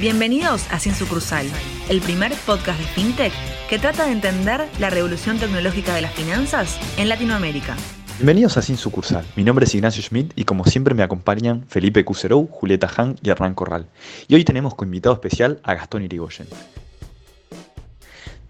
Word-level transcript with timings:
Bienvenidos 0.00 0.64
a 0.70 0.78
Sin 0.78 0.94
Sucursal, 0.94 1.44
el 1.88 2.00
primer 2.00 2.32
podcast 2.46 2.78
de 2.78 2.86
FinTech 2.86 3.32
que 3.68 3.80
trata 3.80 4.06
de 4.06 4.12
entender 4.12 4.68
la 4.78 4.90
revolución 4.90 5.40
tecnológica 5.40 5.92
de 5.92 6.02
las 6.02 6.14
finanzas 6.14 6.78
en 6.98 7.08
Latinoamérica. 7.08 7.74
Bienvenidos 8.18 8.56
a 8.56 8.62
Sin 8.62 8.76
Sucursal. 8.76 9.26
Mi 9.34 9.42
nombre 9.42 9.64
es 9.64 9.74
Ignacio 9.74 10.00
Schmidt 10.00 10.34
y 10.36 10.44
como 10.44 10.64
siempre 10.66 10.94
me 10.94 11.02
acompañan 11.02 11.64
Felipe 11.66 12.04
Cuserou, 12.04 12.46
Julieta 12.46 12.88
Han 12.96 13.16
y 13.24 13.30
Hernán 13.30 13.54
Corral. 13.54 13.88
Y 14.28 14.36
hoy 14.36 14.44
tenemos 14.44 14.76
como 14.76 14.86
invitado 14.86 15.16
especial 15.16 15.58
a 15.64 15.74
Gastón 15.74 16.04
Irigoyen. 16.04 16.46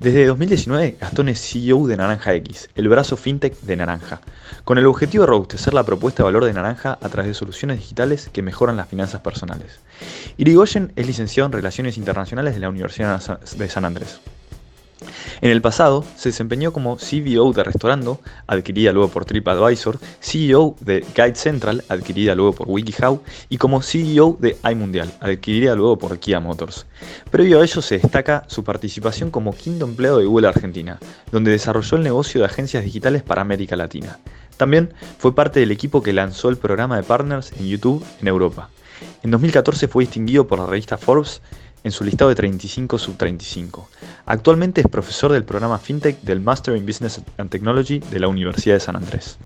Desde 0.00 0.26
2019, 0.26 0.96
Gastón 1.00 1.28
es 1.28 1.40
CEO 1.40 1.88
de 1.88 1.96
Naranja 1.96 2.32
X, 2.34 2.70
el 2.76 2.88
brazo 2.88 3.16
fintech 3.16 3.60
de 3.62 3.74
Naranja, 3.74 4.20
con 4.62 4.78
el 4.78 4.86
objetivo 4.86 5.24
de 5.24 5.30
robustecer 5.30 5.74
la 5.74 5.82
propuesta 5.82 6.22
de 6.22 6.26
valor 6.26 6.44
de 6.44 6.52
Naranja 6.52 6.96
a 7.02 7.08
través 7.08 7.26
de 7.26 7.34
soluciones 7.34 7.80
digitales 7.80 8.30
que 8.32 8.40
mejoran 8.40 8.76
las 8.76 8.86
finanzas 8.86 9.22
personales. 9.22 9.80
Irigoyen 10.36 10.92
es 10.94 11.04
licenciado 11.04 11.46
en 11.46 11.52
Relaciones 11.52 11.98
Internacionales 11.98 12.54
de 12.54 12.60
la 12.60 12.68
Universidad 12.68 13.40
de 13.40 13.68
San 13.68 13.84
Andrés. 13.84 14.20
En 15.40 15.50
el 15.50 15.62
pasado 15.62 16.04
se 16.16 16.30
desempeñó 16.30 16.72
como 16.72 16.96
CBO 16.96 17.52
de 17.52 17.64
Restaurando, 17.64 18.20
adquirida 18.46 18.92
luego 18.92 19.08
por 19.08 19.24
TripAdvisor, 19.24 19.98
CEO 20.20 20.76
de 20.80 21.04
Guide 21.14 21.34
Central, 21.34 21.84
adquirida 21.88 22.34
luego 22.34 22.52
por 22.52 22.68
WikiHow, 22.68 23.22
y 23.48 23.58
como 23.58 23.82
CEO 23.82 24.36
de 24.40 24.56
iMundial, 24.70 25.12
adquirida 25.20 25.74
luego 25.74 25.98
por 25.98 26.18
Kia 26.18 26.40
Motors. 26.40 26.86
Previo 27.30 27.60
a 27.60 27.64
ello 27.64 27.82
se 27.82 27.98
destaca 27.98 28.44
su 28.48 28.64
participación 28.64 29.30
como 29.30 29.54
quinto 29.54 29.84
empleado 29.84 30.18
de 30.18 30.26
Google 30.26 30.48
Argentina, 30.48 30.98
donde 31.30 31.50
desarrolló 31.50 31.96
el 31.96 32.02
negocio 32.02 32.40
de 32.40 32.46
agencias 32.46 32.84
digitales 32.84 33.22
para 33.22 33.42
América 33.42 33.76
Latina. 33.76 34.18
También 34.56 34.92
fue 35.18 35.34
parte 35.34 35.60
del 35.60 35.70
equipo 35.70 36.02
que 36.02 36.12
lanzó 36.12 36.48
el 36.48 36.56
programa 36.56 36.96
de 36.96 37.04
partners 37.04 37.52
en 37.52 37.68
YouTube 37.68 38.04
en 38.20 38.28
Europa. 38.28 38.70
En 39.22 39.30
2014 39.30 39.88
fue 39.88 40.04
distinguido 40.04 40.46
por 40.46 40.58
la 40.58 40.66
revista 40.66 40.98
Forbes 40.98 41.40
en 41.84 41.92
su 41.92 42.04
listado 42.04 42.30
de 42.30 42.36
35 42.36 42.98
sub 42.98 43.16
35. 43.16 43.88
Actualmente 44.26 44.80
es 44.80 44.88
profesor 44.88 45.32
del 45.32 45.44
programa 45.44 45.78
FinTech 45.78 46.20
del 46.22 46.40
Master 46.40 46.76
in 46.76 46.86
Business 46.86 47.20
and 47.36 47.50
Technology 47.50 47.98
de 47.98 48.20
la 48.20 48.28
Universidad 48.28 48.74
de 48.76 48.80
San 48.80 48.96
Andrés. 48.96 49.38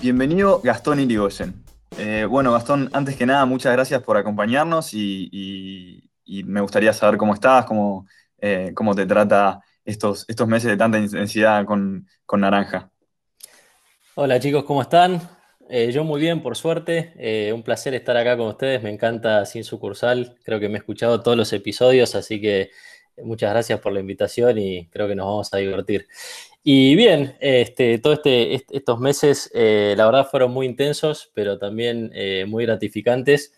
Bienvenido 0.00 0.60
Gastón 0.62 1.00
Irigoyen. 1.00 1.54
Eh, 1.98 2.26
bueno, 2.28 2.52
Gastón, 2.52 2.90
antes 2.92 3.16
que 3.16 3.26
nada, 3.26 3.44
muchas 3.46 3.72
gracias 3.72 4.02
por 4.02 4.16
acompañarnos 4.16 4.90
y, 4.92 6.04
me 6.44 6.60
gustaría 6.60 6.92
saber 6.92 7.16
cómo 7.16 7.34
estás, 7.34 7.64
cómo, 7.64 8.06
eh, 8.38 8.72
cómo 8.74 8.94
te 8.94 9.06
trata 9.06 9.60
estos, 9.84 10.24
estos 10.28 10.46
meses 10.46 10.70
de 10.70 10.76
tanta 10.76 10.98
intensidad 10.98 11.64
con, 11.64 12.06
con 12.26 12.40
Naranja. 12.40 12.90
Hola 14.14 14.38
chicos, 14.38 14.64
¿cómo 14.64 14.82
están? 14.82 15.37
Eh, 15.70 15.92
yo 15.92 16.02
muy 16.02 16.20
bien, 16.20 16.40
por 16.40 16.56
suerte. 16.56 17.12
Eh, 17.16 17.52
un 17.52 17.62
placer 17.62 17.94
estar 17.94 18.16
acá 18.16 18.36
con 18.36 18.48
ustedes. 18.48 18.82
Me 18.82 18.90
encanta 18.90 19.44
Sin 19.44 19.64
Sucursal. 19.64 20.36
Creo 20.42 20.58
que 20.58 20.68
me 20.68 20.76
he 20.76 20.78
escuchado 20.78 21.20
todos 21.20 21.36
los 21.36 21.52
episodios, 21.52 22.14
así 22.14 22.40
que 22.40 22.70
muchas 23.22 23.50
gracias 23.50 23.80
por 23.80 23.92
la 23.92 24.00
invitación 24.00 24.58
y 24.58 24.86
creo 24.88 25.08
que 25.08 25.14
nos 25.14 25.26
vamos 25.26 25.52
a 25.52 25.58
divertir. 25.58 26.06
Y 26.62 26.96
bien, 26.96 27.36
este, 27.40 27.98
todos 27.98 28.20
este, 28.24 28.64
estos 28.70 28.98
meses, 28.98 29.50
eh, 29.54 29.94
la 29.96 30.06
verdad, 30.06 30.26
fueron 30.30 30.52
muy 30.52 30.66
intensos, 30.66 31.30
pero 31.34 31.58
también 31.58 32.12
muy 32.48 32.64
gratificantes. 32.64 33.52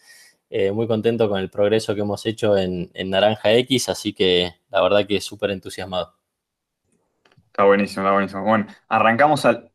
muy 0.72 0.86
contento 0.88 1.28
con 1.28 1.38
el 1.38 1.48
progreso 1.48 1.94
que 1.94 2.00
hemos 2.00 2.26
hecho 2.26 2.56
en, 2.58 2.90
Naranja 3.04 3.52
X, 3.52 3.88
así 3.88 4.12
que 4.12 4.52
la 4.70 4.82
verdad 4.82 5.06
que 5.06 5.20
súper 5.20 5.50
entusiasmado. 5.52 6.14
Está 7.46 7.64
buenísimo, 7.64 8.02
está 8.02 8.12
buenísimo. 8.12 8.42
Bueno, 8.44 8.66
arrancamos 8.88 9.44
al, 9.44 9.69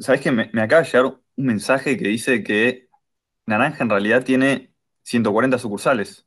¿Sabes 0.00 0.20
que 0.20 0.30
me, 0.32 0.50
acaba 0.60 0.82
de 0.82 0.88
llegar 0.88 1.06
un 1.06 1.20
mensaje 1.36 1.96
que 1.96 2.08
dice 2.08 2.42
que 2.42 2.88
Naranja 3.46 3.82
en 3.82 3.90
realidad 3.90 4.24
tiene 4.24 4.72
140 5.02 5.58
sucursales? 5.58 6.26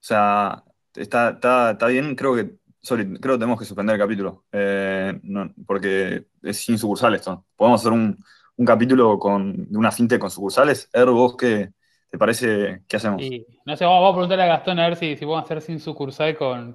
O 0.00 0.04
sea, 0.06 0.64
está, 0.94 1.74
bien, 1.88 2.14
creo 2.14 2.34
que, 2.34 2.56
sorry, 2.80 3.18
creo 3.18 3.34
que 3.34 3.40
tenemos 3.40 3.58
que 3.58 3.64
suspender 3.64 3.94
el 3.94 4.00
capítulo, 4.00 4.44
eh, 4.52 5.20
porque 5.66 6.26
es 6.42 6.56
sin 6.58 6.78
sucursales. 6.78 7.22
Podemos 7.56 7.80
hacer 7.80 7.92
un, 7.92 8.18
capítulo 8.64 9.18
con, 9.18 9.70
de 9.70 9.78
una 9.78 9.90
fintech 9.90 10.20
con 10.20 10.30
sucursales. 10.30 10.88
Er, 10.92 11.06
vos 11.06 11.36
qué 11.36 11.72
te 12.10 12.18
parece, 12.18 12.82
¿qué 12.88 12.96
hacemos? 12.96 13.20
no 13.64 13.76
sé, 13.76 13.84
vamos, 13.84 14.10
a 14.10 14.14
preguntarle 14.14 14.44
a 14.44 14.46
Gastón 14.46 14.78
a 14.78 14.88
ver 14.88 14.96
si, 14.96 15.16
si 15.16 15.24
podemos 15.24 15.44
hacer 15.44 15.60
sin 15.60 15.80
sucursal 15.80 16.36
con, 16.36 16.72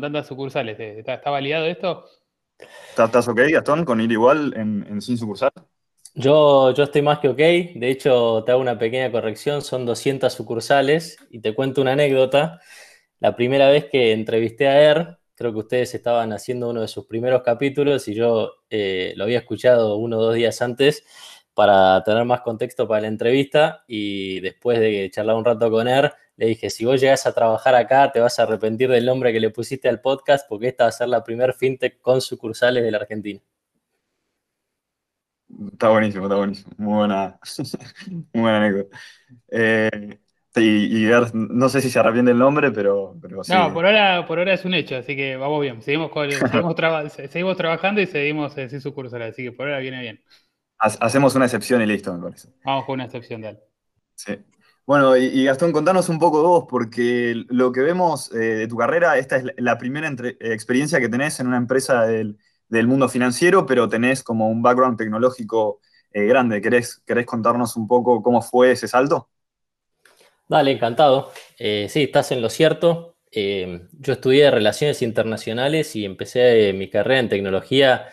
tantas 0.00 0.26
sucursales. 0.26 0.78
¿Está, 0.78 1.14
¿Está 1.14 1.30
validado 1.30 1.66
esto? 1.66 2.04
¿Estás 2.90 3.28
ok, 3.28 3.40
Gastón, 3.52 3.84
con 3.84 4.00
ir 4.00 4.10
igual 4.10 4.52
en, 4.56 5.00
sin 5.00 5.16
sucursal? 5.16 5.52
Yo, 6.14 6.72
yo 6.74 6.84
estoy 6.84 7.02
más 7.02 7.20
que 7.20 7.28
ok. 7.28 7.36
De 7.36 7.90
hecho, 7.90 8.42
te 8.44 8.52
hago 8.52 8.60
una 8.60 8.78
pequeña 8.78 9.10
corrección. 9.12 9.62
Son 9.62 9.86
200 9.86 10.32
sucursales 10.32 11.16
y 11.30 11.40
te 11.40 11.54
cuento 11.54 11.80
una 11.80 11.92
anécdota. 11.92 12.60
La 13.20 13.36
primera 13.36 13.68
vez 13.68 13.86
que 13.90 14.12
entrevisté 14.12 14.66
a 14.68 14.80
Er, 14.82 15.18
creo 15.36 15.52
que 15.52 15.58
ustedes 15.58 15.94
estaban 15.94 16.32
haciendo 16.32 16.70
uno 16.70 16.80
de 16.80 16.88
sus 16.88 17.06
primeros 17.06 17.42
capítulos 17.42 18.08
y 18.08 18.14
yo 18.14 18.52
eh, 18.70 19.12
lo 19.16 19.24
había 19.24 19.38
escuchado 19.38 19.96
uno 19.96 20.18
o 20.18 20.22
dos 20.22 20.34
días 20.34 20.60
antes 20.60 21.04
para 21.54 22.02
tener 22.04 22.24
más 22.24 22.40
contexto 22.40 22.86
para 22.88 23.02
la 23.02 23.08
entrevista 23.08 23.84
y 23.86 24.40
después 24.40 24.80
de 24.80 25.10
charlar 25.12 25.36
un 25.36 25.44
rato 25.44 25.70
con 25.70 25.88
Er, 25.88 26.12
le 26.38 26.46
dije, 26.46 26.70
si 26.70 26.84
vos 26.84 27.00
llegas 27.00 27.26
a 27.26 27.34
trabajar 27.34 27.74
acá, 27.74 28.12
te 28.12 28.20
vas 28.20 28.38
a 28.38 28.44
arrepentir 28.44 28.88
del 28.88 29.04
nombre 29.04 29.32
que 29.32 29.40
le 29.40 29.50
pusiste 29.50 29.88
al 29.88 30.00
podcast 30.00 30.48
porque 30.48 30.68
esta 30.68 30.84
va 30.84 30.88
a 30.88 30.92
ser 30.92 31.08
la 31.08 31.24
primer 31.24 31.52
fintech 31.52 32.00
con 32.00 32.20
sucursales 32.20 32.84
de 32.84 32.90
la 32.92 32.98
Argentina. 32.98 33.40
Está 35.72 35.88
buenísimo, 35.88 36.26
está 36.26 36.36
buenísimo. 36.36 36.70
Muy 36.76 36.94
buena, 36.94 37.40
muy 38.32 38.42
buena 38.42 38.56
anécdota. 38.58 38.98
Eh, 39.50 40.18
y, 40.54 41.08
no 41.32 41.68
sé 41.68 41.80
si 41.80 41.90
se 41.90 41.98
arrepiente 41.98 42.30
el 42.30 42.38
nombre, 42.38 42.70
pero, 42.70 43.18
sí. 43.42 43.52
No, 43.52 43.74
por 43.74 43.84
ahora, 43.84 44.24
por 44.24 44.38
ahora 44.38 44.54
es 44.54 44.64
un 44.64 44.74
hecho, 44.74 44.94
así 44.94 45.16
que 45.16 45.36
vamos 45.36 45.60
bien. 45.60 45.82
Seguimos, 45.82 46.12
seguimos, 47.30 47.56
trabajando 47.56 48.00
y 48.00 48.06
seguimos 48.06 48.56
eh, 48.56 48.68
sin 48.68 48.80
sucursales, 48.80 49.32
así 49.32 49.42
que 49.42 49.50
por 49.50 49.66
ahora 49.66 49.80
viene 49.80 50.00
bien. 50.00 50.22
Hacemos 50.78 51.34
una 51.34 51.46
excepción 51.46 51.82
y 51.82 51.86
listo, 51.86 52.14
me 52.14 52.22
parece. 52.22 52.50
Vamos 52.64 52.84
con 52.84 52.94
una 52.94 53.06
excepción, 53.06 53.40
dale. 53.40 53.58
Sí. 54.14 54.38
Bueno, 54.88 55.18
y, 55.18 55.44
Gastón, 55.44 55.70
contanos 55.70 56.08
un 56.08 56.18
poco 56.18 56.38
de 56.38 56.46
vos, 56.46 56.64
porque 56.66 57.44
lo 57.50 57.72
que 57.72 57.82
vemos 57.82 58.32
eh, 58.32 58.38
de 58.38 58.68
tu 58.68 58.74
carrera, 58.78 59.18
esta 59.18 59.36
es 59.36 59.44
la 59.58 59.76
primera 59.76 60.10
experiencia 60.40 60.98
que 60.98 61.10
tenés 61.10 61.38
en 61.40 61.46
una 61.46 61.58
empresa 61.58 62.06
del, 62.06 62.38
mundo 62.70 63.06
financiero, 63.10 63.66
pero 63.66 63.86
tenés 63.86 64.22
como 64.22 64.48
un 64.48 64.62
background 64.62 64.96
tecnológico 64.96 65.82
eh, 66.10 66.24
grande. 66.24 66.62
¿Querés, 66.62 67.02
¿Querés, 67.06 67.26
contarnos 67.26 67.76
un 67.76 67.86
poco 67.86 68.22
cómo 68.22 68.40
fue 68.40 68.72
ese 68.72 68.88
salto? 68.88 69.28
Dale, 70.48 70.70
encantado. 70.70 71.32
Eh, 71.58 71.88
sí, 71.90 72.04
estás 72.04 72.32
en 72.32 72.40
lo 72.40 72.48
cierto. 72.48 73.16
yo 73.30 74.12
estudié 74.14 74.50
Relaciones 74.50 75.02
Internacionales 75.02 75.94
y 75.96 76.06
empecé 76.06 76.72
mi 76.72 76.88
carrera 76.88 77.20
en 77.20 77.28
tecnología 77.28 78.08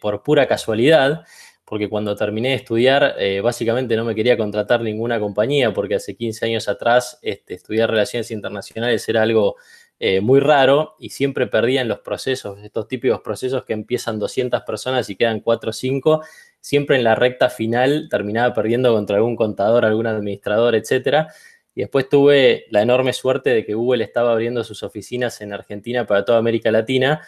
por 0.00 0.24
pura 0.24 0.48
casualidad 0.48 1.24
porque 1.72 1.88
cuando 1.88 2.14
terminé 2.14 2.50
de 2.50 2.56
estudiar, 2.56 3.14
eh, 3.18 3.40
básicamente 3.40 3.96
no 3.96 4.04
me 4.04 4.14
quería 4.14 4.36
contratar 4.36 4.82
ninguna 4.82 5.18
compañía, 5.18 5.72
porque 5.72 5.94
hace 5.94 6.14
15 6.14 6.44
años 6.44 6.68
atrás 6.68 7.18
este, 7.22 7.54
estudiar 7.54 7.88
relaciones 7.88 8.30
internacionales 8.30 9.08
era 9.08 9.22
algo 9.22 9.56
eh, 9.98 10.20
muy 10.20 10.38
raro 10.38 10.96
y 10.98 11.08
siempre 11.08 11.46
perdía 11.46 11.80
en 11.80 11.88
los 11.88 12.00
procesos, 12.00 12.58
estos 12.62 12.88
típicos 12.88 13.22
procesos 13.22 13.64
que 13.64 13.72
empiezan 13.72 14.18
200 14.18 14.60
personas 14.64 15.08
y 15.08 15.16
quedan 15.16 15.40
4 15.40 15.70
o 15.70 15.72
5, 15.72 16.22
siempre 16.60 16.96
en 16.96 17.04
la 17.04 17.14
recta 17.14 17.48
final 17.48 18.08
terminaba 18.10 18.52
perdiendo 18.52 18.92
contra 18.92 19.16
algún 19.16 19.34
contador, 19.34 19.86
algún 19.86 20.06
administrador, 20.06 20.74
etc. 20.74 21.28
Y 21.74 21.80
después 21.80 22.06
tuve 22.06 22.66
la 22.68 22.82
enorme 22.82 23.14
suerte 23.14 23.48
de 23.48 23.64
que 23.64 23.72
Google 23.72 24.04
estaba 24.04 24.32
abriendo 24.32 24.62
sus 24.62 24.82
oficinas 24.82 25.40
en 25.40 25.54
Argentina 25.54 26.06
para 26.06 26.22
toda 26.22 26.36
América 26.36 26.70
Latina 26.70 27.22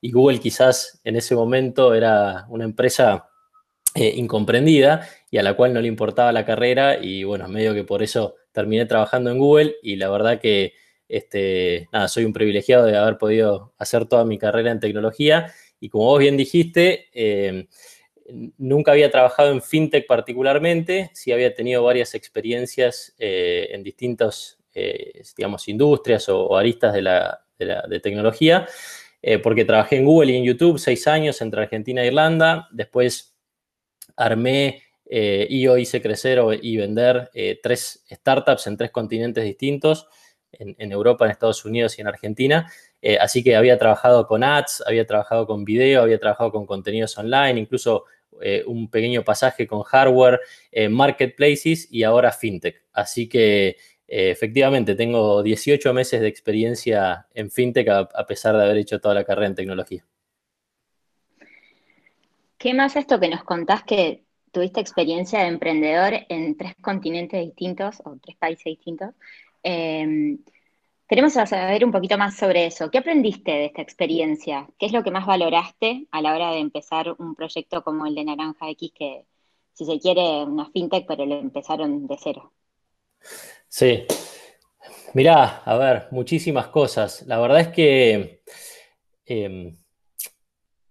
y 0.00 0.12
Google 0.12 0.38
quizás 0.38 1.00
en 1.02 1.16
ese 1.16 1.34
momento 1.34 1.94
era 1.94 2.46
una 2.48 2.62
empresa 2.62 3.28
eh, 3.94 4.12
incomprendida 4.16 5.08
y 5.30 5.38
a 5.38 5.42
la 5.42 5.54
cual 5.54 5.72
no 5.72 5.80
le 5.80 5.88
importaba 5.88 6.30
la 6.30 6.44
carrera 6.44 6.98
y 7.02 7.24
bueno, 7.24 7.48
medio 7.48 7.72
que 7.72 7.84
por 7.84 8.02
eso 8.02 8.36
terminé 8.52 8.84
trabajando 8.84 9.30
en 9.30 9.38
Google 9.38 9.76
y 9.82 9.96
la 9.96 10.10
verdad 10.10 10.40
que 10.40 10.74
este, 11.08 11.88
soy 12.06 12.24
un 12.26 12.34
privilegiado 12.34 12.84
de 12.84 12.96
haber 12.96 13.16
podido 13.16 13.72
hacer 13.78 14.04
toda 14.04 14.26
mi 14.26 14.36
carrera 14.36 14.70
en 14.70 14.78
tecnología 14.78 15.52
y 15.80 15.88
como 15.88 16.04
vos 16.04 16.18
bien 16.18 16.36
dijiste, 16.36 17.06
eh, 17.14 17.66
nunca 18.58 18.92
había 18.92 19.10
trabajado 19.10 19.52
en 19.52 19.62
fintech 19.62 20.06
particularmente, 20.06 21.10
sí 21.14 21.32
había 21.32 21.54
tenido 21.54 21.82
varias 21.82 22.14
experiencias 22.14 23.14
eh, 23.18 23.68
en 23.70 23.82
distintas, 23.82 24.58
digamos, 25.36 25.66
industrias 25.66 26.28
o, 26.28 26.56
aristas 26.56 26.92
de, 26.92 27.02
la, 27.02 27.40
de 27.58 28.00
tecnología, 28.00 28.68
porque 29.42 29.64
trabajé 29.64 29.96
en 29.96 30.04
Google 30.04 30.32
y 30.32 30.36
en 30.36 30.44
YouTube 30.44 30.78
seis 30.78 31.08
años 31.08 31.40
entre 31.40 31.62
Argentina 31.62 32.02
e 32.02 32.06
Irlanda, 32.06 32.68
después 32.70 33.37
armé 34.18 34.82
eh, 35.06 35.46
y 35.48 35.62
yo 35.62 35.78
hice 35.78 36.02
crecer 36.02 36.40
y 36.60 36.76
vender 36.76 37.30
eh, 37.32 37.58
tres 37.62 38.04
startups 38.10 38.66
en 38.66 38.76
tres 38.76 38.90
continentes 38.90 39.42
distintos, 39.44 40.06
en, 40.50 40.92
Europa, 40.92 41.24
en 41.24 41.30
Estados 41.30 41.64
Unidos 41.64 41.98
y 41.98 42.00
en 42.00 42.08
Argentina. 42.08 42.70
Eh, 43.00 43.18
así 43.18 43.44
que 43.44 43.54
había 43.54 43.78
trabajado 43.78 44.26
con 44.26 44.42
ads, 44.42 44.82
había 44.86 45.06
trabajado 45.06 45.46
con 45.46 45.64
video, 45.64 46.02
había 46.02 46.18
trabajado 46.18 46.50
con 46.50 46.66
contenidos 46.66 47.16
online, 47.18 47.60
incluso 47.60 48.04
un 48.66 48.88
pequeño 48.88 49.24
pasaje 49.24 49.66
con 49.66 49.82
hardware, 49.82 50.38
marketplaces 50.90 51.88
y 51.90 52.04
ahora 52.04 52.30
fintech. 52.30 52.84
Así 52.92 53.28
que 53.28 53.76
efectivamente, 54.06 54.94
tengo 54.94 55.42
18 55.42 55.92
meses 55.92 56.20
de 56.20 56.28
experiencia 56.28 57.26
en 57.34 57.50
FinTech 57.50 57.88
a, 57.88 58.26
pesar 58.28 58.56
de 58.56 58.62
haber 58.62 58.76
hecho 58.76 59.00
toda 59.00 59.14
la 59.14 59.24
carrera 59.24 59.48
en 59.48 59.56
tecnología. 59.56 60.06
¿Qué 62.58 62.74
más 62.74 62.96
esto 62.96 63.20
que 63.20 63.28
nos 63.28 63.44
contás 63.44 63.84
que 63.84 64.24
tuviste 64.50 64.80
experiencia 64.80 65.40
de 65.40 65.46
emprendedor 65.46 66.12
en 66.28 66.56
tres 66.56 66.74
continentes 66.80 67.40
distintos 67.40 68.02
o 68.04 68.16
tres 68.20 68.36
países 68.36 68.64
distintos? 68.64 69.10
Em, 69.62 70.38
queremos 71.08 71.34
saber 71.34 71.84
un 71.84 71.92
poquito 71.92 72.18
más 72.18 72.36
sobre 72.36 72.66
eso. 72.66 72.90
¿Qué 72.90 72.98
aprendiste 72.98 73.52
de 73.52 73.66
esta 73.66 73.80
experiencia? 73.82 74.68
¿Qué 74.76 74.86
es 74.86 74.92
lo 74.92 75.04
que 75.04 75.12
más 75.12 75.24
valoraste 75.24 76.08
a 76.10 76.20
la 76.20 76.34
hora 76.34 76.50
de 76.50 76.58
empezar 76.58 77.14
un 77.18 77.36
proyecto 77.36 77.84
como 77.84 78.06
el 78.06 78.16
de 78.16 78.24
Naranja 78.24 78.68
X, 78.70 78.90
que 78.92 79.24
si 79.72 79.84
se 79.84 80.00
quiere 80.00 80.42
una 80.42 80.68
fintech, 80.70 81.06
pero 81.06 81.26
lo 81.26 81.38
empezaron 81.38 82.08
de 82.08 82.16
cero? 82.20 82.52
Sí. 83.68 84.04
Mirá, 85.14 85.62
a 85.64 85.76
ver, 85.78 86.08
muchísimas 86.10 86.66
cosas. 86.68 87.24
La 87.28 87.38
verdad 87.38 87.60
es 87.60 87.68
que 87.68 88.42
em, 89.26 89.76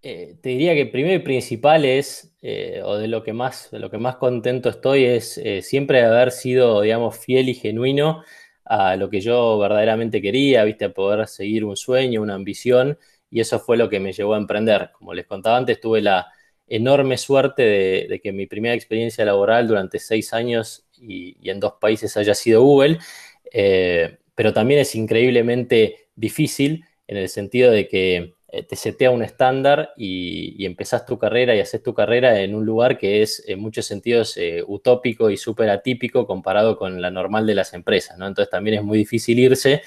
eh, 0.04 0.38
te 0.42 0.50
diría 0.50 0.76
que 0.76 0.86
primero 0.86 1.16
y 1.16 1.20
principal 1.20 1.84
es, 1.84 2.36
eh, 2.42 2.82
o 2.84 2.98
de 2.98 3.08
lo 3.08 3.24
que 3.24 3.34
más, 3.34 3.72
de 3.72 3.80
lo 3.80 3.90
que 3.90 3.98
más 3.98 4.18
contento 4.18 4.70
estoy, 4.70 5.06
es 5.06 5.38
eh, 5.40 5.62
siempre 5.62 6.04
haber 6.04 6.32
sido, 6.32 6.82
digamos, 6.82 7.18
fiel 7.18 7.50
y 7.50 7.56
genuino 7.56 8.24
a 8.66 8.96
lo 8.96 9.10
que 9.10 9.22
yo 9.22 9.58
verdaderamente 9.58 10.22
quería, 10.22 10.64
viste, 10.64 10.86
a 10.86 10.94
poder 10.94 11.28
seguir 11.28 11.66
un 11.66 11.76
sueño, 11.76 12.22
una 12.22 12.36
ambición, 12.36 12.98
y 13.32 13.40
eso 13.42 13.60
fue 13.60 13.78
lo 13.78 13.90
que 13.90 14.00
me 14.00 14.14
llevó 14.14 14.36
a 14.36 14.38
emprender. 14.38 14.92
Como 14.94 15.14
les 15.14 15.26
contaba 15.26 15.58
antes, 15.58 15.80
tuve 15.82 16.02
la 16.02 16.28
enorme 16.68 17.18
suerte 17.18 17.64
de, 18.10 18.20
que 18.22 18.32
mi 18.34 18.46
primera 18.46 18.76
experiencia 18.76 19.26
laboral 19.26 19.68
durante 19.68 20.00
seis 20.00 20.34
años 20.34 20.88
y, 21.00 21.50
en 21.50 21.60
dos 21.60 21.74
países 21.80 22.16
haya 22.18 22.36
sido 22.36 22.62
Google, 22.64 23.00
pero 24.36 24.54
también 24.54 24.82
es 24.82 24.96
increíblemente 24.96 26.10
difícil 26.16 26.86
en 27.08 27.18
el 27.18 27.30
sentido 27.30 27.72
de 27.72 27.88
que 27.88 28.37
eh, 28.50 28.64
te 28.64 28.78
setea 28.78 29.12
un 29.12 29.24
estándar 29.24 29.94
y, 29.98 30.66
empezás 30.66 31.06
tu 31.06 31.18
carrera 31.18 31.54
y 31.56 31.60
haces 31.60 31.84
tu 31.84 31.94
carrera 31.94 32.40
en 32.42 32.56
un 32.56 32.66
lugar 32.66 32.98
que 32.98 33.22
es 33.22 33.44
en 33.48 33.60
muchos 33.60 33.86
sentidos 33.86 34.38
eh, 34.38 34.64
utópico 34.66 35.30
y 35.30 35.36
súper 35.38 35.70
atípico 35.70 36.26
comparado 36.26 36.78
con 36.78 37.02
la 37.02 37.12
normal 37.12 37.46
de 37.46 37.56
las 37.56 37.74
empresas, 37.74 38.18
¿no? 38.18 38.26
Entonces 38.26 38.50
también 38.50 38.78
es 38.78 38.84
muy 38.84 39.00
difícil 39.00 39.38
irse 39.40 39.82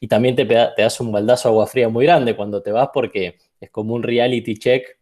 y 0.00 0.08
también 0.08 0.34
te, 0.34 0.44
te 0.46 0.82
das 0.82 1.00
un 1.00 1.12
baldazo 1.12 1.48
agua 1.48 1.66
fría 1.68 1.88
muy 1.88 2.06
grande 2.06 2.34
cuando 2.34 2.60
te 2.60 2.72
vas 2.72 2.88
porque 2.92 3.38
es 3.60 3.70
como 3.70 3.94
un 3.94 4.02
reality 4.02 4.56
check 4.58 4.98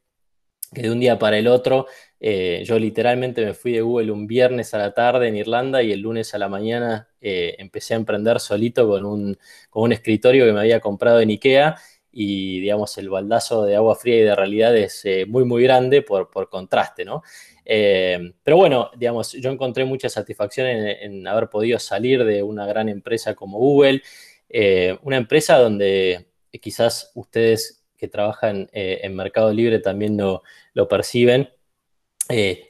que 0.72 0.82
de 0.82 0.90
un 0.90 1.00
día 1.00 1.19
para 1.19 1.38
el 1.38 1.46
otro, 1.46 1.86
eh, 2.19 2.64
yo 2.66 2.78
literalmente 2.78 3.44
me 3.44 3.54
fui 3.54 3.72
de 3.72 3.81
Google 3.81 4.10
un 4.10 4.26
viernes 4.26 4.75
a 4.75 4.78
la 4.78 4.92
tarde 4.92 5.28
en 5.28 5.36
Irlanda 5.36 5.82
y 5.82 5.92
el 5.92 6.00
lunes 6.00 6.34
a 6.34 6.38
la 6.38 6.48
mañana 6.48 7.08
empecé 7.20 7.94
a 7.94 7.96
emprender 7.96 8.38
solito 8.40 8.86
con 8.86 9.06
un, 9.06 9.38
con 9.70 9.84
un 9.84 9.92
escritorio 9.92 10.44
que 10.44 10.52
me 10.52 10.60
había 10.60 10.81
comprado 10.81 11.20
en 11.20 11.31
Ikea 11.31 11.76
y 12.16 12.61
digamos 12.61 12.96
el 12.99 13.11
baldazo 13.11 13.64
de 13.64 13.75
agua 13.75 13.96
fría 13.96 14.16
y 14.16 14.22
de 14.22 14.37
realidad 14.37 14.76
es 14.76 15.05
eh, 15.05 15.26
muy 15.26 15.44
muy 15.44 15.64
grande 15.64 16.02
por, 16.02 16.31
contraste, 16.49 17.05
¿no? 17.05 17.22
Eh, 17.64 18.34
pero 18.43 18.56
bueno, 18.56 18.90
digamos, 18.96 19.32
yo 19.32 19.50
encontré 19.50 19.84
mucha 19.84 20.08
satisfacción 20.08 20.69
en, 20.69 21.26
haber 21.26 21.49
podido 21.49 21.78
salir 21.81 22.25
de 22.25 22.43
una 22.43 22.66
gran 22.66 22.88
empresa 22.88 23.34
como 23.34 23.58
Google, 23.58 24.02
eh, 24.49 24.96
una 25.02 25.16
empresa 25.16 25.58
donde 25.58 26.28
quizás 26.61 27.11
ustedes 27.14 27.84
que 27.96 28.06
trabajan 28.06 28.69
en 28.72 29.17
Mercado 29.17 29.52
Libre 29.52 29.81
también 29.81 30.17
lo, 30.17 30.43
lo 30.75 30.87
perciben, 30.87 31.49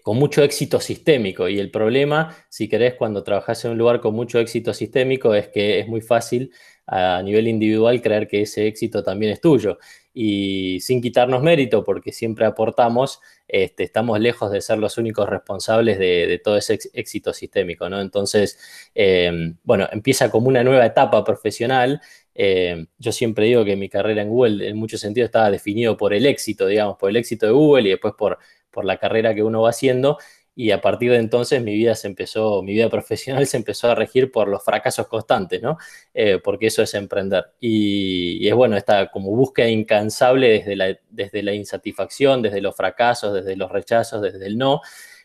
con 0.03 0.17
mucho 0.17 0.43
éxito 0.43 0.81
sistémico. 0.81 1.49
Y 1.49 1.59
el 1.59 1.71
problema, 1.71 2.35
si 2.49 2.69
querés, 2.69 2.95
cuando 2.95 3.25
trabajas 3.25 3.65
en 3.65 3.73
un 3.73 3.79
lugar 3.79 4.01
con 4.01 4.15
mucho 4.15 4.39
éxito 4.39 4.73
sistémico, 4.73 5.35
es 5.35 5.49
que 5.49 5.81
es 5.81 5.89
muy 5.89 6.01
fácil 6.01 6.53
a 6.87 7.23
nivel 7.23 7.49
individual 7.49 8.01
creer 8.03 8.29
que 8.29 8.43
ese 8.43 8.67
éxito 8.67 9.03
también 9.03 9.33
es 9.33 9.41
tuyo. 9.41 9.79
Y 10.13 10.79
sin 10.81 11.03
quitarnos 11.03 11.43
mérito, 11.43 11.83
porque 11.83 12.13
siempre 12.13 12.47
aportamos, 12.47 13.21
este, 13.49 13.83
estamos 13.83 14.21
lejos 14.21 14.51
de 14.53 14.61
ser 14.61 14.79
los 14.79 14.97
únicos 14.97 15.29
responsables 15.29 15.99
de, 15.99 16.41
todo 16.43 16.57
ese 16.57 16.79
éxito 16.93 17.33
sistémico, 17.33 17.89
¿no? 17.89 18.01
Entonces, 18.01 18.59
em, 18.95 19.57
bueno, 19.65 19.89
empieza 19.91 20.31
como 20.31 20.49
una 20.49 20.63
nueva 20.63 20.87
etapa 20.87 21.25
profesional. 21.25 22.01
Em, 22.35 22.87
yo 22.99 23.13
siempre 23.13 23.47
digo 23.47 23.65
que 23.65 23.77
mi 23.77 23.89
carrera 23.89 24.23
en 24.23 24.29
Google 24.29 24.69
en 24.69 24.77
muchos 24.77 25.01
sentidos 25.01 25.29
estaba 25.29 25.51
definido 25.51 25.97
por 25.97 26.15
el 26.15 26.27
éxito, 26.27 26.67
digamos, 26.67 26.97
por 26.97 27.11
el 27.11 27.17
éxito 27.17 27.47
de 27.47 27.53
Google 27.53 27.89
y 27.89 27.91
después 27.91 28.15
por, 28.17 28.39
por 28.71 28.85
la 28.85 28.99
carrera 28.99 29.35
que 29.35 29.43
uno 29.43 29.63
va 29.63 29.71
haciendo 29.71 30.19
y 30.57 30.71
a 30.71 30.81
partir 30.81 31.11
de 31.11 31.17
entonces 31.17 31.63
mi 31.63 31.75
vida 31.75 31.95
se 31.95 32.07
empezó, 32.07 32.63
mi 32.63 32.73
vida 32.73 32.89
profesional 32.91 33.47
se 33.47 33.57
empezó 33.57 33.91
a 33.91 33.95
regir 33.95 34.31
por 34.31 34.49
los 34.49 34.65
fracasos 34.65 35.09
constantes, 35.09 35.63
¿no? 35.63 35.79
Eh, 36.13 36.39
porque 36.43 36.67
eso 36.67 36.83
es 36.83 36.95
emprender. 36.95 37.47
Y, 37.61 38.47
es 38.47 38.55
bueno, 38.55 38.77
esta 38.77 39.11
como 39.11 39.31
búsqueda 39.31 39.69
incansable 39.69 40.49
desde 40.49 40.77
la, 40.77 40.99
desde 41.11 41.43
la 41.43 41.55
insatisfacción, 41.55 42.43
desde 42.43 42.61
los 42.61 42.77
fracasos, 42.77 43.35
desde 43.35 43.57
los 43.57 43.71
rechazos, 43.71 44.23
desde 44.23 44.47
el 44.47 44.59
no, 44.59 44.81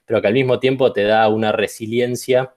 pero 0.06 0.22
que 0.22 0.28
al 0.28 0.34
mismo 0.34 0.60
tiempo 0.60 0.92
te 0.92 1.04
da 1.04 1.28
una 1.30 1.52
resiliencia 1.52 2.56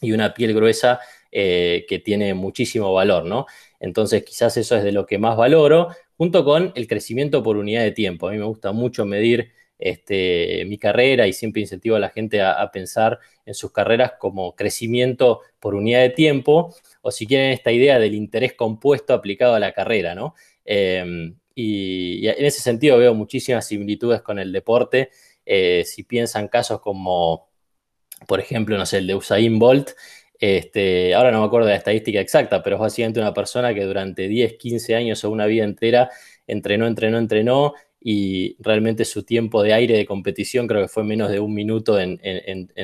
y 0.00 0.12
una 0.12 0.34
piel 0.34 0.54
gruesa 0.54 1.00
eh, 1.32 1.86
que 1.88 1.98
tiene 1.98 2.34
muchísimo 2.34 2.92
valor, 2.92 3.24
¿no? 3.24 3.46
Entonces 3.80 4.24
quizás 4.24 4.56
eso 4.56 4.76
es 4.76 4.84
de 4.84 4.92
lo 4.92 5.06
que 5.06 5.18
más 5.18 5.36
valoro, 5.36 5.88
junto 6.16 6.44
con 6.44 6.72
el 6.74 6.86
crecimiento 6.86 7.42
por 7.42 7.56
unidad 7.56 7.82
de 7.82 7.92
tiempo. 7.92 8.28
A 8.28 8.32
mí 8.32 8.38
me 8.38 8.44
gusta 8.44 8.72
mucho 8.72 9.04
medir 9.04 9.52
este, 9.84 10.64
mi 10.66 10.78
carrera 10.78 11.26
y 11.26 11.34
siempre 11.34 11.60
incentivo 11.60 11.96
a 11.96 11.98
la 11.98 12.08
gente 12.08 12.40
a, 12.40 12.70
pensar 12.72 13.18
en 13.44 13.52
sus 13.52 13.70
carreras 13.70 14.12
como 14.18 14.56
crecimiento 14.56 15.42
por 15.60 15.74
unidad 15.74 16.00
de 16.00 16.08
tiempo 16.08 16.74
o 17.02 17.10
si 17.10 17.26
quieren 17.26 17.50
esta 17.50 17.70
idea 17.70 17.98
del 17.98 18.14
interés 18.14 18.54
compuesto 18.54 19.12
aplicado 19.12 19.54
a 19.54 19.60
la 19.60 19.72
carrera. 19.72 20.16
Em, 20.64 21.36
y, 21.54 22.26
en 22.26 22.46
ese 22.46 22.62
sentido 22.62 22.96
veo 22.96 23.12
muchísimas 23.14 23.66
similitudes 23.66 24.22
con 24.22 24.38
el 24.38 24.52
deporte. 24.52 25.10
Eh, 25.44 25.84
si 25.84 26.02
piensan 26.04 26.48
casos 26.48 26.80
como, 26.80 27.50
por 28.26 28.40
ejemplo, 28.40 28.78
no 28.78 28.86
sé, 28.86 28.98
el 28.98 29.06
de 29.06 29.16
Usain 29.16 29.58
Bolt, 29.58 29.90
este, 30.40 31.14
ahora 31.14 31.30
no 31.30 31.40
me 31.40 31.46
acuerdo 31.46 31.66
de 31.66 31.74
la 31.74 31.78
estadística 31.78 32.20
exacta, 32.20 32.62
pero 32.62 32.76
es 32.76 32.80
básicamente 32.80 33.20
una 33.20 33.34
persona 33.34 33.74
que 33.74 33.84
durante 33.84 34.28
10, 34.28 34.54
15 34.54 34.94
años 34.94 35.22
o 35.24 35.30
una 35.30 35.44
vida 35.44 35.64
entera 35.64 36.10
entrenó, 36.46 36.86
entrenó, 36.86 37.18
entrenó 37.18 37.74
y 38.06 38.62
realmente 38.62 39.06
su 39.06 39.22
tiempo 39.22 39.62
de 39.62 39.72
aire 39.72 39.96
de 39.96 40.04
competición 40.04 40.66
creo 40.66 40.82
que 40.82 40.88
fue 40.88 41.02
menos 41.04 41.30
de 41.30 41.40
un 41.40 41.54
minuto 41.54 41.98
en, 41.98 42.20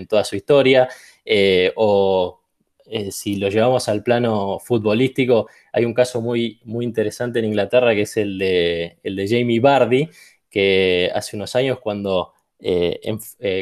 toda 0.09 0.25
su 0.25 0.35
historia. 0.35 0.89
Eh, 1.27 1.73
o 1.77 2.41
eh, 2.87 3.13
si 3.13 3.37
lo 3.37 3.51
llevamos 3.51 3.87
al 3.91 4.03
plano 4.03 4.59
futbolístico, 4.59 5.47
hay 5.75 5.85
un 5.85 5.93
caso 5.93 6.23
muy, 6.23 6.59
muy 6.65 6.87
interesante 6.87 7.39
en 7.39 7.45
Inglaterra 7.45 7.95
que 7.95 8.03
es 8.03 8.17
el 8.17 8.39
de, 8.39 8.99
el 9.03 9.15
de 9.15 9.29
Jamie 9.29 9.61
Bardi, 9.61 10.09
que 10.49 11.11
hace 11.15 11.37
unos 11.37 11.55
años 11.55 11.81
cuando 11.81 12.33
eh, 12.59 12.99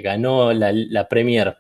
ganó 0.01 0.53
la, 0.53 1.09
Premier 1.09 1.57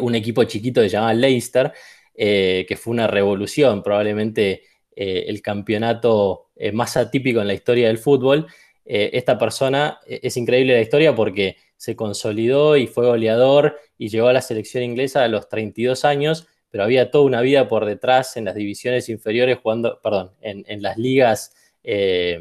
un 0.00 0.14
equipo 0.16 0.42
chiquito 0.44 0.82
que 0.82 0.88
se 0.88 0.94
llamaba 0.94 1.14
Leicester, 1.14 1.72
que 2.12 2.76
fue 2.78 2.90
una 2.90 3.06
revolución, 3.06 3.84
probablemente 3.84 4.62
el 4.96 5.40
campeonato 5.40 6.50
más 6.74 6.96
atípico 6.98 7.40
en 7.40 7.46
la 7.46 7.54
historia 7.54 7.86
del 7.86 7.96
fútbol, 7.96 8.46
eh, 8.92 9.16
esta 9.16 9.38
persona, 9.38 10.00
eh, 10.04 10.18
es 10.24 10.36
increíble 10.36 10.74
la 10.74 10.80
historia 10.80 11.14
porque 11.14 11.58
se 11.76 11.94
consolidó 11.94 12.76
y 12.76 12.88
fue 12.88 13.06
goleador 13.06 13.78
y 13.96 14.08
llegó 14.08 14.26
a 14.26 14.32
la 14.32 14.42
selección 14.42 14.82
inglesa 14.82 15.22
a 15.22 15.28
los 15.28 15.48
32 15.48 16.04
años, 16.04 16.48
pero 16.70 16.82
había 16.82 17.12
toda 17.12 17.24
una 17.24 17.40
vida 17.40 17.68
por 17.68 17.86
detrás 17.86 18.36
en 18.36 18.46
las 18.46 18.56
divisiones 18.56 19.08
inferiores 19.08 19.58
jugando, 19.62 20.00
perdón, 20.02 20.32
en, 20.40 20.82
las 20.82 20.98
ligas, 20.98 21.54
eh, 21.84 22.40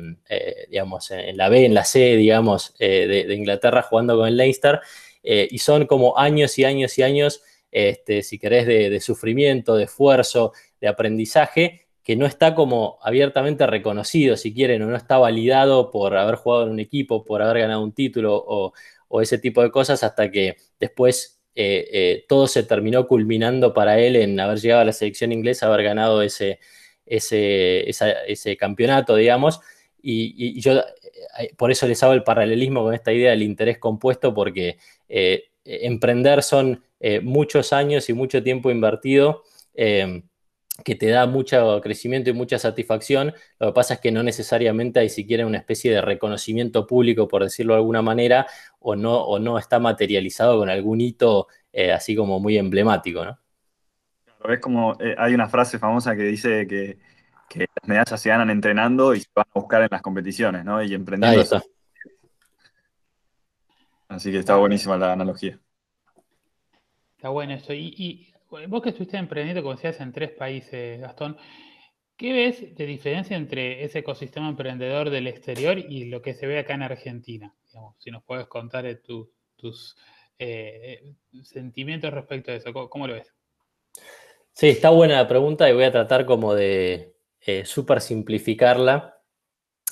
digamos, 0.71 1.11
en 1.11 1.37
la 1.37 1.49
B, 1.49 1.65
en 1.65 1.75
la 1.75 1.83
C, 1.83 2.15
digamos, 2.15 2.73
de, 2.79 3.27
Inglaterra 3.29 3.83
jugando 3.83 4.17
con 4.17 4.27
el 4.27 4.35
Leicester, 4.35 4.79
y 5.21 5.57
son 5.59 5.85
como 5.85 6.17
años 6.17 6.57
y 6.57 6.65
años 6.65 6.97
y 6.97 7.03
años, 7.03 7.43
este, 7.69 8.23
si 8.23 8.39
querés, 8.39 8.65
de 8.65 8.99
sufrimiento, 8.99 9.75
de 9.75 9.83
esfuerzo, 9.83 10.53
de 10.81 10.87
aprendizaje, 10.87 11.88
que 12.09 12.15
no 12.15 12.25
está 12.25 12.55
como 12.55 12.97
abiertamente 13.03 13.67
reconocido, 13.67 14.35
si 14.35 14.51
quieren, 14.51 14.81
o 14.81 14.87
no 14.87 14.95
está 14.95 15.19
validado 15.19 15.91
por 15.91 16.17
haber 16.17 16.37
jugado 16.37 16.63
en 16.63 16.71
un 16.71 16.79
equipo, 16.79 17.23
por 17.23 17.43
haber 17.43 17.59
ganado 17.59 17.83
un 17.83 17.91
título 17.91 18.33
o, 18.35 19.21
ese 19.21 19.37
tipo 19.37 19.61
de 19.61 19.69
cosas, 19.69 20.03
hasta 20.03 20.31
que 20.31 20.57
después 20.79 21.39
eh, 21.53 21.87
eh, 21.93 22.25
todo 22.27 22.47
se 22.47 22.63
terminó 22.63 23.05
culminando 23.05 23.75
para 23.75 23.99
él 23.99 24.15
en 24.15 24.39
haber 24.39 24.57
llegado 24.57 24.81
a 24.81 24.85
la 24.85 24.91
selección 24.91 25.31
inglesa, 25.31 25.67
haber 25.67 25.83
ganado 25.83 26.23
ese, 26.23 26.59
ese, 27.05 28.57
campeonato, 28.57 29.15
digamos. 29.15 29.59
Y, 30.01 30.59
yo 30.59 30.79
eh, 31.37 31.53
por 31.57 31.69
eso 31.69 31.85
les 31.85 32.01
hago 32.01 32.13
el 32.13 32.23
paralelismo 32.23 32.81
con 32.81 32.95
esta 32.95 33.13
idea 33.13 33.29
del 33.29 33.43
interés 33.43 33.77
compuesto, 33.77 34.33
porque 34.33 34.79
emprender 35.63 36.41
son 36.41 36.83
muchos 37.21 37.71
años 37.71 38.09
y 38.09 38.13
mucho 38.13 38.41
tiempo 38.41 38.71
invertido 38.71 39.43
que 40.83 40.95
te 40.95 41.07
da 41.09 41.25
mucho 41.25 41.79
crecimiento 41.81 42.29
y 42.29 42.33
mucha 42.33 42.59
satisfacción. 42.59 43.33
Lo 43.59 43.67
que 43.67 43.73
pasa 43.73 43.95
es 43.95 43.99
que 43.99 44.11
no 44.11 44.23
necesariamente 44.23 44.99
hay 44.99 45.09
siquiera 45.09 45.45
una 45.45 45.57
especie 45.57 45.91
de 45.91 46.01
reconocimiento 46.01 46.87
público, 46.87 47.27
por 47.27 47.43
decirlo 47.43 47.73
de 47.73 47.79
alguna 47.79 48.01
manera, 48.01 48.47
o 48.79 48.95
no, 48.95 49.17
o 49.23 49.39
no 49.39 49.57
está 49.57 49.79
materializado 49.79 50.57
con 50.59 50.69
algún 50.69 51.01
hito 51.01 51.47
eh, 51.71 51.91
así 51.91 52.15
como 52.15 52.39
muy 52.39 52.57
emblemático, 52.57 53.23
¿no? 53.23 53.39
Es 54.47 54.59
como, 54.59 54.97
eh, 54.99 55.15
hay 55.17 55.33
una 55.33 55.49
frase 55.49 55.77
famosa 55.77 56.15
que 56.15 56.23
dice 56.23 56.65
que, 56.65 56.97
que, 57.49 57.59
las 57.59 57.87
medallas 57.87 58.21
se 58.21 58.29
ganan 58.29 58.49
entrenando 58.49 59.13
y 59.13 59.19
se 59.19 59.27
van 59.35 59.45
a 59.53 59.59
buscar 59.59 59.81
en 59.81 59.89
las 59.91 60.01
competiciones, 60.01 60.63
¿no? 60.63 60.81
Y 60.81 60.93
emprendiendo. 60.93 61.61
Así 64.07 64.31
que 64.31 64.39
está 64.39 64.55
buenísima 64.55 64.97
la 64.97 65.13
analogía. 65.13 65.59
Está 67.15 67.29
bueno 67.29 67.53
eso. 67.53 67.73
Y, 67.73 68.28
vos 68.49 68.81
que 68.81 68.89
estuviste 68.89 69.17
emprendiendo, 69.17 69.61
como 69.61 69.75
decías, 69.75 69.99
en 70.01 70.11
tres 70.11 70.31
países, 70.31 70.99
Gastón, 70.99 71.37
¿qué 72.17 72.33
ves 72.33 72.75
de 72.75 72.85
diferencia 72.85 73.37
entre 73.37 73.83
ese 73.83 73.99
ecosistema 73.99 74.49
emprendedor 74.49 75.09
del 75.09 75.27
exterior 75.27 75.77
y 75.77 76.05
lo 76.05 76.21
que 76.21 76.33
se 76.33 76.47
ve 76.47 76.59
acá 76.59 76.73
en 76.73 76.83
Argentina? 76.83 77.55
si 77.99 78.11
nos 78.11 78.23
puedes 78.23 78.47
contar 78.47 78.85
tus 79.55 79.95
eh, 80.39 81.13
sentimientos 81.43 82.11
respecto 82.11 82.51
a 82.51 82.55
eso, 82.55 82.73
¿cómo, 82.89 83.07
lo 83.07 83.13
ves? 83.13 83.33
Sí, 84.53 84.69
está 84.69 84.89
buena 84.89 85.15
la 85.15 85.27
pregunta 85.27 85.69
y 85.69 85.73
voy 85.73 85.83
a 85.83 85.91
tratar 85.91 86.25
como 86.25 86.55
de 86.55 87.15
eh, 87.41 87.65
súper 87.65 88.01
simplificarla. 88.01 89.17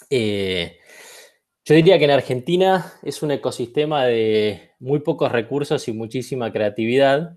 Eh, 0.10 0.80
yo 1.66 1.76
diría 1.76 1.98
que 2.00 2.06
en 2.06 2.12
Argentina 2.12 2.94
es 3.04 3.22
un 3.22 3.32
ecosistema 3.32 4.06
de 4.06 4.72
muy 4.80 5.00
pocos 5.00 5.32
recursos 5.32 5.88
y 5.88 5.94
muchísima 5.94 6.52
creatividad. 6.52 7.36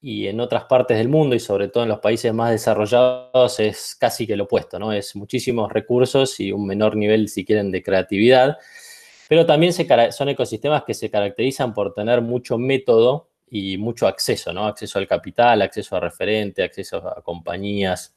Y 0.00 0.28
en 0.28 0.40
otras 0.40 0.64
partes 0.64 0.98
del 0.98 1.08
mundo 1.08 1.34
y 1.34 1.40
sobre 1.40 1.68
todo 1.68 1.82
en 1.82 1.88
los 1.88 2.00
países 2.00 2.32
más 2.32 2.50
desarrollados 2.50 3.58
es 3.60 3.96
casi 3.98 4.26
que 4.26 4.36
lo 4.36 4.44
opuesto, 4.44 4.78
¿no? 4.78 4.92
Es 4.92 5.16
muchísimos 5.16 5.72
recursos 5.72 6.38
y 6.38 6.52
un 6.52 6.66
menor 6.66 6.96
nivel, 6.96 7.28
si 7.28 7.44
quieren, 7.44 7.70
de 7.70 7.82
creatividad. 7.82 8.58
Pero 9.28 9.46
también 9.46 9.72
son 10.12 10.28
ecosistemas 10.28 10.84
que 10.84 10.94
se 10.94 11.10
caracterizan 11.10 11.74
por 11.74 11.94
tener 11.94 12.20
mucho 12.20 12.58
método 12.58 13.30
y 13.48 13.78
mucho 13.78 14.06
acceso, 14.06 14.52
¿no? 14.52 14.66
Acceso 14.66 14.98
al 14.98 15.08
capital, 15.08 15.62
acceso 15.62 15.96
a 15.96 16.00
referente, 16.00 16.62
acceso 16.62 16.98
a 16.98 17.22
compañías, 17.22 18.16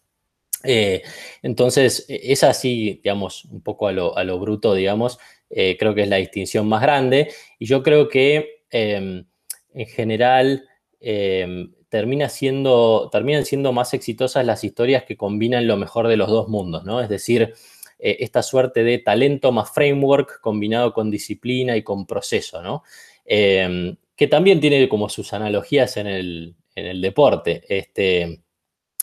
eh, 0.64 1.04
entonces, 1.42 2.06
e, 2.10 2.32
es 2.34 2.44
así, 2.44 3.00
digamos, 3.04 3.46
un 3.46 3.62
poco 3.62 3.88
a 3.88 3.94
lo, 3.94 4.40
bruto, 4.40 4.74
digamos, 4.74 5.20
eh, 5.50 5.78
creo 5.80 5.96
que 5.96 6.04
es 6.04 6.10
la 6.10 6.18
distinción 6.18 6.68
más 6.68 6.82
grande. 6.82 7.32
Y 7.60 7.66
yo 7.66 7.84
creo 7.84 8.10
que 8.10 8.64
em, 8.72 9.26
en 9.74 9.88
general 9.88 10.69
em, 11.00 11.74
termina 11.90 12.30
siendo, 12.30 13.10
terminan 13.12 13.46
siendo 13.46 13.74
más 13.74 13.94
exitosas 13.94 14.46
las 14.46 14.64
historias 14.64 15.04
que 15.04 15.18
combinan 15.18 15.68
lo 15.68 15.78
mejor 15.78 16.08
de 16.08 16.18
los 16.18 16.30
dos 16.30 16.48
mundos, 16.48 16.86
¿no? 16.86 17.02
Es 17.02 17.10
decir, 17.10 17.54
eh, 18.00 18.18
esta 18.22 18.44
suerte 18.44 18.84
de 18.84 19.00
talento 19.00 19.52
más 19.52 19.72
framework 19.72 20.40
combinado 20.42 20.94
con 20.94 21.12
disciplina 21.12 21.76
y 21.76 21.84
con 21.84 22.06
proceso, 22.06 22.62
¿no? 22.62 22.84
Em, 23.26 23.96
que 24.16 24.28
también 24.28 24.60
tiene 24.60 24.88
como 24.90 25.10
sus 25.10 25.34
analogías 25.34 25.98
en 25.98 26.08
el, 26.08 26.56
en 26.76 26.86
el 26.86 27.02
deporte. 27.02 27.64
Este, 27.70 28.42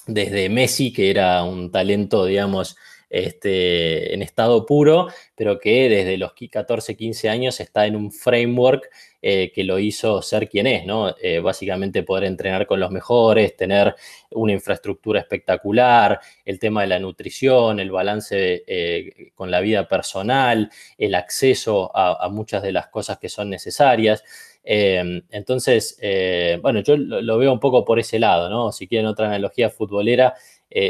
desde 0.06 0.48
Messi, 0.48 0.92
que 0.92 1.10
era 1.10 1.42
un 1.42 1.70
talento, 1.70 2.24
digamos, 2.26 2.76
este, 3.08 4.14
en 4.14 4.22
estado 4.22 4.66
puro, 4.66 5.08
pero 5.34 5.58
que 5.58 5.88
desde 5.88 6.18
los 6.18 6.32
14, 6.50 6.96
15 6.96 7.28
años 7.28 7.60
está 7.60 7.86
en 7.86 7.96
un 7.96 8.10
framework 8.12 8.90
eh, 9.28 9.50
que 9.52 9.64
lo 9.64 9.80
hizo 9.80 10.22
ser 10.22 10.48
quien 10.48 10.68
es, 10.68 10.86
¿no? 10.86 11.12
Eh, 11.20 11.40
básicamente 11.40 12.04
poder 12.04 12.22
entrenar 12.22 12.64
con 12.64 12.78
los 12.78 12.92
mejores, 12.92 13.56
tener 13.56 13.92
una 14.30 14.52
infraestructura 14.52 15.18
espectacular, 15.18 16.20
el 16.44 16.60
tema 16.60 16.82
de 16.82 16.86
la 16.86 17.00
nutrición, 17.00 17.80
el 17.80 17.90
balance 17.90 18.62
eh, 18.64 19.32
con 19.34 19.50
la 19.50 19.58
vida 19.58 19.88
personal, 19.88 20.70
el 20.96 21.16
acceso 21.16 21.90
a 21.92 22.28
muchas 22.28 22.62
de 22.62 22.70
las 22.70 22.86
cosas 22.86 23.18
que 23.18 23.28
son 23.28 23.50
necesarias. 23.50 24.22
Em, 24.62 25.20
entonces, 25.32 25.98
bueno, 26.62 26.78
yo 26.84 26.96
lo, 26.96 27.36
veo 27.36 27.52
un 27.52 27.58
poco 27.58 27.84
por 27.84 27.98
ese 27.98 28.20
lado, 28.20 28.48
¿no? 28.48 28.70
Si 28.70 28.86
quieren 28.86 29.08
otra 29.08 29.26
analogía 29.26 29.70
futbolera, 29.70 30.34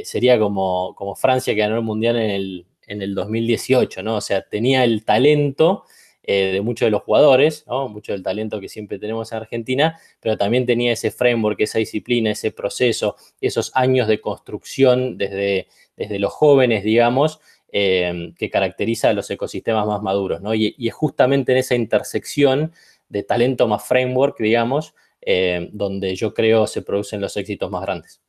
sería 0.05 0.39
como, 0.39 0.95
como, 0.95 1.15
Francia 1.15 1.55
que 1.55 1.61
ganó 1.61 1.77
el 1.77 1.83
Mundial 1.83 2.17
en 2.17 2.31
el, 2.31 2.67
en 2.87 3.01
el 3.01 3.15
2018, 3.15 4.03
¿no? 4.03 4.17
O 4.17 4.21
sea, 4.21 4.43
tenía 4.43 4.85
el 4.85 5.07
talento 5.07 5.85
eh, 6.29 6.51
de 6.53 6.61
muchos 6.61 6.87
de 6.87 6.91
los 6.91 7.03
jugadores. 7.03 7.65
Mucho 7.89 8.13
del 8.13 8.23
talento 8.23 8.61
que 8.61 8.69
siempre 8.69 8.99
tenemos 8.99 9.31
en 9.31 9.39
Argentina, 9.39 9.99
pero 10.21 10.37
también 10.37 10.67
tenía 10.67 10.93
ese 10.93 11.11
framework, 11.11 11.61
esa 11.61 11.79
disciplina, 11.79 12.33
ese 12.33 12.51
proceso, 12.51 13.17
esos 13.41 13.71
años 13.75 14.09
de 14.09 14.21
construcción 14.21 15.17
desde, 15.17 15.69
desde 15.97 16.19
los 16.19 16.33
jóvenes, 16.33 16.83
digamos, 16.83 17.41
em, 17.71 18.35
que 18.35 18.51
caracteriza 18.51 19.11
a 19.11 19.13
los 19.13 19.31
ecosistemas 19.31 19.87
más 19.87 20.03
maduros, 20.03 20.41
y 20.55 20.89
es 20.89 20.95
justamente 20.95 21.53
en 21.53 21.59
esa 21.59 21.75
intersección 21.75 22.73
de 23.09 23.23
talento 23.23 23.69
más 23.69 23.87
framework, 23.87 24.39
digamos, 24.39 24.95
eh, 25.21 25.69
donde 25.73 26.15
yo 26.15 26.35
creo 26.35 26.67
se 26.67 26.83
producen 26.83 27.21
los 27.21 27.37
éxitos 27.37 27.71
más 27.71 27.83
grandes. 27.83 28.21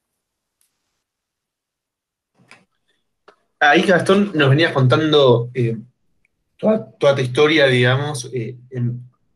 Ahí 3.59 3.81
Gastón 3.81 4.31
nos 4.35 4.49
venías 4.49 4.71
contando 4.71 5.49
eh, 5.53 5.77
toda, 6.57 7.15
tu 7.15 7.21
historia, 7.21 7.67
digamos, 7.67 8.29
eh, 8.33 8.57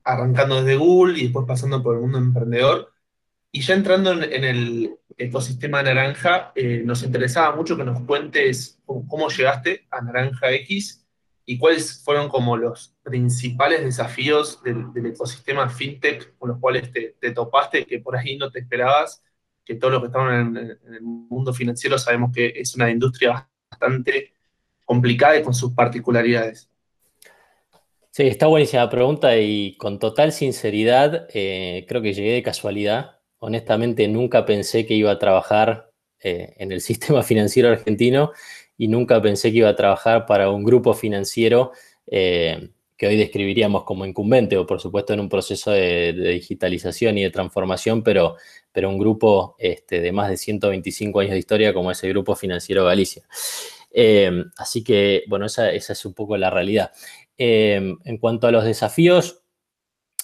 arrancando 0.04 0.64
desde 0.64 0.78
Google 0.78 1.20
y 1.20 1.24
después 1.24 1.46
pasando 1.48 1.82
por 1.82 1.96
el 1.96 2.02
mundo 2.02 2.18
emprendedor. 2.18 2.94
Y 3.52 3.62
ya 3.62 3.76
entrando 3.76 4.12
en, 4.14 4.44
el 4.44 4.96
ecosistema 5.18 5.84
naranja, 5.84 6.54
nos 6.86 7.04
interesaba 7.04 7.56
mucho 7.56 7.76
que 7.78 7.84
nos 7.84 8.02
cuentes 8.02 8.80
cómo 8.86 9.30
llegaste 9.30 9.88
a 9.92 10.02
Naranja 10.02 10.52
X 10.52 11.02
y 11.52 11.58
cuáles 11.58 12.02
fueron 12.02 12.30
como 12.30 12.56
los 12.56 12.96
principales 13.04 13.84
desafíos 13.84 14.64
del, 14.64 14.86
ecosistema 15.06 15.70
fintech 15.70 16.38
con 16.38 16.48
los 16.48 16.60
cuales 16.60 16.90
te, 16.94 17.32
topaste, 17.32 17.86
que 17.86 18.00
por 18.00 18.16
ahí 18.16 18.38
no 18.38 18.50
te 18.50 18.60
esperabas, 18.60 19.22
que 19.66 19.76
todos 19.76 19.94
los 19.94 20.02
que 20.02 20.08
estamos 20.08 20.34
en, 20.34 20.58
el 20.58 21.02
mundo 21.02 21.54
financiero 21.54 21.98
sabemos 21.98 22.32
que 22.34 22.54
es 22.56 22.74
una 22.76 22.90
industria 22.90 23.50
bastante 23.70 24.34
complicada 24.86 25.38
y 25.38 25.44
con 25.44 25.54
sus 25.54 25.74
particularidades. 25.74 26.71
Sí, 28.14 28.24
está 28.24 28.48
buenísima 28.48 28.84
la 28.84 28.90
pregunta 28.90 29.38
y 29.38 29.78
con 29.78 29.98
total 29.98 30.34
sinceridad 30.34 31.28
eh, 31.34 31.86
creo 31.88 32.02
que 32.02 32.14
llegué 32.14 32.34
de 32.34 32.44
casualidad. 32.44 33.20
Honestamente 33.40 34.06
nunca 34.10 34.46
pensé 34.46 34.86
que 34.86 34.96
iba 34.96 35.12
a 35.12 35.18
trabajar 35.18 35.94
eh, 36.20 36.54
en 36.58 36.74
el 36.74 36.82
sistema 36.82 37.24
financiero 37.24 37.70
argentino 37.70 38.34
y 38.78 38.90
nunca 38.90 39.22
pensé 39.22 39.52
que 39.52 39.60
iba 39.60 39.70
a 39.70 39.78
trabajar 39.78 40.26
para 40.26 40.50
un 40.50 40.66
grupo 40.66 40.94
financiero 40.94 41.72
eh, 42.06 42.72
que 42.98 43.08
hoy 43.08 43.16
describiríamos 43.16 43.86
como 43.86 44.06
incumbente 44.06 44.58
o 44.58 44.68
por 44.68 44.82
supuesto 44.82 45.14
en 45.14 45.22
un 45.22 45.30
proceso 45.30 45.72
de, 45.72 46.12
digitalización 46.12 47.18
y 47.18 47.24
de 47.24 47.30
transformación, 47.30 48.04
pero, 48.04 48.36
pero 48.74 48.90
un 48.90 49.00
grupo 49.00 49.56
este, 49.58 50.02
de 50.02 50.12
más 50.12 50.30
de 50.30 50.36
125 50.36 51.22
años 51.22 51.32
de 51.32 51.40
historia 51.40 51.74
como 51.74 51.92
es 51.92 52.04
el 52.04 52.10
Grupo 52.10 52.36
Financiero 52.36 52.84
Galicia. 52.84 53.24
Así 54.58 54.84
que, 54.84 55.24
bueno, 55.28 55.46
esa, 55.46 55.72
es 55.72 56.06
un 56.06 56.14
poco 56.14 56.38
la 56.38 56.50
realidad. 56.50 56.92
Eh, 57.44 57.96
en 58.04 58.18
cuanto 58.20 58.46
a 58.46 58.52
los 58.52 58.64
desafíos, 58.64 59.42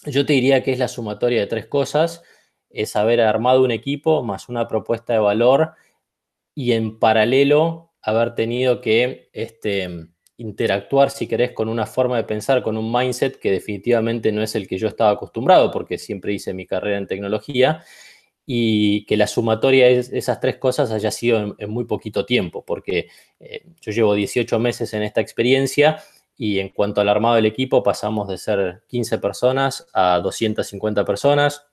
yo 0.06 0.24
te 0.28 0.34
diría 0.34 0.62
que 0.62 0.72
es 0.72 0.78
la 0.78 0.88
sumatoria 0.88 1.40
de 1.40 1.48
tres 1.48 1.66
cosas. 1.66 2.22
Es 2.70 2.96
haber 2.96 3.22
armado 3.22 3.64
un 3.64 3.72
equipo 3.72 4.24
más 4.24 4.50
una 4.50 4.68
propuesta 4.68 5.14
de 5.14 5.20
valor 5.20 5.72
y 6.54 6.74
en 6.74 7.00
paralelo 7.00 7.92
haber 8.04 8.36
tenido 8.36 8.82
que 8.82 9.32
este, 9.34 9.90
interactuar, 10.38 11.10
si 11.10 11.26
querés, 11.28 11.54
con 11.54 11.70
una 11.70 11.88
forma 11.88 12.18
de 12.18 12.24
pensar, 12.26 12.62
con 12.62 12.78
un 12.78 12.92
mindset 12.92 13.40
que 13.40 13.52
definitivamente 13.52 14.32
no 14.32 14.44
es 14.44 14.54
el 14.54 14.68
que 14.68 14.78
yo 14.78 14.88
estaba 14.88 15.10
acostumbrado, 15.10 15.72
porque 15.72 15.98
siempre 15.98 16.34
hice 16.34 16.54
mi 16.54 16.68
carrera 16.68 17.00
en 17.00 17.08
tecnología, 17.08 17.84
y 18.46 19.06
que 19.08 19.18
la 19.18 19.26
sumatoria 19.26 19.88
de 19.88 20.00
esas 20.00 20.40
tres 20.40 20.58
cosas 20.58 20.92
haya 20.92 21.10
sido 21.10 21.56
en, 21.58 21.70
muy 21.70 21.86
poquito 21.86 22.28
tiempo, 22.28 22.64
porque 22.64 23.10
eh, 23.40 23.66
yo 23.82 23.92
llevo 23.92 24.14
18 24.14 24.60
meses 24.60 24.94
en 24.94 25.02
esta 25.02 25.20
experiencia 25.20 25.98
y 26.38 26.60
en 26.60 26.70
cuanto 26.70 27.02
al 27.02 27.10
armado 27.10 27.36
del 27.36 27.48
equipo 27.48 27.82
pasamos 27.84 28.28
de 28.28 28.38
ser 28.38 28.84
15 28.88 29.18
personas 29.18 29.88
a 29.94 30.20
250 30.20 31.04
personas. 31.04 31.66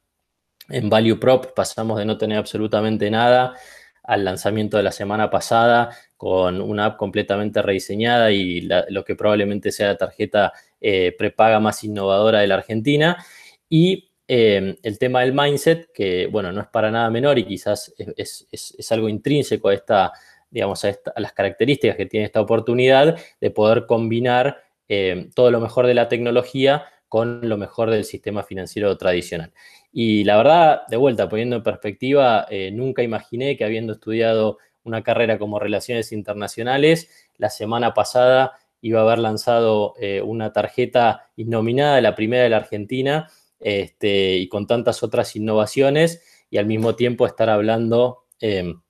En 0.68 0.88
Value 0.88 1.20
Prop 1.20 1.52
pasamos 1.54 1.98
de 1.98 2.06
no 2.06 2.16
tener 2.16 2.38
absolutamente 2.38 3.10
nada 3.10 3.54
al 4.02 4.24
lanzamiento 4.24 4.76
de 4.76 4.82
la 4.82 4.92
semana 4.92 5.30
pasada 5.30 5.90
con 6.16 6.60
una 6.60 6.86
app 6.86 6.96
completamente 6.96 7.60
rediseñada 7.60 8.30
y 8.30 8.62
lo 8.88 9.04
que 9.04 9.14
probablemente 9.14 9.72
sea 9.72 9.88
la 9.88 9.96
tarjeta 9.96 10.52
eh, 10.80 11.14
prepaga 11.16 11.60
más 11.60 11.84
innovadora 11.84 12.40
de 12.40 12.46
la 12.46 12.54
Argentina. 12.56 13.22
Y 13.68 14.10
eh, 14.26 14.78
el 14.82 14.98
tema 14.98 15.20
del 15.20 15.34
mindset, 15.34 15.92
que 15.92 16.26
bueno, 16.26 16.50
no 16.52 16.62
es 16.62 16.68
para 16.68 16.90
nada 16.90 17.10
menor 17.10 17.38
y 17.38 17.44
quizás 17.44 17.94
es, 18.16 18.46
algo 18.90 19.08
intrínseco 19.08 19.68
a, 19.68 19.74
esta, 19.74 20.12
digamos, 20.54 20.84
a, 20.84 20.96
las 21.16 21.32
características 21.32 21.96
que 21.96 22.06
tiene 22.06 22.24
esta 22.24 22.40
oportunidad 22.40 23.18
de 23.40 23.50
poder 23.50 23.86
combinar 23.86 24.62
eh, 24.88 25.28
todo 25.34 25.50
lo 25.50 25.60
mejor 25.60 25.86
de 25.86 25.94
la 25.94 26.08
tecnología 26.08 26.84
con 27.08 27.48
lo 27.48 27.56
mejor 27.56 27.90
del 27.90 28.04
sistema 28.04 28.44
financiero 28.44 28.96
tradicional. 28.96 29.52
Y 29.92 30.24
la 30.24 30.36
verdad, 30.36 30.82
de 30.88 30.96
vuelta, 30.96 31.28
poniendo 31.28 31.56
en 31.56 31.62
perspectiva, 31.62 32.46
eh, 32.48 32.70
nunca 32.70 33.02
imaginé 33.02 33.56
que 33.56 33.64
habiendo 33.64 33.94
estudiado 33.94 34.58
una 34.84 35.02
carrera 35.02 35.38
como 35.38 35.58
Relaciones 35.58 36.12
Internacionales, 36.12 37.08
la 37.36 37.50
semana 37.50 37.92
pasada 37.92 38.52
iba 38.80 39.00
a 39.00 39.02
haber 39.02 39.18
lanzado 39.18 39.94
eh, 39.98 40.22
una 40.22 40.52
tarjeta 40.52 41.30
innominada, 41.36 42.00
la 42.00 42.14
primera 42.14 42.44
de 42.44 42.50
la 42.50 42.58
Argentina, 42.58 43.28
este, 43.58 44.36
y 44.36 44.48
con 44.48 44.66
tantas 44.66 45.02
otras 45.02 45.34
innovaciones, 45.36 46.22
y 46.50 46.58
al 46.58 46.66
mismo 46.66 46.94
tiempo 46.94 47.26
estar 47.26 47.50
hablando 47.50 48.24
em, 48.40 48.80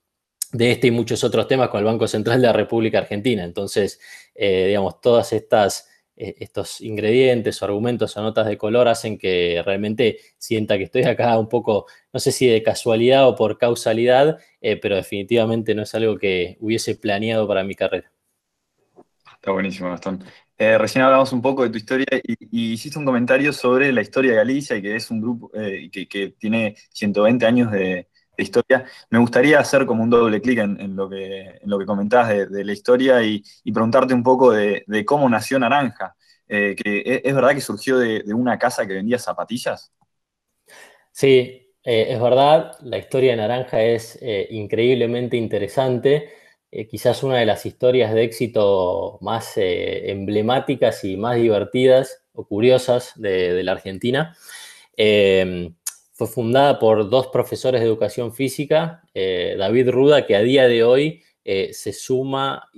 de 0.55 0.71
este 0.71 0.87
y 0.87 0.91
muchos 0.91 1.23
otros 1.23 1.47
temas 1.47 1.69
con 1.69 1.79
el 1.79 1.85
Banco 1.85 2.07
Central 2.07 2.41
de 2.41 2.47
la 2.47 2.53
República 2.53 2.99
Argentina. 2.99 3.43
Entonces, 3.43 3.99
eh, 4.33 4.67
digamos, 4.67 5.01
todas 5.01 5.33
estas 5.33 5.89
eh, 6.15 6.35
estos 6.39 6.79
ingredientes 6.79 7.61
o 7.61 7.65
argumentos 7.65 8.15
o 8.15 8.21
notas 8.21 8.47
de 8.47 8.57
color 8.57 8.87
hacen 8.87 9.17
que 9.17 9.61
realmente 9.65 10.19
sienta 10.37 10.77
que 10.77 10.85
estoy 10.85 11.03
acá 11.03 11.37
un 11.37 11.49
poco, 11.49 11.87
no 12.13 12.21
sé 12.21 12.31
si 12.31 12.47
de 12.47 12.63
casualidad 12.63 13.27
o 13.27 13.35
por 13.35 13.57
causalidad, 13.57 14.39
eh, 14.61 14.77
pero 14.77 14.95
definitivamente 14.95 15.75
no 15.75 15.81
es 15.83 15.93
algo 15.93 16.17
que 16.17 16.57
hubiese 16.61 16.95
planeado 16.95 17.45
para 17.47 17.65
mi 17.65 17.75
carrera. 17.75 18.09
Está 19.33 19.51
buenísimo, 19.51 19.89
Gastón. 19.89 20.23
Recién 20.57 21.03
hablamos 21.03 21.33
un 21.33 21.41
poco 21.41 21.63
de 21.63 21.69
tu 21.69 21.77
historia 21.77 22.07
y, 22.23 22.71
hiciste 22.71 22.97
un 22.97 23.03
comentario 23.03 23.51
sobre 23.51 23.91
la 23.91 24.01
historia 24.01 24.31
de 24.31 24.37
Galicia 24.37 24.77
y 24.77 24.81
que 24.81 24.95
es 24.95 25.11
un 25.11 25.19
grupo 25.19 25.51
que, 25.51 26.35
tiene 26.39 26.77
120 26.91 27.45
años 27.45 27.71
de, 27.73 28.07
de 28.37 28.43
historia. 28.43 28.85
Me 29.09 29.19
gustaría 29.19 29.59
hacer 29.59 29.85
como 29.85 30.03
un 30.03 30.09
doble 30.09 30.41
clic 30.41 30.59
en, 30.59 30.95
lo, 30.95 31.09
que, 31.09 31.41
en 31.41 31.69
lo 31.69 31.79
que 31.79 31.85
comentabas 31.85 32.49
de, 32.49 32.63
la 32.63 32.73
historia 32.73 33.23
y, 33.23 33.43
preguntarte 33.71 34.13
un 34.13 34.23
poco 34.23 34.51
de, 34.51 34.83
cómo 35.05 35.29
nació 35.29 35.59
Naranja. 35.59 36.15
Eh, 36.47 36.75
que 36.75 37.21
¿Es 37.23 37.33
verdad 37.33 37.53
que 37.53 37.61
surgió 37.61 37.97
de, 37.97 38.23
una 38.33 38.57
casa 38.57 38.85
que 38.85 38.93
vendía 38.93 39.17
zapatillas? 39.19 39.91
Sí, 41.11 41.73
eh, 41.83 42.07
es 42.09 42.21
verdad. 42.21 42.73
La 42.81 42.97
historia 42.97 43.31
de 43.31 43.37
Naranja 43.37 43.81
es 43.81 44.17
eh, 44.21 44.47
increíblemente 44.51 45.37
interesante. 45.37 46.29
quizás 46.89 47.23
una 47.23 47.37
de 47.37 47.45
las 47.45 47.65
historias 47.65 48.13
de 48.13 48.23
éxito 48.23 49.17
más 49.21 49.53
emblemáticas 49.55 51.05
y 51.05 51.15
más 51.15 51.37
divertidas 51.37 52.25
o 52.33 52.45
curiosas 52.45 53.13
de, 53.15 53.63
la 53.63 53.71
Argentina. 53.71 54.35
Fue 56.17 56.27
fundada 56.27 56.79
por 56.79 57.09
dos 57.09 57.27
profesores 57.27 57.81
de 57.81 57.87
educación 57.87 58.33
física, 58.33 59.03
eh, 59.13 59.57
David 59.59 59.89
Ruda, 59.89 60.25
que 60.25 60.37
a 60.37 60.41
día 60.41 60.65
de 60.65 60.81
hoy 60.81 61.23
eh, 61.43 61.73
se 61.73 61.91
suma 61.91 62.69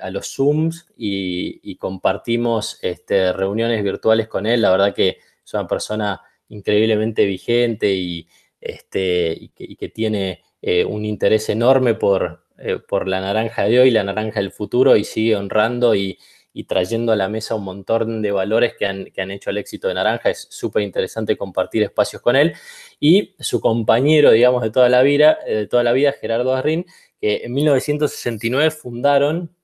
a 0.00 0.10
los 0.10 0.34
Zooms 0.34 0.88
y, 0.96 1.76
compartimos 1.76 2.80
este, 2.82 3.32
reuniones 3.32 3.84
virtuales 3.84 4.26
con 4.26 4.44
él. 4.44 4.62
La 4.62 4.72
verdad 4.72 4.92
que 4.92 5.18
es 5.44 5.54
una 5.54 5.68
persona 5.68 6.20
increíblemente 6.48 7.26
vigente 7.26 7.94
y, 7.94 8.26
este, 8.60 9.52
que, 9.54 9.88
tiene 9.90 10.42
eh, 10.60 10.84
un 10.84 11.04
interés 11.04 11.48
enorme 11.48 11.94
por, 11.94 12.44
por 12.88 13.06
la 13.06 13.20
naranja 13.20 13.66
de 13.66 13.78
hoy, 13.78 13.92
la 13.92 14.02
naranja 14.02 14.40
del 14.40 14.50
futuro 14.50 14.96
y 14.96 15.04
sigue 15.04 15.36
honrando 15.36 15.94
y, 15.94 16.18
y 16.52 16.64
trayendo 16.64 17.12
a 17.12 17.16
la 17.16 17.28
mesa 17.28 17.54
un 17.54 17.64
montón 17.64 18.22
de 18.22 18.32
valores 18.32 18.74
que 18.78 18.86
han, 18.86 19.06
que 19.06 19.20
han 19.20 19.30
hecho 19.30 19.50
el 19.50 19.58
éxito 19.58 19.88
de 19.88 19.94
Naranja. 19.94 20.30
Es 20.30 20.48
súper 20.50 20.82
interesante 20.82 21.36
compartir 21.36 21.82
espacios 21.82 22.20
con 22.22 22.36
él. 22.36 22.54
Y 22.98 23.34
su 23.38 23.60
compañero, 23.60 24.30
digamos, 24.32 24.62
de 24.62 24.70
toda 24.70 24.88
la 24.88 25.02
vida, 25.02 25.38
eh, 25.46 25.54
de 25.54 25.66
toda 25.66 25.84
la 25.84 25.92
vida 25.92 26.12
Gerardo 26.12 26.54
Arrin, 26.54 26.86
que 27.20 27.42
en 27.44 27.52
1969 27.52 28.70
fundaron 28.70 29.54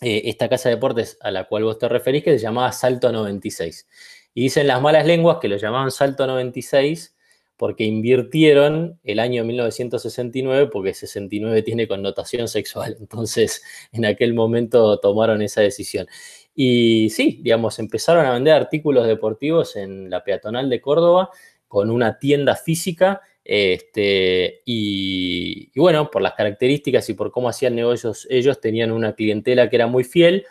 eh, 0.00 0.22
esta 0.26 0.48
casa 0.48 0.68
de 0.68 0.76
deportes 0.76 1.16
a 1.20 1.30
la 1.30 1.44
cual 1.44 1.64
vos 1.64 1.78
te 1.78 1.88
referís, 1.88 2.22
que 2.22 2.32
se 2.32 2.38
llamaba 2.38 2.72
Salto 2.72 3.10
96. 3.10 3.88
Y 4.34 4.42
dicen 4.42 4.66
las 4.66 4.80
malas 4.82 5.06
lenguas 5.06 5.38
que 5.40 5.48
lo 5.48 5.56
llamaban 5.56 5.90
Salto 5.90 6.26
96 6.26 7.16
porque 7.58 7.84
invirtieron 7.84 8.98
el 9.02 9.18
año 9.18 9.44
1969, 9.44 10.70
porque 10.72 10.94
69 10.94 11.62
tiene 11.62 11.88
connotación 11.88 12.48
sexual, 12.48 12.96
entonces 13.00 13.62
en 13.92 14.06
aquel 14.06 14.32
momento 14.32 14.98
tomaron 15.00 15.42
esa 15.42 15.60
decisión. 15.60 16.06
Y 16.54 17.10
sí, 17.10 17.40
digamos, 17.42 17.78
empezaron 17.78 18.24
a 18.24 18.32
vender 18.32 18.54
artículos 18.54 19.06
deportivos 19.06 19.76
en 19.76 20.08
la 20.08 20.24
peatonal 20.24 20.70
de 20.70 20.80
Córdoba 20.80 21.30
con 21.66 21.90
una 21.90 22.18
tienda 22.18 22.56
física. 22.56 23.20
Este, 23.44 24.62
y, 24.64 25.70
y, 25.72 25.80
bueno, 25.80 26.10
por 26.10 26.20
las 26.20 26.34
características 26.34 27.08
y 27.10 27.14
por 27.14 27.30
cómo 27.30 27.48
hacían 27.48 27.76
negocios 27.76 28.26
ellos, 28.28 28.60
tenían 28.60 28.90
una 28.90 29.14
clientela 29.14 29.70
que 29.70 29.76
era 29.76 29.86
muy 29.86 30.04
fiel. 30.04 30.46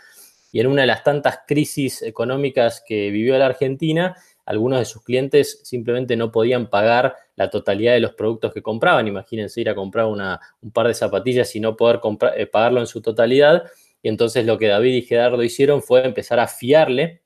Y 0.54 0.62
en 0.62 0.67
una 0.67 0.82
de 0.82 0.88
las 0.88 1.04
tantas 1.04 1.39
crisis 1.46 2.02
económicas 2.02 2.82
que 2.88 3.12
vivió 3.12 3.38
la 3.38 3.48
Argentina, 3.48 4.15
algunos 4.47 4.79
de 4.79 4.86
sus 4.86 5.03
clientes 5.03 5.60
simplemente 5.63 6.15
no 6.15 6.31
podían 6.31 6.69
pagar 6.69 7.17
la 7.36 7.49
totalidad 7.49 7.93
de 7.93 7.99
los 7.99 8.13
productos 8.13 8.53
que 8.53 8.62
compraban. 8.62 9.05
Imagínense 9.05 9.60
ir 9.60 9.69
a 9.69 9.75
comprar 9.75 10.05
un 10.05 10.71
par 10.71 10.88
de 10.88 10.93
zapatillas 10.93 11.53
y 11.57 11.60
no 11.60 11.75
poder 11.75 11.99
eh, 12.38 12.45
pagarlo 12.45 12.79
en 12.79 12.88
su 12.88 13.01
totalidad. 13.01 13.65
Y 14.01 14.07
entonces 14.07 14.45
lo 14.45 14.57
que 14.57 14.67
David 14.67 14.93
y 14.93 15.01
Gerardo 15.01 15.43
hicieron 15.43 15.83
fue 15.83 16.05
empezar 16.05 16.39
a 16.39 16.47
fiarle 16.47 17.23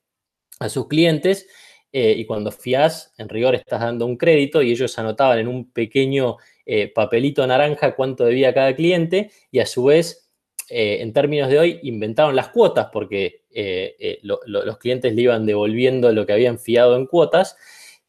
a 0.60 0.68
sus 0.68 0.88
clientes. 0.88 1.48
Eh, 1.94 2.16
y 2.18 2.26
cuando 2.26 2.52
fiás, 2.52 3.14
en 3.20 3.30
rigor 3.30 3.54
estás 3.54 3.82
dando 3.82 4.08
un 4.08 4.18
crédito 4.18 4.64
y 4.64 4.72
ellos 4.72 4.98
anotaban 4.98 5.38
en 5.38 5.48
un 5.48 5.72
pequeño 5.72 6.38
eh, 6.66 6.88
papelito 6.88 7.46
naranja 7.46 7.96
cuánto 7.96 8.26
debía 8.26 8.52
cada 8.52 8.76
cliente 8.76 9.30
y 9.52 9.60
a 9.60 9.68
su 9.68 9.84
vez 9.84 10.21
eh, 10.74 11.02
en 11.02 11.12
términos 11.12 11.50
de 11.50 11.60
hoy, 11.60 11.80
inventaron 11.84 12.34
las 12.34 12.48
cuotas 12.48 12.88
porque 12.94 13.42
eh, 13.52 13.94
eh, 14.00 14.20
los 14.24 14.78
clientes 14.78 15.14
le 15.14 15.24
iban 15.24 15.46
devolviendo 15.46 16.14
lo 16.14 16.26
que 16.26 16.32
habían 16.32 16.60
fiado 16.60 16.96
en 16.96 17.08
cuotas. 17.08 17.58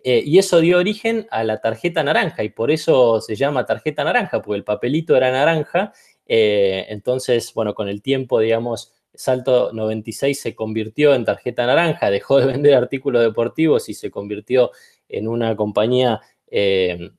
y 0.04 0.38
eso 0.38 0.60
dio 0.60 0.78
origen 0.78 1.26
a 1.30 1.42
la 1.44 1.60
tarjeta 1.60 2.02
naranja 2.04 2.42
y 2.44 2.50
por 2.50 2.70
eso 2.70 3.20
se 3.20 3.34
llama 3.34 3.66
tarjeta 3.66 4.04
naranja, 4.04 4.40
porque 4.42 4.58
el 4.58 4.64
papelito 4.64 5.16
era 5.16 5.32
naranja. 5.32 5.92
entonces, 6.26 7.52
bueno, 7.54 7.74
con 7.74 7.88
el 7.88 8.00
tiempo, 8.00 8.38
digamos, 8.38 8.92
Salto 9.14 9.72
96 9.72 10.40
se 10.40 10.54
convirtió 10.54 11.14
en 11.14 11.24
tarjeta 11.24 11.66
naranja, 11.66 12.10
dejó 12.10 12.38
de 12.40 12.46
vender 12.46 12.74
artículos 12.74 13.22
deportivos 13.22 13.88
y 13.88 13.94
se 13.94 14.10
convirtió 14.10 14.70
en 15.08 15.26
una 15.28 15.56
compañía 15.56 16.20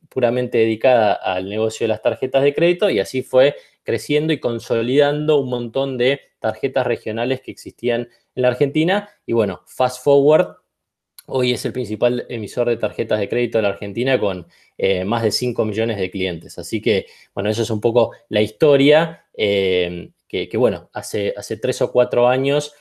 puramente 0.10 0.60
dedicada 0.60 1.14
al 1.14 1.50
negocio 1.50 1.86
de 1.86 1.90
las 1.90 2.02
tarjetas 2.02 2.44
de 2.44 2.54
crédito 2.54 2.90
y 2.90 3.00
así 3.00 3.24
fue 3.24 3.56
creciendo 3.84 4.34
y 4.34 4.40
consolidando 4.40 5.40
un 5.40 5.50
montón 5.50 5.98
de 5.98 6.22
tarjetas 6.40 6.88
regionales 6.88 7.42
que 7.42 7.52
existían 7.52 8.10
en 8.36 8.42
la 8.42 8.50
Argentina. 8.50 9.10
Y 9.26 9.34
bueno, 9.34 9.62
fast 9.66 10.04
forward, 10.04 10.58
hoy 11.28 11.54
es 11.54 11.64
el 11.66 11.74
principal 11.74 12.26
emisor 12.30 12.70
de 12.70 12.78
tarjetas 12.78 13.20
de 13.20 13.30
crédito 13.30 13.58
de 13.58 13.62
la 13.64 13.70
Argentina 13.70 14.20
con 14.20 14.48
eh, 14.78 15.06
más 15.06 15.24
de 15.24 15.32
5 15.32 15.66
millones 15.66 15.98
de 15.98 16.12
clientes. 16.12 16.58
Así 16.58 16.82
que, 16.82 17.06
bueno, 17.34 17.50
eso 17.50 17.62
es 17.62 17.70
un 17.70 17.82
poco 17.82 18.12
la 18.30 18.42
historia 18.42 19.26
eh, 19.36 20.12
que, 20.28 20.58
bueno, 20.58 20.90
hace, 20.94 21.34
hace 21.38 21.58
tres 21.58 21.82
o 21.84 21.92
cuatro 21.92 22.28
años 22.28 22.74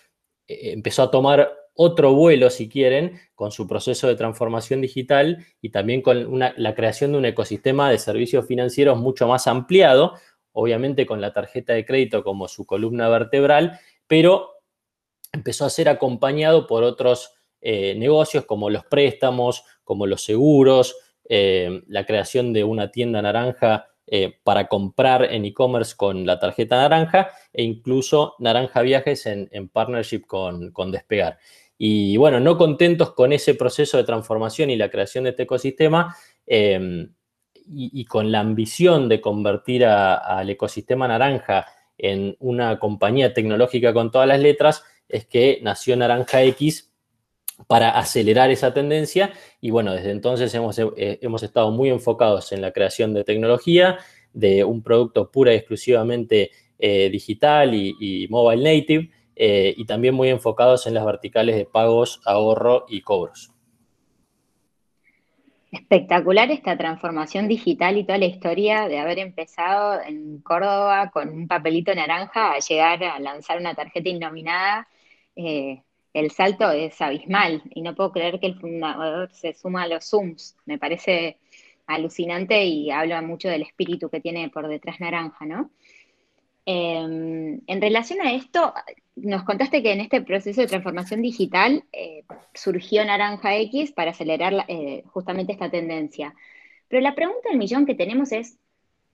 eh, 0.49 0.73
empezó 0.73 1.03
a 1.03 1.11
tomar 1.11 1.53
otro 1.75 2.15
vuelo, 2.15 2.51
si 2.51 2.69
quieren, 2.69 3.21
con 3.35 3.51
su 3.53 3.67
proceso 3.67 4.09
de 4.09 4.15
transformación 4.15 4.81
digital 4.81 5.47
y 5.61 5.71
también 5.71 6.03
con 6.03 6.38
la 6.38 6.75
creación 6.75 7.12
de 7.12 7.19
un 7.19 7.25
ecosistema 7.25 7.91
de 7.91 7.99
servicios 7.99 8.47
financieros 8.47 8.99
mucho 8.99 9.27
más 9.27 9.47
ampliado, 9.47 10.15
obviamente 10.53 11.07
con 11.07 11.21
la 11.21 11.33
tarjeta 11.33 11.73
de 11.73 11.85
crédito 11.85 12.23
como 12.23 12.49
su 12.49 12.65
columna 12.67 13.09
vertebral, 13.09 13.79
pero 14.07 14.53
empezó 15.33 15.65
a 15.65 15.71
ser 15.71 15.88
acompañado 15.88 16.67
por 16.67 16.85
otros 16.85 17.35
eh, 17.61 17.95
negocios 17.97 18.45
como 18.45 18.71
los 18.71 18.85
préstamos, 18.85 19.65
como 19.85 20.07
los 20.07 20.25
seguros, 20.25 20.97
eh, 21.29 21.83
la 21.87 22.05
creación 22.05 22.53
de 22.53 22.65
una 22.65 22.91
tienda 22.91 23.23
naranja 23.23 23.87
eh, 24.07 24.35
para 24.43 24.69
comprar 24.69 25.25
en 25.33 25.45
e-commerce 25.45 25.95
con 25.97 26.27
la 26.27 26.38
tarjeta 26.38 26.77
naranja 26.77 27.31
e 27.53 27.62
incluso 27.62 28.35
Naranja 28.41 28.83
Viajes 28.83 29.27
en, 29.27 29.69
partnership 29.69 30.23
con, 30.27 30.73
con, 30.73 30.91
Despegar. 30.91 31.38
Y 31.79 32.17
bueno, 32.17 32.41
no 32.41 32.59
contentos 32.59 33.15
con 33.15 33.33
ese 33.33 33.55
proceso 33.55 33.97
de 33.97 34.05
transformación 34.05 34.71
y 34.71 34.77
la 34.77 34.91
creación 34.91 35.25
de 35.25 35.31
este 35.31 35.45
ecosistema, 35.45 36.17
y, 37.66 38.05
con 38.05 38.33
la 38.33 38.40
ambición 38.40 39.09
de 39.09 39.20
convertir 39.20 39.85
al 39.85 40.48
ecosistema 40.51 41.09
naranja 41.09 41.66
en 41.98 42.37
una 42.40 42.79
compañía 42.79 43.33
tecnológica 43.33 43.92
con 43.92 44.11
todas 44.11 44.29
las 44.29 44.40
letras, 44.40 44.85
es 45.09 45.27
que 45.27 45.61
nació 45.62 45.96
Naranja 45.96 46.42
X 46.42 46.90
para 47.66 47.90
acelerar 47.90 48.51
esa 48.51 48.75
tendencia 48.75 49.33
y 49.61 49.70
bueno, 49.70 49.92
desde 49.92 50.11
entonces 50.11 50.53
hemos, 50.55 50.79
eh, 50.79 50.87
hemos 50.96 51.42
estado 51.42 51.70
muy 51.70 51.90
enfocados 51.90 52.53
en 52.53 52.61
la 52.61 52.72
creación 52.72 53.14
de 53.14 53.25
tecnología, 53.25 53.98
de 54.33 54.64
un 54.64 54.83
producto 54.83 55.31
pura 55.31 55.53
y 55.53 55.57
exclusivamente 55.57 56.51
eh, 56.79 57.11
digital 57.11 57.75
y, 57.75 58.27
mobile 58.29 58.62
native, 58.62 59.11
eh, 59.37 59.75
y 59.77 59.85
también 59.85 60.14
muy 60.14 60.31
enfocados 60.31 60.87
en 60.87 60.94
las 60.94 61.05
verticales 61.05 61.57
de 61.57 61.64
pagos, 61.64 62.20
ahorro 62.25 62.87
y 62.88 63.03
cobros. 63.03 63.53
Espectacular 65.73 66.51
esta 66.51 66.77
transformación 66.77 67.49
digital 67.49 67.97
y 67.97 68.05
toda 68.05 68.19
la 68.19 68.27
historia 68.27 68.89
de 68.89 68.99
haber 68.99 69.19
empezado 69.19 70.03
en 70.03 70.43
Córdoba 70.43 71.11
con 71.11 71.31
un 71.31 71.49
papelito 71.49 71.95
naranja 71.95 72.53
a 72.53 72.59
llegar 72.59 73.03
a 73.03 73.19
lanzar 73.19 73.59
una 73.59 73.75
tarjeta 73.75 74.11
innominada. 74.11 74.87
Eh, 75.35 75.83
el 76.13 76.31
salto 76.31 76.71
es 76.71 77.01
abismal 77.01 77.63
y 77.71 77.81
no 77.81 77.95
puedo 77.95 78.13
creer 78.13 78.39
que 78.39 78.49
el 78.49 78.61
fundador 78.61 79.33
se 79.33 79.55
suma 79.55 79.85
a 79.85 79.89
los 79.89 80.05
Zooms. 80.05 80.59
Me 80.67 80.77
parece 80.79 81.39
alucinante 81.87 82.63
y 82.67 82.91
habla 82.91 83.23
mucho 83.23 83.49
del 83.49 83.63
espíritu 83.63 84.11
que 84.11 84.21
tiene 84.21 84.51
por 84.51 84.69
detrás 84.69 85.01
naranja, 85.01 85.47
¿no? 85.47 85.71
Em, 86.64 87.61
en 87.66 87.81
relación 87.81 88.20
a 88.20 88.33
esto, 88.33 88.72
nos 89.16 89.42
contaste 89.44 89.83
que 89.83 89.92
en 89.92 90.01
este 90.01 90.22
proceso 90.22 90.61
de 90.61 90.68
transformación 90.68 91.22
digital 91.22 91.85
eh, 91.92 92.25
surgió 92.55 93.05
Naranja 93.05 93.57
X 93.57 93.92
para 93.92 94.12
acelerar 94.12 94.64
eh, 94.68 95.03
justamente 95.07 95.53
esta 95.53 95.70
tendencia. 95.70 96.35
Pero 96.88 97.03
la 97.03 97.14
pregunta 97.14 97.48
del 97.48 97.59
millón 97.59 97.87
que 97.87 97.94
tenemos 97.94 98.33
es, 98.33 98.59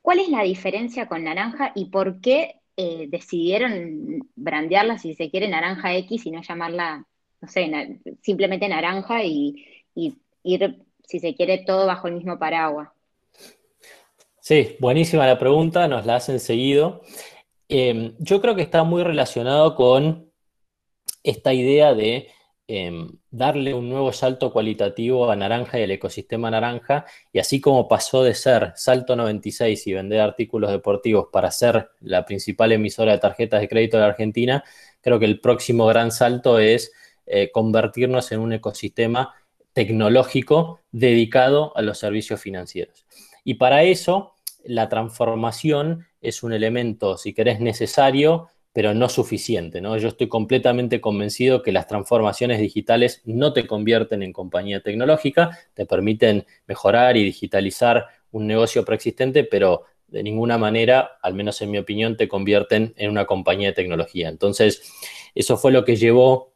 ¿Cuál 0.08 0.20
es 0.20 0.28
la 0.30 0.42
diferencia 0.42 1.06
con 1.06 1.24
naranja 1.24 1.72
y 1.74 1.90
por 1.90 2.22
qué 2.22 2.56
eh, 2.78 3.06
decidieron 3.08 4.26
brandearla, 4.36 4.96
si 4.96 5.14
se 5.14 5.30
quiere, 5.30 5.48
naranja 5.48 5.94
X 5.96 6.24
y 6.24 6.30
no 6.30 6.40
llamarla, 6.40 7.04
no 7.42 7.48
sé, 7.48 8.00
simplemente 8.22 8.68
naranja 8.68 9.22
y, 9.24 9.66
ir, 9.94 10.78
si 11.04 11.20
se 11.20 11.34
quiere, 11.34 11.58
todo 11.58 11.86
bajo 11.86 12.08
el 12.08 12.14
mismo 12.14 12.38
paraguas? 12.38 12.88
Sí, 14.40 14.76
buenísima 14.78 15.26
la 15.26 15.38
pregunta, 15.38 15.88
nos 15.88 16.06
la 16.06 16.16
hacen 16.16 16.40
seguido. 16.40 17.02
Em, 17.68 18.14
yo 18.18 18.40
creo 18.40 18.54
que 18.54 18.62
está 18.62 18.82
muy 18.84 19.02
relacionado 19.02 19.74
con 19.74 20.32
esta 21.22 21.52
idea 21.52 21.94
de 21.94 22.28
Em, 22.70 23.08
darle 23.30 23.72
un 23.72 23.88
nuevo 23.88 24.12
salto 24.12 24.52
cualitativo 24.52 25.30
a 25.30 25.36
Naranja 25.36 25.80
y 25.80 25.84
al 25.84 25.90
ecosistema 25.90 26.50
Naranja, 26.50 27.06
y 27.32 27.38
así 27.38 27.62
como 27.62 27.88
pasó 27.88 28.22
de 28.22 28.34
ser 28.34 28.72
Salto 28.76 29.16
96 29.16 29.86
y 29.86 29.94
vender 29.94 30.20
artículos 30.20 30.70
deportivos 30.70 31.28
para 31.32 31.50
ser 31.50 31.88
la 32.00 32.26
principal 32.26 32.72
emisora 32.72 33.12
de 33.12 33.18
tarjetas 33.20 33.62
de 33.62 33.68
crédito 33.70 33.96
de 33.96 34.02
la 34.02 34.10
Argentina, 34.10 34.64
creo 35.00 35.18
que 35.18 35.24
el 35.24 35.40
próximo 35.40 35.86
gran 35.86 36.12
salto 36.12 36.58
es 36.58 36.92
eh, 37.24 37.50
convertirnos 37.50 38.32
en 38.32 38.40
un 38.40 38.52
ecosistema 38.52 39.34
tecnológico 39.72 40.80
dedicado 40.92 41.74
a 41.74 41.80
los 41.80 41.98
servicios 41.98 42.38
financieros. 42.38 43.06
Y 43.44 43.54
para 43.54 43.82
eso, 43.84 44.34
la 44.68 44.88
transformación 44.88 46.06
es 46.20 46.42
un 46.42 46.52
elemento, 46.52 47.16
si 47.16 47.32
querés, 47.32 47.60
necesario 47.60 48.48
pero 48.72 48.94
no 48.94 49.08
suficiente. 49.08 49.80
¿no? 49.80 49.96
Yo 49.96 50.08
estoy 50.08 50.28
completamente 50.28 51.00
convencido 51.00 51.62
que 51.62 51.72
las 51.72 51.88
transformaciones 51.88 52.60
digitales 52.60 53.22
no 53.24 53.52
te 53.52 53.66
convierten 53.66 54.22
en 54.22 54.32
compañía 54.32 54.82
tecnológica, 54.82 55.58
te 55.74 55.84
permiten 55.84 56.46
mejorar 56.66 57.16
y 57.16 57.24
digitalizar 57.24 58.06
un 58.30 58.46
negocio 58.46 58.84
preexistente, 58.84 59.42
pero 59.42 59.84
de 60.06 60.22
ninguna 60.22 60.58
manera, 60.58 61.18
al 61.22 61.34
menos 61.34 61.60
en 61.60 61.72
mi 61.72 61.78
opinión, 61.78 62.16
te 62.16 62.28
convierten 62.28 62.94
en 62.96 63.10
una 63.10 63.24
compañía 63.24 63.68
de 63.68 63.74
tecnología. 63.74 64.28
Entonces, 64.28 64.82
eso 65.34 65.56
fue 65.56 65.72
lo 65.72 65.84
que 65.84 65.96
llevó 65.96 66.52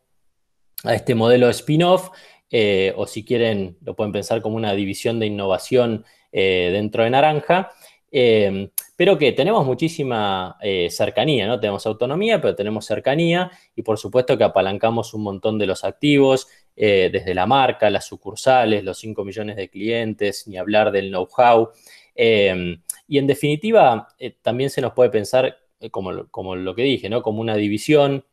a 0.85 0.95
este 0.95 1.15
modelo 1.15 1.49
spin-off, 1.49 2.11
eh, 2.51 2.93
o 2.97 3.07
si 3.07 3.25
quieren, 3.25 3.79
lo 3.83 3.97
pueden 3.97 4.13
pensar 4.13 4.43
como 4.43 4.57
una 4.57 4.75
división 4.75 5.19
de 5.19 5.27
innovación 5.27 6.05
eh, 6.31 6.71
dentro 6.73 7.03
de 7.03 7.11
Naranja. 7.11 7.73
Eh, 8.15 8.71
pero 9.03 9.19
que 9.19 9.33
tenemos 9.33 9.67
muchísima 9.67 10.57
eh, 10.61 10.89
cercanía, 10.89 11.49
¿no? 11.49 11.59
Tenemos 11.59 11.85
autonomía, 11.87 12.41
pero 12.41 12.55
tenemos 12.55 12.87
cercanía 12.87 13.51
y 13.75 13.83
por 13.83 13.99
supuesto 13.99 14.39
que 14.39 14.45
apalancamos 14.45 15.13
un 15.15 15.25
montón 15.25 15.59
de 15.59 15.67
los 15.67 15.83
activos, 15.83 16.47
eh, 16.77 17.11
desde 17.13 17.35
la 17.35 17.47
marca, 17.47 17.91
las 17.91 18.07
sucursales, 18.07 18.85
los 18.85 18.99
5 18.99 19.25
millones 19.25 19.57
de 19.57 19.69
clientes, 19.69 20.47
ni 20.47 20.57
hablar 20.57 20.93
del 20.93 21.09
know-how. 21.11 21.71
Em, 22.15 22.81
y 23.09 23.19
en 23.19 23.27
definitiva, 23.27 24.07
eh, 24.19 24.37
también 24.41 24.71
se 24.71 24.81
nos 24.83 24.93
puede 24.93 25.11
pensar, 25.11 25.59
como, 25.91 26.29
como 26.31 26.55
lo 26.55 26.75
que 26.77 26.83
dije, 26.83 27.09
¿no? 27.09 27.23
Como 27.23 27.41
una 27.41 27.57
división 27.57 28.25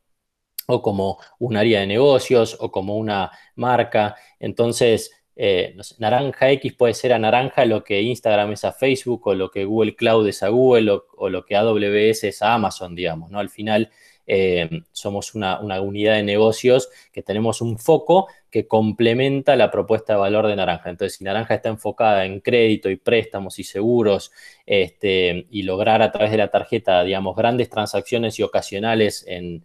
o 0.68 0.84
como 0.84 1.18
un 1.40 1.58
área 1.58 1.80
de 1.80 1.88
negocios 1.88 2.56
o 2.60 2.72
como 2.72 2.96
una 2.98 3.32
marca. 3.56 4.16
Entonces, 4.40 5.12
eh, 5.42 5.74
naranja 6.00 6.52
X 6.52 6.74
puede 6.74 6.94
ser 6.94 7.14
a 7.14 7.18
naranja 7.18 7.64
lo 7.64 7.82
que 7.82 8.02
Instagram 8.02 8.52
es 8.52 8.66
a 8.66 8.74
Facebook 8.74 9.26
o 9.28 9.34
lo 9.34 9.50
que 9.50 9.64
Google 9.64 9.96
Cloud 9.96 10.28
es 10.28 10.44
a 10.44 10.50
Google 10.50 11.00
o, 11.16 11.30
lo 11.30 11.46
que 11.46 11.56
AWS 11.56 12.26
es 12.26 12.42
a 12.42 12.56
Amazon, 12.56 12.94
digamos, 12.94 13.32
¿no? 13.32 13.40
Al 13.40 13.50
final 13.50 13.90
eh, 14.28 14.70
somos 14.92 15.36
una, 15.36 15.62
unidad 15.80 16.16
de 16.16 16.24
negocios 16.24 16.90
que 17.14 17.24
tenemos 17.24 17.62
un 17.62 17.78
foco 17.78 18.28
que 18.52 18.68
complementa 18.68 19.56
la 19.56 19.72
propuesta 19.72 20.12
de 20.12 20.20
valor 20.20 20.46
de 20.46 20.58
naranja. 20.58 20.90
Entonces, 20.90 21.18
si 21.18 21.24
naranja 21.24 21.56
está 21.56 21.70
enfocada 21.70 22.26
en 22.26 22.42
crédito 22.42 22.90
y 22.90 22.98
préstamos 22.98 23.60
y 23.60 23.64
seguros 23.64 24.34
este, 24.66 25.48
y 25.52 25.64
lograr 25.64 26.02
a 26.02 26.12
través 26.12 26.32
de 26.32 26.38
la 26.38 26.50
tarjeta, 26.50 27.02
digamos, 27.06 27.38
grandes 27.38 27.70
transacciones 27.70 28.38
y 28.40 28.44
ocasionales 28.44 29.24
en, 29.26 29.64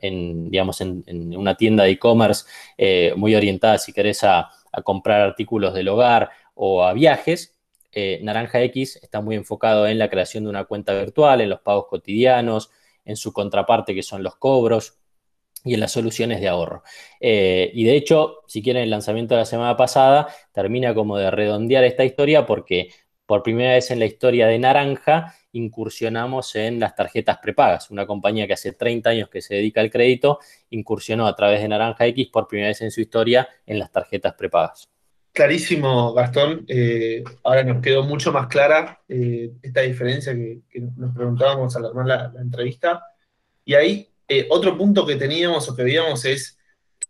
digamos, 0.00 0.80
en, 0.80 1.36
una 1.36 1.56
tienda 1.56 1.84
de 1.84 1.90
e-commerce 1.90 2.46
eh, 2.78 3.12
muy 3.16 3.34
orientada, 3.34 3.76
si 3.76 3.92
querés, 3.92 4.24
a 4.24 4.48
a 4.72 4.82
comprar 4.82 5.20
artículos 5.20 5.74
del 5.74 5.88
hogar 5.88 6.30
o 6.54 6.84
a 6.84 6.92
viajes, 6.92 7.56
eh, 7.92 8.20
Naranja 8.22 8.62
X 8.62 9.00
está 9.02 9.20
muy 9.20 9.36
enfocado 9.36 9.86
en 9.86 9.98
la 9.98 10.08
creación 10.08 10.44
de 10.44 10.50
una 10.50 10.64
cuenta 10.64 10.94
virtual, 10.94 11.40
en 11.40 11.50
los 11.50 11.60
pagos 11.60 11.86
cotidianos, 11.88 12.70
en 13.04 13.16
su 13.16 13.32
contraparte 13.32 13.94
que 13.94 14.02
son 14.02 14.22
los 14.22 14.36
cobros 14.36 14.98
y 15.64 15.74
en 15.74 15.80
las 15.80 15.92
soluciones 15.92 16.40
de 16.40 16.48
ahorro. 16.48 16.82
Eh, 17.20 17.70
y 17.74 17.84
de 17.84 17.96
hecho, 17.96 18.38
si 18.46 18.62
quieren, 18.62 18.82
el 18.84 18.90
lanzamiento 18.90 19.34
de 19.34 19.40
la 19.40 19.44
semana 19.44 19.76
pasada 19.76 20.28
termina 20.52 20.94
como 20.94 21.18
de 21.18 21.30
redondear 21.30 21.84
esta 21.84 22.04
historia 22.04 22.46
porque 22.46 22.90
por 23.30 23.44
primera 23.44 23.74
vez 23.74 23.92
en 23.92 24.00
la 24.00 24.06
historia 24.06 24.48
de 24.48 24.58
Naranja 24.58 25.36
incursionamos 25.52 26.56
en 26.56 26.80
las 26.80 26.96
tarjetas 26.96 27.38
prepagas. 27.38 27.88
Una 27.92 28.04
compañía 28.04 28.48
que 28.48 28.54
hace 28.54 28.72
30 28.72 29.08
años 29.08 29.28
que 29.28 29.40
se 29.40 29.54
dedica 29.54 29.80
al 29.80 29.88
crédito 29.88 30.40
incursionó 30.70 31.28
a 31.28 31.36
través 31.36 31.62
de 31.62 31.68
Naranja 31.68 32.06
X 32.06 32.26
por 32.26 32.48
primera 32.48 32.70
vez 32.70 32.80
en 32.80 32.90
su 32.90 33.00
historia 33.00 33.48
en 33.66 33.78
las 33.78 33.92
tarjetas 33.92 34.34
prepagas. 34.34 34.90
Clarísimo, 35.30 36.12
Gastón. 36.12 36.64
Eh, 36.66 37.22
ahora 37.44 37.62
nos 37.62 37.80
quedó 37.80 38.02
mucho 38.02 38.32
más 38.32 38.48
clara 38.48 39.00
eh, 39.08 39.52
esta 39.62 39.82
diferencia 39.82 40.34
que, 40.34 40.62
nos 40.96 41.14
preguntábamos 41.14 41.76
al 41.76 41.84
armar 41.84 42.06
la, 42.06 42.32
entrevista. 42.36 43.00
Y 43.64 43.74
ahí, 43.74 44.08
eh, 44.26 44.48
otro 44.50 44.76
punto 44.76 45.06
que 45.06 45.14
teníamos 45.14 45.68
o 45.68 45.76
que 45.76 45.84
veíamos 45.84 46.24
es 46.24 46.58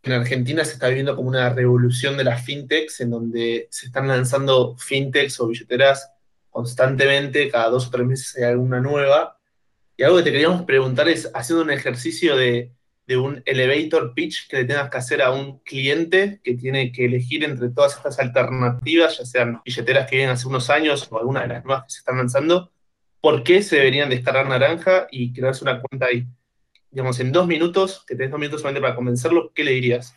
en 0.03 0.13
Argentina 0.13 0.65
se 0.65 0.73
está 0.73 0.89
viviendo 0.89 1.15
como 1.15 1.29
una 1.29 1.51
revolución 1.51 2.17
de 2.17 2.25
las 2.25 2.45
fintechs, 2.45 3.01
en 3.01 3.11
donde 3.11 3.69
se 3.71 3.87
están 3.87 4.09
lanzando 4.09 4.77
fintechs 4.79 5.41
o 5.41 5.49
billeteras 5.49 6.11
constantemente, 6.49 7.51
cada 7.51 7.71
dos 7.71 7.89
o 7.89 7.91
tres 7.91 8.07
meses 8.07 8.37
hay 8.37 8.45
alguna 8.45 8.81
nueva. 8.81 9.39
Y 9.97 10.03
algo 10.03 10.19
que 10.19 10.25
te 10.25 10.33
queríamos 10.33 10.63
preguntar 10.63 11.09
es, 11.09 11.31
haciendo 11.35 11.65
un 11.65 11.71
ejercicio 11.71 12.37
de, 12.37 12.73
un 13.11 13.43
elevator 13.45 14.15
pitch 14.15 14.47
que 14.49 14.59
le 14.59 14.65
tengas 14.67 14.89
que 14.89 14.99
hacer 14.99 15.21
a 15.21 15.33
un 15.33 15.59
cliente 15.61 16.41
que 16.45 16.55
tiene 16.55 16.93
que 16.93 17.07
elegir 17.07 17.43
entre 17.43 17.69
todas 17.71 17.97
estas 17.97 18.21
alternativas, 18.21 19.19
ya 19.19 19.25
sean 19.25 19.61
billeteras 19.65 20.09
que 20.09 20.17
vienen 20.17 20.35
hace 20.35 20.47
unos 20.47 20.71
años 20.71 21.09
o 21.11 21.19
algunas 21.19 21.43
de 21.43 21.49
las 21.49 21.65
nuevas 21.65 21.85
que 21.85 21.91
se 21.91 21.99
están 21.99 22.19
lanzando, 22.19 22.71
¿por 23.21 23.43
qué 23.43 23.63
se 23.63 23.77
deberían 23.77 24.11
descargar 24.11 24.49
naranja 24.49 25.09
y 25.11 25.33
crearse 25.33 25.65
una 25.65 25.83
cuenta 25.83 26.07
ahí? 26.07 26.25
Digamos, 26.91 27.21
en 27.21 27.33
dos 27.33 27.47
minutos, 27.47 28.05
que 28.07 28.17
tenés 28.17 28.31
dos 28.31 28.41
minutos 28.41 28.61
solamente 28.61 28.83
para 28.83 28.97
convencerlo, 28.97 29.53
¿qué 29.55 29.65
le 29.65 29.73
dirías? 29.73 30.15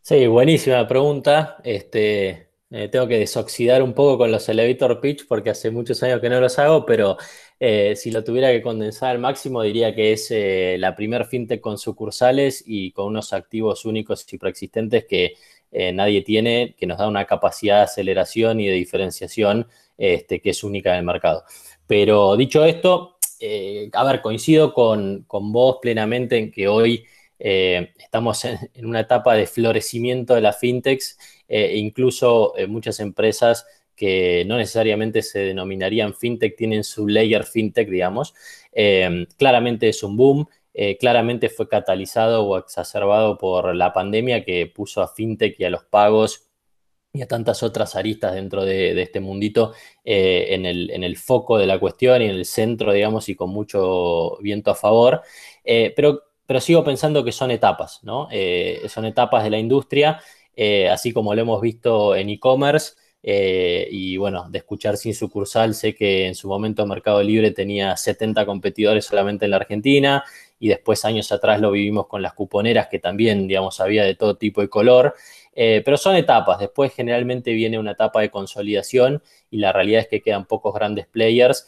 Sí, 0.00 0.26
buenísima 0.26 0.86
pregunta. 0.88 1.58
Este, 1.62 2.48
eh, 2.74 2.88
tengo 2.88 3.06
que 3.06 3.18
desoxidar 3.18 3.82
un 3.82 3.92
poco 3.92 4.18
con 4.18 4.32
los 4.32 4.48
elevator 4.48 4.98
pitch 4.98 5.26
porque 5.28 5.50
hace 5.50 5.70
muchos 5.70 6.02
años 6.02 6.20
que 6.20 6.30
no 6.30 6.40
los 6.40 6.58
hago, 6.58 6.86
pero 6.86 7.18
eh, 7.60 7.94
si 7.96 8.10
lo 8.10 8.24
tuviera 8.24 8.50
que 8.50 8.62
condensar 8.62 9.10
al 9.10 9.18
máximo, 9.18 9.62
diría 9.62 9.94
que 9.94 10.12
es 10.12 10.30
eh, 10.30 10.76
la 10.78 10.96
primer 10.96 11.26
fintech 11.26 11.60
con 11.60 11.76
sucursales 11.76 12.64
y 12.66 12.92
con 12.92 13.06
unos 13.06 13.32
activos 13.32 13.84
únicos 13.84 14.26
y 14.32 14.38
preexistentes 14.38 15.04
que 15.04 15.34
nadie 15.94 16.20
tiene, 16.20 16.74
que 16.76 16.86
nos 16.86 16.98
da 16.98 17.08
una 17.08 17.24
capacidad 17.24 17.78
de 17.78 17.84
aceleración 17.84 18.60
y 18.60 18.66
de 18.66 18.74
diferenciación 18.74 19.66
este, 19.96 20.40
que 20.40 20.50
es 20.50 20.64
única 20.64 20.90
en 20.92 20.98
el 20.98 21.04
mercado. 21.04 21.44
Pero 21.86 22.36
dicho 22.36 22.62
esto, 22.64 23.11
a 23.92 24.04
ver, 24.04 24.20
coincido 24.20 24.72
con, 24.74 25.26
vos 25.28 25.78
plenamente 25.80 26.38
en 26.38 26.50
que 26.50 26.68
hoy 26.68 27.04
estamos 27.38 28.44
en, 28.44 28.58
una 28.84 29.00
etapa 29.00 29.34
de 29.34 29.46
florecimiento 29.46 30.34
de 30.34 30.42
las 30.42 30.60
fintechs 30.60 31.18
eh, 31.54 31.76
incluso 31.76 32.56
eh, 32.56 32.66
muchas 32.66 32.98
empresas 32.98 33.66
que 33.94 34.42
no 34.46 34.56
necesariamente 34.56 35.20
se 35.20 35.40
denominarían 35.40 36.14
fintech 36.14 36.56
tienen 36.56 36.82
su 36.82 37.06
layer 37.06 37.44
fintech, 37.44 37.90
digamos. 37.90 38.32
Eh, 38.72 39.26
claramente 39.36 39.90
es 39.90 40.02
un 40.02 40.16
boom, 40.16 40.48
claramente 40.98 41.50
fue 41.50 41.68
catalizado 41.68 42.46
o 42.46 42.56
exacerbado 42.56 43.36
por 43.36 43.76
la 43.76 43.92
pandemia 43.92 44.42
que 44.46 44.66
puso 44.66 45.02
a 45.02 45.08
fintech 45.08 45.60
y 45.60 45.64
a 45.64 45.70
los 45.70 45.84
pagos 45.84 46.48
y 47.12 47.22
a 47.22 47.28
tantas 47.28 47.62
otras 47.62 47.94
aristas 47.96 48.34
dentro 48.34 48.64
de, 48.64 49.00
este 49.02 49.20
mundito 49.20 49.72
en 50.04 50.64
el, 50.64 51.16
foco 51.16 51.58
de 51.58 51.66
la 51.66 51.78
cuestión 51.78 52.22
y 52.22 52.26
en 52.26 52.30
el 52.32 52.44
centro, 52.46 52.92
digamos, 52.92 53.28
y 53.28 53.34
con 53.34 53.50
mucho 53.50 54.38
viento 54.40 54.70
a 54.70 54.74
favor. 54.74 55.22
pero, 55.64 56.22
pero 56.46 56.60
sigo 56.60 56.82
pensando 56.84 57.24
que 57.24 57.32
son 57.32 57.50
etapas, 57.50 58.00
¿no? 58.02 58.28
son 58.88 59.04
etapas 59.04 59.44
de 59.44 59.50
la 59.50 59.58
industria 59.58 60.20
eh, 60.56 60.88
así 60.88 61.12
como 61.12 61.34
lo 61.34 61.42
hemos 61.42 61.60
visto 61.60 62.14
en 62.14 62.30
e-commerce. 62.30 62.94
Eh, 63.24 63.86
y 63.90 64.16
bueno, 64.16 64.48
de 64.50 64.58
escuchar 64.58 64.96
sin 64.96 65.14
sucursal, 65.14 65.74
sé 65.74 65.94
que 65.94 66.26
en 66.26 66.34
su 66.34 66.48
momento 66.48 66.84
Mercado 66.86 67.22
Libre 67.22 67.52
tenía 67.52 67.96
70 67.96 68.44
competidores 68.44 69.04
solamente 69.04 69.44
en 69.44 69.52
la 69.52 69.58
Argentina 69.58 70.24
y 70.62 70.68
después 70.68 71.04
años 71.04 71.32
atrás 71.32 71.60
lo 71.60 71.72
vivimos 71.72 72.06
con 72.06 72.22
las 72.22 72.34
cuponeras 72.34 72.86
que 72.88 72.98
también, 72.98 73.48
digamos, 73.48 73.80
había 73.80 74.04
de 74.04 74.14
todo 74.14 74.36
tipo 74.36 74.62
y 74.62 74.68
color. 74.68 75.14
Eh, 75.54 75.82
pero 75.84 75.96
son 75.98 76.16
etapas, 76.16 76.60
después 76.60 76.94
generalmente 76.94 77.52
viene 77.52 77.78
una 77.78 77.90
etapa 77.90 78.20
de 78.20 78.30
consolidación 78.30 79.22
y 79.50 79.58
la 79.58 79.72
realidad 79.72 80.02
es 80.02 80.08
que 80.08 80.22
quedan 80.22 80.46
pocos 80.46 80.72
grandes 80.72 81.06
players. 81.06 81.66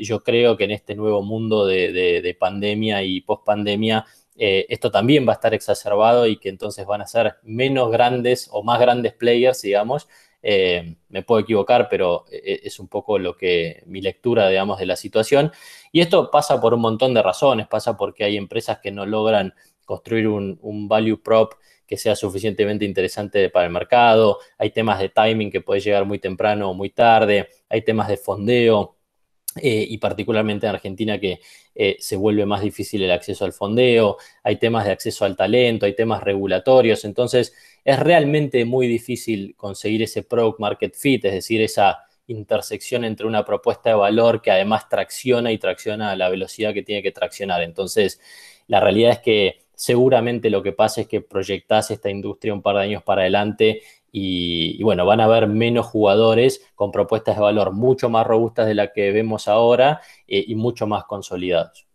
yo 0.00 0.22
creo 0.22 0.56
que 0.56 0.64
en 0.64 0.70
este 0.70 0.94
nuevo 0.94 1.22
mundo 1.22 1.66
de, 1.66 1.92
de 1.92 2.34
pandemia 2.34 3.02
y 3.02 3.20
post 3.20 3.44
pandemia 3.44 4.06
eh, 4.36 4.66
esto 4.70 4.90
también 4.90 5.26
va 5.26 5.32
a 5.32 5.34
estar 5.34 5.52
exacerbado 5.54 6.26
y 6.26 6.36
que 6.38 6.48
entonces 6.48 6.86
van 6.86 7.02
a 7.02 7.06
ser 7.06 7.36
menos 7.42 7.90
grandes 7.90 8.48
o 8.50 8.62
más 8.62 8.80
grandes 8.80 9.12
players, 9.12 9.60
digamos, 9.62 10.08
Eh, 10.42 10.96
me 11.08 11.22
puedo 11.22 11.40
equivocar, 11.40 11.88
pero 11.88 12.24
eh, 12.30 12.60
es 12.64 12.80
un 12.80 12.88
poco 12.88 13.18
lo 13.18 13.36
que 13.36 13.82
mi 13.86 14.00
lectura, 14.00 14.48
digamos, 14.48 14.78
de 14.78 14.86
la 14.86 14.96
situación. 14.96 15.52
Y 15.92 16.00
esto 16.00 16.30
pasa 16.30 16.60
por 16.60 16.74
un 16.74 16.80
montón 16.80 17.14
de 17.14 17.22
razones. 17.22 17.68
Pasa 17.68 17.96
porque 17.96 18.24
hay 18.24 18.36
empresas 18.36 18.78
que 18.82 18.90
no 18.90 19.06
logran 19.06 19.54
construir 19.84 20.28
un, 20.28 20.88
value 20.88 21.22
prop 21.22 21.54
que 21.86 21.96
sea 21.96 22.16
suficientemente 22.16 22.84
interesante 22.84 23.50
para 23.50 23.66
el 23.66 23.72
mercado. 23.72 24.38
Hay 24.58 24.70
temas 24.70 24.98
de 24.98 25.10
timing 25.10 25.50
que 25.50 25.60
puede 25.60 25.80
llegar 25.80 26.04
muy 26.06 26.18
temprano 26.18 26.70
o 26.70 26.74
muy 26.74 26.90
tarde. 26.90 27.48
Hay 27.68 27.82
temas 27.82 28.08
de 28.08 28.16
fondeo 28.16 28.96
eh, 29.56 29.86
y 29.88 29.98
particularmente 29.98 30.66
en 30.66 30.74
Argentina 30.74 31.18
que 31.20 31.40
se 31.98 32.16
vuelve 32.16 32.44
más 32.44 32.60
difícil 32.60 33.02
el 33.02 33.10
acceso 33.10 33.46
al 33.46 33.54
fondeo, 33.54 34.18
hay 34.42 34.56
temas 34.56 34.84
de 34.84 34.92
acceso 34.92 35.24
al 35.24 35.36
talento, 35.36 35.86
hay 35.86 35.96
temas 35.96 36.22
regulatorios, 36.22 37.06
entonces 37.06 37.54
es 37.84 37.98
realmente 37.98 38.64
muy 38.64 38.86
difícil 38.86 39.54
conseguir 39.56 40.02
ese 40.02 40.22
product 40.22 40.60
market 40.60 40.94
fit, 40.94 41.24
es 41.24 41.32
decir, 41.32 41.60
esa 41.60 42.04
intersección 42.26 43.04
entre 43.04 43.26
una 43.26 43.44
propuesta 43.44 43.90
de 43.90 43.96
valor 43.96 44.40
que 44.40 44.50
además 44.50 44.88
tracciona 44.88 45.50
y 45.52 45.58
tracciona 45.58 46.10
a 46.10 46.16
la 46.16 46.28
velocidad 46.28 46.72
que 46.72 46.82
tiene 46.82 47.02
que 47.02 47.12
traccionar. 47.12 47.62
Entonces, 47.62 48.20
la 48.68 48.80
realidad 48.80 49.12
es 49.12 49.18
que 49.18 49.62
seguramente 49.74 50.48
lo 50.50 50.62
que 50.62 50.72
pasa 50.72 51.00
es 51.00 51.08
que 51.08 51.20
proyectás 51.20 51.90
esta 51.90 52.10
industria 52.10 52.54
un 52.54 52.62
par 52.62 52.76
de 52.76 52.82
años 52.82 53.02
para 53.02 53.22
adelante 53.22 53.82
y, 54.12 54.80
bueno, 54.82 55.06
van 55.06 55.20
a 55.20 55.24
haber 55.24 55.46
menos 55.46 55.86
jugadores 55.86 56.62
con 56.74 56.92
propuestas 56.92 57.36
de 57.36 57.42
valor 57.42 57.72
mucho 57.72 58.10
más 58.10 58.26
robustas 58.26 58.66
de 58.66 58.74
la 58.74 58.92
que 58.92 59.10
vemos 59.10 59.48
ahora 59.48 60.02
eh, 60.28 60.44
y 60.46 60.54
mucho 60.54 60.86
más 60.86 61.04
consolidados. 61.04 61.86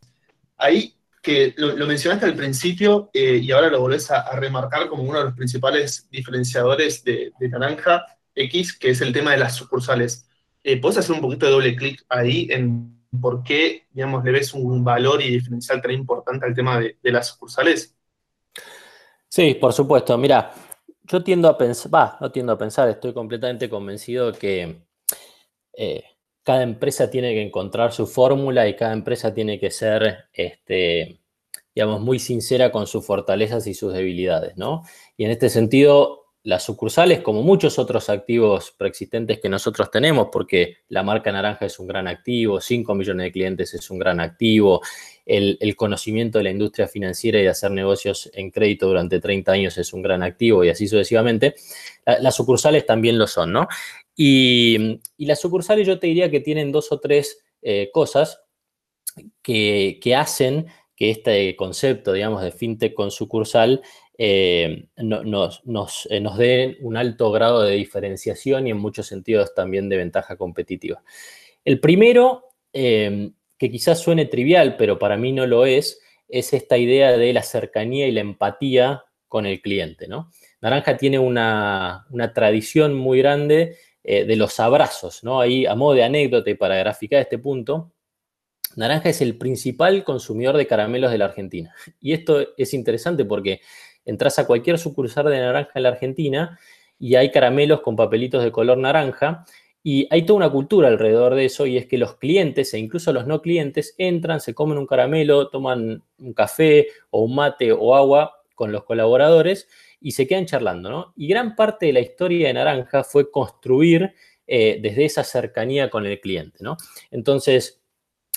Ahí 0.57 0.96
que 1.27 1.53
lo, 1.57 1.85
mencionaste 1.85 2.25
al 2.25 2.35
principio 2.35 3.09
eh, 3.13 3.41
y 3.43 3.51
ahora 3.51 3.69
lo 3.69 3.81
volvés 3.81 4.09
a, 4.11 4.31
remarcar 4.39 4.87
como 4.87 5.03
uno 5.03 5.19
de 5.19 5.25
los 5.25 5.33
principales 5.33 6.07
diferenciadores 6.09 7.03
de, 7.03 7.33
Naranja 7.49 8.05
X, 8.33 8.71
que 8.71 8.91
es 8.91 9.01
el 9.01 9.11
tema 9.11 9.31
de 9.31 9.39
las 9.39 9.53
sucursales. 9.53 10.29
Eh, 10.63 10.79
¿Puedes 10.79 10.99
hacer 10.99 11.13
un 11.13 11.21
poquito 11.21 11.45
de 11.45 11.51
doble 11.51 11.75
clic 11.75 12.05
ahí 12.07 12.47
en 12.49 12.97
por 13.19 13.43
qué, 13.43 13.87
digamos, 13.91 14.23
le 14.23 14.31
ves 14.31 14.53
un 14.53 14.85
valor 14.85 15.21
y 15.21 15.29
diferencial 15.29 15.81
tan 15.81 15.91
importante 15.91 16.45
al 16.45 16.55
tema 16.55 16.79
de, 16.79 16.95
las 17.03 17.27
sucursales? 17.27 17.93
Sí, 19.27 19.55
por 19.55 19.73
supuesto. 19.73 20.17
Mira, 20.17 20.53
yo 21.03 21.21
tiendo 21.23 21.49
a 21.49 21.57
pensar, 21.57 21.93
va, 21.93 22.17
no 22.21 22.31
tiendo 22.31 22.53
a 22.53 22.57
pensar, 22.57 22.87
estoy 22.87 23.13
completamente 23.13 23.69
convencido 23.69 24.31
que 24.31 24.81
eh, 25.73 26.05
cada 26.47 26.63
empresa 26.63 27.09
tiene 27.09 27.33
que 27.33 27.41
encontrar 27.41 27.91
su 27.91 28.07
fórmula 28.07 28.69
y 28.69 28.77
cada 28.77 28.93
empresa 28.93 29.33
tiene 29.33 29.59
que 29.59 29.69
ser, 29.69 30.29
este, 30.31 31.19
digamos, 31.75 31.99
muy 31.99 32.19
sincera 32.19 32.71
con 32.71 32.87
sus 32.87 33.05
fortalezas 33.05 33.67
y 33.67 33.73
sus 33.73 33.91
debilidades, 33.91 34.55
¿no? 34.55 34.83
Y 35.17 35.25
en 35.25 35.31
este 35.31 35.49
sentido, 35.49 36.27
las 36.43 36.63
sucursales, 36.63 37.19
como 37.19 37.43
muchos 37.43 37.77
otros 37.77 38.09
activos 38.09 38.73
preexistentes 38.77 39.41
que 39.41 39.49
nosotros 39.49 39.91
tenemos, 39.91 40.29
porque 40.31 40.77
la 40.87 41.03
marca 41.03 41.33
naranja 41.33 41.65
es 41.65 41.79
un 41.79 41.87
gran 41.87 42.07
activo, 42.07 42.61
5 42.61 42.95
millones 42.95 43.25
de 43.25 43.31
clientes 43.33 43.73
es 43.73 43.91
un 43.91 43.99
gran 43.99 44.21
activo, 44.21 44.79
el, 45.25 45.75
conocimiento 45.75 46.37
de 46.37 46.45
la 46.45 46.51
industria 46.51 46.87
financiera 46.87 47.39
y 47.39 47.43
de 47.43 47.49
hacer 47.49 47.71
negocios 47.71 48.31
en 48.33 48.51
crédito 48.51 48.87
durante 48.87 49.19
30 49.19 49.51
años 49.51 49.77
es 49.77 49.91
un 49.91 50.01
gran 50.01 50.23
activo 50.23 50.63
y 50.63 50.69
así 50.69 50.87
sucesivamente, 50.87 51.55
las 52.05 52.37
sucursales 52.37 52.85
también 52.85 53.17
lo 53.17 53.27
son, 53.27 53.51
¿no? 53.51 53.67
Y, 54.17 54.99
las 55.19 55.39
sucursales 55.39 55.87
yo 55.87 55.99
te 55.99 56.07
diría 56.07 56.31
que 56.31 56.39
tienen 56.39 56.71
dos 56.71 56.91
o 56.91 56.99
tres 56.99 57.39
eh, 57.61 57.89
cosas 57.93 58.41
que, 59.41 59.99
que 60.01 60.15
hacen 60.15 60.67
que 60.95 61.11
este 61.11 61.55
concepto, 61.55 62.11
digamos, 62.11 62.41
de 62.41 62.51
fintech 62.51 62.95
con 62.95 63.11
sucursal 63.11 63.83
eh, 64.17 64.87
nos, 64.97 65.61
eh, 66.09 66.19
nos, 66.19 66.37
den 66.37 66.77
un 66.81 66.97
alto 66.97 67.31
grado 67.31 67.61
de 67.61 67.75
diferenciación 67.75 68.65
y 68.65 68.71
en 68.71 68.77
muchos 68.77 69.05
sentidos 69.05 69.53
también 69.53 69.89
de 69.89 69.97
ventaja 69.97 70.35
competitiva. 70.35 71.03
El 71.63 71.79
primero, 71.79 72.43
que 72.73 73.71
quizás 73.71 73.99
suene 73.99 74.25
trivial, 74.25 74.75
pero 74.77 74.99
para 74.99 75.17
mí 75.17 75.31
no 75.31 75.47
lo 75.47 75.65
es, 75.65 75.99
es 76.27 76.53
esta 76.53 76.77
idea 76.77 77.17
de 77.17 77.33
la 77.33 77.41
cercanía 77.41 78.07
y 78.07 78.11
la 78.11 78.21
empatía 78.21 79.03
con 79.27 79.45
el 79.45 79.61
cliente. 79.61 80.07
¿no? 80.07 80.31
Naranja 80.61 80.97
tiene 80.97 81.19
una, 81.19 82.05
tradición 82.33 82.93
muy 82.93 83.19
grande 83.19 83.77
de 84.07 84.35
los 84.37 84.59
abrazos. 84.59 85.23
¿no? 85.23 85.41
Ahí, 85.41 85.65
a 85.65 85.75
modo 85.75 85.95
de 85.95 86.03
anécdota 86.03 86.49
y 86.49 86.55
para 86.55 86.77
graficar 86.77 87.19
este 87.19 87.37
punto, 87.37 87.91
Naranja 88.77 89.09
es 89.09 89.21
el 89.21 89.37
principal 89.37 90.03
consumidor 90.03 90.55
de 90.55 90.67
caramelos 90.67 91.11
de 91.11 91.17
la 91.17 91.25
Argentina. 91.25 91.73
Y 91.99 92.13
esto 92.13 92.55
es 92.57 92.73
interesante 92.73 93.25
porque 93.25 93.61
entras 94.05 94.39
a 94.39 94.47
cualquier 94.47 94.77
sucursal 94.77 95.25
de 95.25 95.39
naranja 95.39 95.71
en 95.75 95.83
la 95.83 95.89
Argentina 95.89 96.59
y 96.99 97.15
hay 97.15 97.31
caramelos 97.31 97.81
con 97.81 97.95
papelitos 97.95 98.43
de 98.43 98.51
color 98.51 98.77
naranja. 98.77 99.45
Y 99.83 100.07
hay 100.09 100.25
toda 100.25 100.37
una 100.37 100.49
cultura 100.49 100.89
alrededor 100.89 101.33
de 101.35 101.45
eso 101.45 101.65
y 101.65 101.77
es 101.77 101.85
que 101.85 101.97
los 101.97 102.17
clientes 102.17 102.73
e 102.73 102.79
incluso 102.79 103.11
los 103.13 103.25
no 103.25 103.41
clientes 103.41 103.95
entran, 103.97 104.41
se 104.41 104.53
comen 104.53 104.77
un 104.77 104.85
caramelo, 104.85 105.49
toman 105.49 106.03
un 106.19 106.33
café 106.33 106.87
o 107.09 107.23
un 107.23 107.35
mate 107.35 107.71
o 107.71 107.95
agua 107.95 108.43
con 108.53 108.71
los 108.71 108.83
colaboradores 108.83 109.67
y 109.99 110.11
se 110.11 110.27
quedan 110.27 110.45
charlando, 110.45 110.89
¿no? 110.89 111.13
Y 111.15 111.27
gran 111.27 111.55
parte 111.55 111.87
de 111.87 111.93
la 111.93 111.99
historia 111.99 112.47
de 112.47 112.53
Naranja 112.53 113.03
fue 113.03 113.31
construir 113.31 114.13
eh, 114.45 114.79
desde 114.81 115.05
esa 115.05 115.23
cercanía 115.23 115.89
con 115.89 116.05
el 116.05 116.19
cliente, 116.19 116.59
¿no? 116.61 116.77
Entonces, 117.11 117.81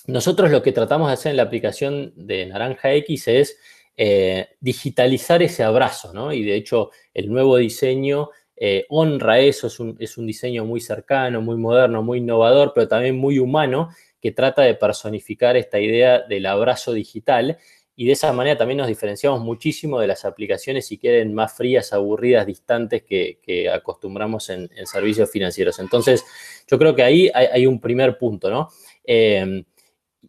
nosotros 0.06 0.50
lo 0.50 0.62
que 0.62 0.72
tratamos 0.72 1.08
de 1.08 1.14
hacer 1.14 1.30
en 1.30 1.36
la 1.36 1.44
aplicación 1.44 2.12
de 2.16 2.46
Naranja 2.46 2.92
X 2.94 3.28
es 3.28 3.58
eh, 3.96 4.48
digitalizar 4.60 5.42
ese 5.42 5.62
abrazo, 5.62 6.12
¿no? 6.12 6.32
Y 6.32 6.42
de 6.42 6.56
hecho, 6.56 6.90
el 7.12 7.28
nuevo 7.30 7.56
diseño 7.58 8.30
eh, 8.56 8.86
honra 8.88 9.40
eso, 9.40 9.66
es 9.66 9.78
un, 9.80 9.96
es 10.00 10.18
un, 10.18 10.26
diseño 10.26 10.64
muy 10.64 10.80
cercano, 10.80 11.40
muy 11.40 11.56
moderno, 11.56 12.02
muy 12.02 12.18
innovador, 12.18 12.72
pero 12.74 12.88
también 12.88 13.16
muy 13.16 13.38
humano, 13.38 13.90
que 14.20 14.32
trata 14.32 14.62
de 14.62 14.74
personificar 14.74 15.56
esta 15.56 15.80
idea 15.80 16.20
del 16.20 16.46
abrazo 16.46 16.92
digital. 16.92 17.58
Y 17.96 18.06
de 18.06 18.12
esa 18.12 18.32
manera 18.32 18.56
también 18.56 18.78
nos 18.78 18.88
diferenciamos 18.88 19.40
muchísimo 19.40 20.00
de 20.00 20.06
las 20.06 20.24
aplicaciones, 20.24 20.86
si 20.86 20.98
quieren, 20.98 21.34
más 21.34 21.54
frías, 21.54 21.92
aburridas, 21.92 22.46
distantes 22.46 23.02
que, 23.02 23.70
acostumbramos 23.72 24.48
en, 24.50 24.70
servicios 24.86 25.30
financieros. 25.30 25.78
Entonces, 25.78 26.24
yo 26.66 26.78
creo 26.78 26.94
que 26.94 27.02
ahí 27.02 27.30
hay, 27.34 27.66
un 27.66 27.80
primer 27.80 28.16
punto, 28.16 28.50
¿no? 28.50 28.68
Eh, 29.04 29.64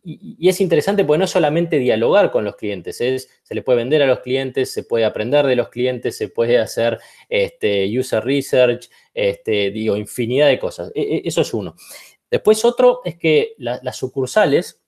y, 0.04 0.50
es 0.50 0.62
interesante 0.62 1.04
porque 1.04 1.20
no 1.20 1.28
solamente 1.28 1.78
dialogar 1.78 2.32
con 2.32 2.44
los 2.44 2.56
clientes, 2.56 3.02
es, 3.02 3.30
se 3.44 3.56
le 3.56 3.62
puede 3.62 3.78
vender 3.78 4.02
a 4.02 4.08
los 4.08 4.20
clientes, 4.20 4.72
se 4.72 4.84
puede 4.84 5.06
aprender 5.06 5.46
de 5.46 5.56
los 5.56 5.70
clientes, 5.70 6.18
se 6.18 6.30
puede 6.30 6.58
hacer 6.58 7.00
este, 7.30 7.88
user 7.98 8.24
research, 8.24 8.90
este, 9.14 9.72
digo, 9.72 9.96
infinidad 9.98 10.48
de 10.48 10.60
cosas. 10.60 10.92
E, 10.96 11.02
e, 11.02 11.22
eso 11.26 11.42
es 11.42 11.54
uno. 11.54 11.76
Después 12.30 12.64
otro 12.64 13.02
es 13.04 13.18
que 13.18 13.56
las 13.58 13.96
sucursales 13.98 14.81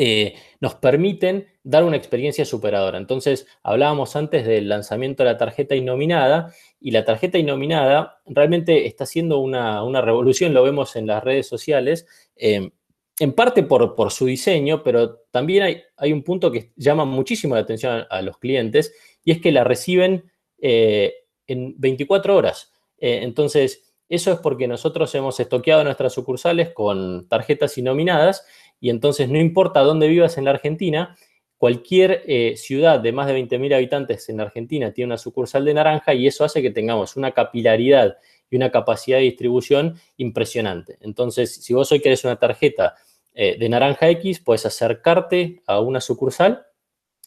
eh, 0.00 0.36
nos 0.60 0.76
permiten 0.76 1.48
dar 1.64 1.82
una 1.82 1.96
experiencia 1.96 2.44
superadora. 2.44 2.98
Entonces, 2.98 3.48
hablábamos 3.64 4.14
antes 4.14 4.46
del 4.46 4.68
lanzamiento 4.68 5.24
de 5.24 5.30
la 5.32 5.36
tarjeta 5.36 5.74
innominada 5.74 6.54
y 6.80 6.92
la 6.92 7.04
tarjeta 7.04 7.36
innominada 7.36 8.20
realmente 8.24 8.86
está 8.86 9.02
haciendo 9.02 9.40
una, 9.40 10.00
revolución, 10.00 10.54
lo 10.54 10.62
vemos 10.62 10.94
en 10.94 11.08
las 11.08 11.24
redes 11.24 11.48
sociales. 11.48 12.06
Eh, 12.36 12.70
en 13.18 13.32
parte 13.32 13.64
por, 13.64 14.12
su 14.12 14.26
diseño, 14.26 14.84
pero 14.84 15.16
también 15.32 15.82
hay, 15.96 16.12
un 16.12 16.22
punto 16.22 16.52
que 16.52 16.70
llama 16.76 17.04
muchísimo 17.04 17.56
la 17.56 17.62
atención 17.62 18.06
a, 18.08 18.22
los 18.22 18.38
clientes 18.38 18.94
y 19.24 19.32
es 19.32 19.40
que 19.40 19.50
la 19.50 19.64
reciben 19.64 20.30
eh, 20.60 21.12
en 21.48 21.74
24 21.76 22.36
horas. 22.36 22.72
Eh, 22.98 23.20
entonces, 23.22 23.88
eso 24.08 24.32
es 24.32 24.38
porque 24.38 24.68
nosotros 24.68 25.14
hemos 25.14 25.38
estoqueado 25.38 25.84
nuestras 25.84 26.14
sucursales 26.14 26.70
con 26.70 27.28
tarjetas 27.28 27.76
inominadas 27.76 28.46
y 28.80 28.90
entonces 28.90 29.28
no 29.28 29.38
importa 29.38 29.80
dónde 29.80 30.08
vivas 30.08 30.38
en 30.38 30.44
la 30.44 30.50
Argentina, 30.50 31.16
cualquier 31.56 32.22
eh, 32.26 32.54
ciudad 32.56 33.00
de 33.00 33.12
más 33.12 33.26
de 33.26 33.34
20.000 33.34 33.74
habitantes 33.74 34.28
en 34.28 34.36
la 34.36 34.44
Argentina 34.44 34.92
tiene 34.92 35.08
una 35.08 35.18
sucursal 35.18 35.64
de 35.64 35.74
naranja 35.74 36.14
y 36.14 36.26
eso 36.26 36.44
hace 36.44 36.62
que 36.62 36.70
tengamos 36.70 37.16
una 37.16 37.32
capilaridad 37.32 38.16
y 38.50 38.56
una 38.56 38.70
capacidad 38.70 39.18
de 39.18 39.24
distribución 39.24 39.96
impresionante. 40.16 40.98
Entonces, 41.00 41.56
si 41.56 41.74
vos 41.74 41.90
hoy 41.92 42.00
querés 42.00 42.24
una 42.24 42.36
tarjeta 42.36 42.94
eh, 43.34 43.56
de 43.58 43.68
Naranja 43.68 44.08
X, 44.10 44.40
puedes 44.40 44.64
acercarte 44.66 45.62
a 45.66 45.80
una 45.80 46.00
sucursal 46.00 46.64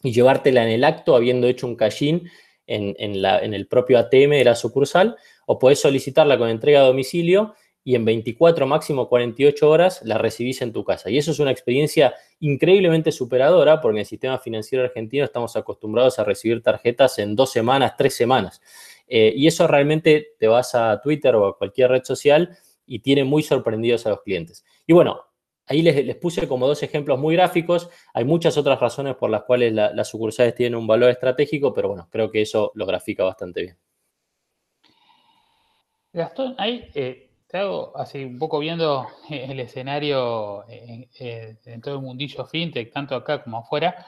y 0.02 0.12
llevártela 0.14 0.64
en 0.64 0.70
el 0.70 0.84
acto 0.84 1.16
habiendo 1.16 1.48
hecho 1.48 1.68
un 1.68 1.76
cash-in 1.76 2.30
en, 2.68 3.54
el 3.54 3.68
propio 3.68 4.00
ATM 4.00 4.32
de 4.32 4.46
la 4.46 4.56
sucursal, 4.56 5.18
o 5.46 5.60
puedes 5.60 5.82
solicitarla 5.82 6.38
con 6.38 6.50
entrega 6.50 6.80
a 6.80 6.84
domicilio 6.84 7.54
y 7.84 7.96
en 7.96 8.06
24, 8.06 8.68
máximo 8.68 9.10
48 9.10 9.70
horas 9.70 10.02
la 10.04 10.18
recibís 10.18 10.62
en 10.62 10.72
tu 10.72 10.84
casa. 10.84 11.10
Y 11.10 11.18
eso 11.18 11.32
es 11.32 11.40
una 11.40 11.52
experiencia 11.52 12.14
increíblemente 12.40 13.12
superadora 13.12 13.82
porque 13.82 13.96
en 13.96 14.00
el 14.00 14.06
sistema 14.06 14.38
financiero 14.38 14.84
argentino 14.84 15.26
estamos 15.26 15.56
acostumbrados 15.56 16.20
a 16.20 16.24
recibir 16.24 16.62
tarjetas 16.62 17.18
en 17.20 17.36
dos 17.36 17.52
semanas, 17.52 17.94
tres 17.98 18.16
semanas. 18.16 18.62
Eh, 19.08 19.34
y 19.36 19.48
eso 19.48 19.68
realmente 19.68 20.34
te 20.38 20.48
vas 20.48 20.76
a 20.76 21.02
Twitter 21.02 21.36
o 21.36 21.48
a 21.48 21.58
cualquier 21.58 21.90
red 21.90 22.04
social 22.04 22.58
y 22.86 23.00
tiene 23.00 23.24
muy 23.24 23.42
sorprendidos 23.44 24.06
a 24.06 24.10
los 24.10 24.22
clientes. 24.22 24.64
Y 24.86 24.94
bueno, 24.94 25.26
Ahí 25.68 25.82
les, 25.84 26.18
puse 26.18 26.50
como 26.50 26.68
dos 26.68 26.84
ejemplos 26.84 27.18
muy 27.18 27.36
gráficos. 27.36 27.90
Hay 28.14 28.26
muchas 28.26 28.58
otras 28.58 28.78
razones 28.78 29.16
por 29.16 29.30
las 29.30 29.44
cuales 29.44 29.72
las 29.72 30.10
sucursales 30.10 30.54
tienen 30.54 30.78
un 30.78 30.86
valor 30.86 31.10
estratégico, 31.10 31.74
pero 31.74 31.88
bueno, 31.88 32.10
creo 32.12 32.30
que 32.30 32.42
eso 32.42 32.74
lo 32.76 32.86
grafica 32.86 33.24
bastante 33.24 33.62
bien. 33.62 33.78
Gastón, 36.12 36.56
ahí 36.58 36.90
eh, 36.94 37.31
te 37.52 37.58
hago 37.58 37.92
así 37.98 38.24
un 38.24 38.40
poco 38.40 38.60
viendo 38.60 39.08
el 39.30 39.60
escenario 39.60 40.64
en, 40.70 41.82
todo 41.82 41.96
el 41.96 42.02
mundillo 42.02 42.46
fintech, 42.46 42.94
tanto 42.94 43.14
acá 43.14 43.44
como 43.44 43.58
afuera, 43.58 44.08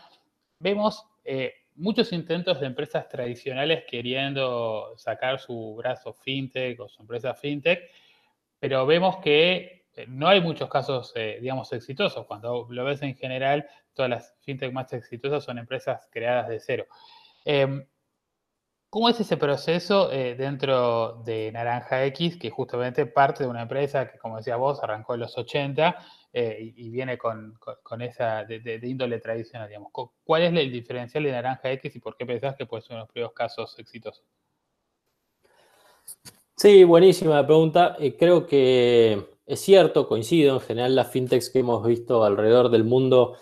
vemos 0.60 1.06
eh, 1.26 1.54
muchos 1.76 2.14
intentos 2.14 2.62
de 2.62 2.68
empresas 2.68 3.10
tradicionales 3.10 3.84
queriendo 3.86 4.94
sacar 4.96 5.40
su 5.40 5.76
brazo 5.76 6.14
fintech 6.14 6.80
o 6.80 6.88
su 6.88 7.02
empresa 7.02 7.34
fintech, 7.34 7.92
pero 8.62 8.86
vemos 8.86 9.18
que 9.18 9.88
eh, 9.94 10.06
no 10.08 10.30
hay 10.30 10.40
muchos 10.40 10.70
casos, 10.70 11.14
digamos, 11.14 11.74
exitosos. 11.74 12.26
Cuando 12.26 12.66
lo 12.70 12.86
ves 12.86 13.02
en 13.02 13.16
general, 13.16 13.68
todas 13.94 14.10
las 14.10 14.36
fintech 14.40 14.72
más 14.72 14.94
exitosas 14.94 15.44
son 15.44 15.58
empresas 15.58 16.08
creadas 16.10 16.48
de 16.48 16.62
cero. 16.62 16.86
Em, 17.44 17.86
¿Cómo 18.94 19.10
es 19.10 19.20
ese 19.20 19.38
proceso 19.38 20.12
eh, 20.12 20.36
dentro 20.36 21.24
de 21.26 21.52
Naranja 21.52 22.06
X, 22.06 22.38
que 22.38 22.52
justamente 22.52 23.08
parte 23.08 23.44
de 23.44 23.50
una 23.50 23.64
empresa 23.64 24.08
que, 24.08 24.20
como 24.20 24.38
decía 24.38 24.56
vos, 24.56 24.84
arrancó 24.84 25.16
en 25.16 25.22
los 25.22 25.36
80 25.36 25.98
eh, 26.32 26.74
y, 26.76 26.92
viene 26.92 27.18
con, 27.18 27.58
esa 28.02 28.44
de, 28.44 28.80
índole 28.84 29.18
tradicional, 29.18 29.68
digamos? 29.68 29.92
¿Cuál 30.24 30.44
es 30.44 30.54
el 30.54 30.72
diferencial 30.72 31.24
de 31.24 31.32
Naranja 31.32 31.72
X 31.72 31.96
y 31.96 32.00
por 32.00 32.16
qué 32.16 32.28
pensás 32.28 32.56
que 32.56 32.68
puede 32.68 32.84
ser 32.84 32.92
uno 32.92 32.98
de 32.98 33.06
los 33.06 33.10
primeros 33.12 33.34
casos 33.34 33.80
exitosos? 33.80 34.24
Sí, 36.56 36.84
buenísima 36.84 37.44
pregunta. 37.44 37.96
Eh, 37.98 38.16
creo 38.16 38.46
que 38.46 39.28
es 39.48 39.60
cierto, 39.60 40.08
coincido, 40.08 40.54
en 40.54 40.62
general 40.62 40.94
las 40.94 41.10
fintechs 41.10 41.50
que 41.50 41.58
hemos 41.62 41.84
visto 41.84 42.24
alrededor 42.24 42.70
del 42.70 42.84
mundo 42.84 43.38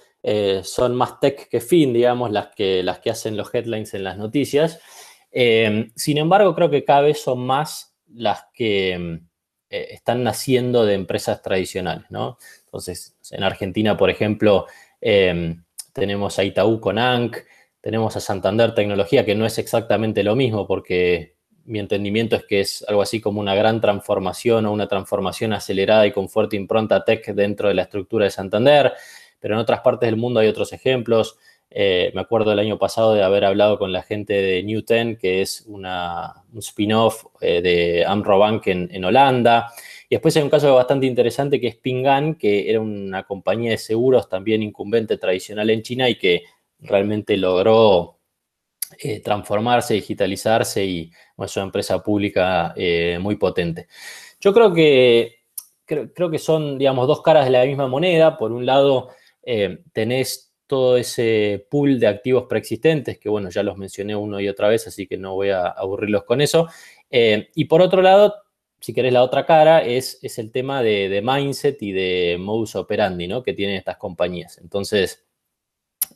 son 0.63 0.95
más 0.95 1.19
tech 1.19 1.49
que 1.49 1.59
fin, 1.59 1.91
digamos, 1.91 2.31
las 2.31 2.55
que, 2.55 2.83
las 2.83 2.99
que 2.99 3.09
hacen 3.09 3.35
los 3.35 3.53
headlines 3.53 3.93
en 3.95 4.05
las 4.05 4.17
noticias. 4.17 4.79
Em, 5.31 5.91
sin 5.95 6.17
embargo, 6.17 6.53
creo 6.55 6.69
que 6.69 6.83
cada 6.83 7.01
vez 7.01 7.21
son 7.21 7.45
más 7.45 7.95
las 8.13 8.45
que 8.53 8.93
em, 8.93 9.27
eh, 9.69 9.87
están 9.91 10.23
naciendo 10.23 10.85
de 10.85 10.95
empresas 10.95 11.41
tradicionales, 11.41 12.05
¿no? 12.09 12.37
Entonces, 12.65 13.15
en 13.31 13.43
Argentina, 13.43 13.95
por 13.97 14.09
ejemplo, 14.09 14.67
em, 14.99 15.63
tenemos 15.93 16.37
a 16.39 16.43
Itaú 16.43 16.79
con 16.81 16.99
ANC, 16.99 17.45
tenemos 17.79 18.15
a 18.15 18.19
Santander 18.19 18.75
Tecnología, 18.75 19.25
que 19.25 19.35
no 19.35 19.45
es 19.45 19.57
exactamente 19.57 20.23
lo 20.23 20.35
mismo, 20.35 20.67
porque 20.67 21.35
mi 21.65 21.79
entendimiento 21.79 22.35
es 22.35 22.45
que 22.45 22.59
es 22.59 22.85
algo 22.87 23.01
así 23.01 23.21
como 23.21 23.39
una 23.39 23.55
gran 23.55 23.81
transformación 23.81 24.65
o 24.65 24.73
una 24.73 24.87
transformación 24.87 25.53
acelerada 25.53 26.05
y 26.05 26.11
con 26.11 26.29
fuerte 26.29 26.55
impronta 26.55 27.03
tech 27.03 27.25
dentro 27.33 27.69
de 27.69 27.75
la 27.75 27.83
estructura 27.83 28.25
de 28.25 28.31
Santander, 28.31 28.93
pero 29.39 29.55
en 29.55 29.59
otras 29.61 29.81
partes 29.81 30.07
del 30.07 30.17
mundo 30.17 30.39
hay 30.39 30.47
otros 30.47 30.73
ejemplos. 30.73 31.37
Eh, 31.73 32.11
me 32.13 32.19
acuerdo 32.19 32.51
el 32.51 32.59
año 32.59 32.77
pasado 32.77 33.13
de 33.13 33.23
haber 33.23 33.45
hablado 33.45 33.79
con 33.79 33.93
la 33.93 34.03
gente 34.03 34.33
de 34.33 34.61
Newton, 34.61 35.15
que 35.15 35.41
es 35.41 35.61
un 35.67 35.85
spin-off 36.57 37.27
eh, 37.39 37.61
de 37.61 38.05
Amrobank 38.05 38.67
en, 38.67 38.89
en, 38.91 39.05
Holanda. 39.05 39.71
Y 40.09 40.15
después 40.15 40.35
hay 40.35 40.43
un 40.43 40.49
caso 40.49 40.75
bastante 40.75 41.05
interesante 41.05 41.61
que 41.61 41.67
es 41.67 41.77
Pingan, 41.77 42.35
que 42.35 42.69
era 42.69 42.81
una 42.81 43.23
compañía 43.23 43.71
de 43.71 43.77
seguros 43.77 44.27
también 44.27 44.61
incumbente 44.61 45.17
tradicional 45.17 45.69
en 45.69 45.81
China 45.81 46.09
y 46.09 46.17
que 46.17 46.43
realmente 46.79 47.37
logró 47.37 48.19
eh, 48.99 49.21
transformarse, 49.21 49.93
digitalizarse 49.93 50.83
y 50.83 51.11
es 51.37 51.55
una 51.55 51.65
empresa 51.67 52.03
pública 52.03 52.75
muy 53.21 53.37
potente. 53.37 53.87
Yo 54.41 54.53
creo 54.53 54.73
que, 54.73 55.35
creo, 55.85 56.13
creo, 56.13 56.29
que 56.29 56.37
son, 56.37 56.77
digamos, 56.77 57.07
dos 57.07 57.21
caras 57.21 57.45
de 57.45 57.51
la 57.51 57.65
misma 57.65 57.87
moneda. 57.87 58.37
Por 58.37 58.51
un 58.51 58.65
lado, 58.65 59.09
tenés 59.93 60.50
todo 60.71 60.95
ese 60.95 61.67
pool 61.69 61.99
de 61.99 62.07
activos 62.07 62.45
preexistentes, 62.47 63.19
que 63.19 63.27
bueno, 63.27 63.49
ya 63.49 63.61
los 63.61 63.75
mencioné 63.75 64.15
uno 64.15 64.39
y 64.39 64.47
otra 64.47 64.69
vez, 64.69 64.87
así 64.87 65.05
que 65.05 65.17
no 65.17 65.35
voy 65.35 65.49
a 65.49 65.65
aburrirlos 65.65 66.23
con 66.23 66.39
eso. 66.39 66.69
Eh, 67.09 67.49
y 67.55 67.65
por 67.65 67.81
otro 67.81 68.01
lado, 68.01 68.35
si 68.79 68.93
querés 68.93 69.11
la 69.11 69.21
otra 69.21 69.45
cara, 69.45 69.83
es, 69.83 70.17
es 70.21 70.39
el 70.39 70.49
tema 70.49 70.81
de, 70.81 71.21
mindset 71.21 71.83
y 71.83 71.91
de 71.91 72.37
modus 72.39 72.77
operandi, 72.77 73.27
¿no? 73.27 73.43
Que 73.43 73.51
tienen 73.51 73.75
estas 73.75 73.97
compañías. 73.97 74.59
Entonces, 74.59 75.25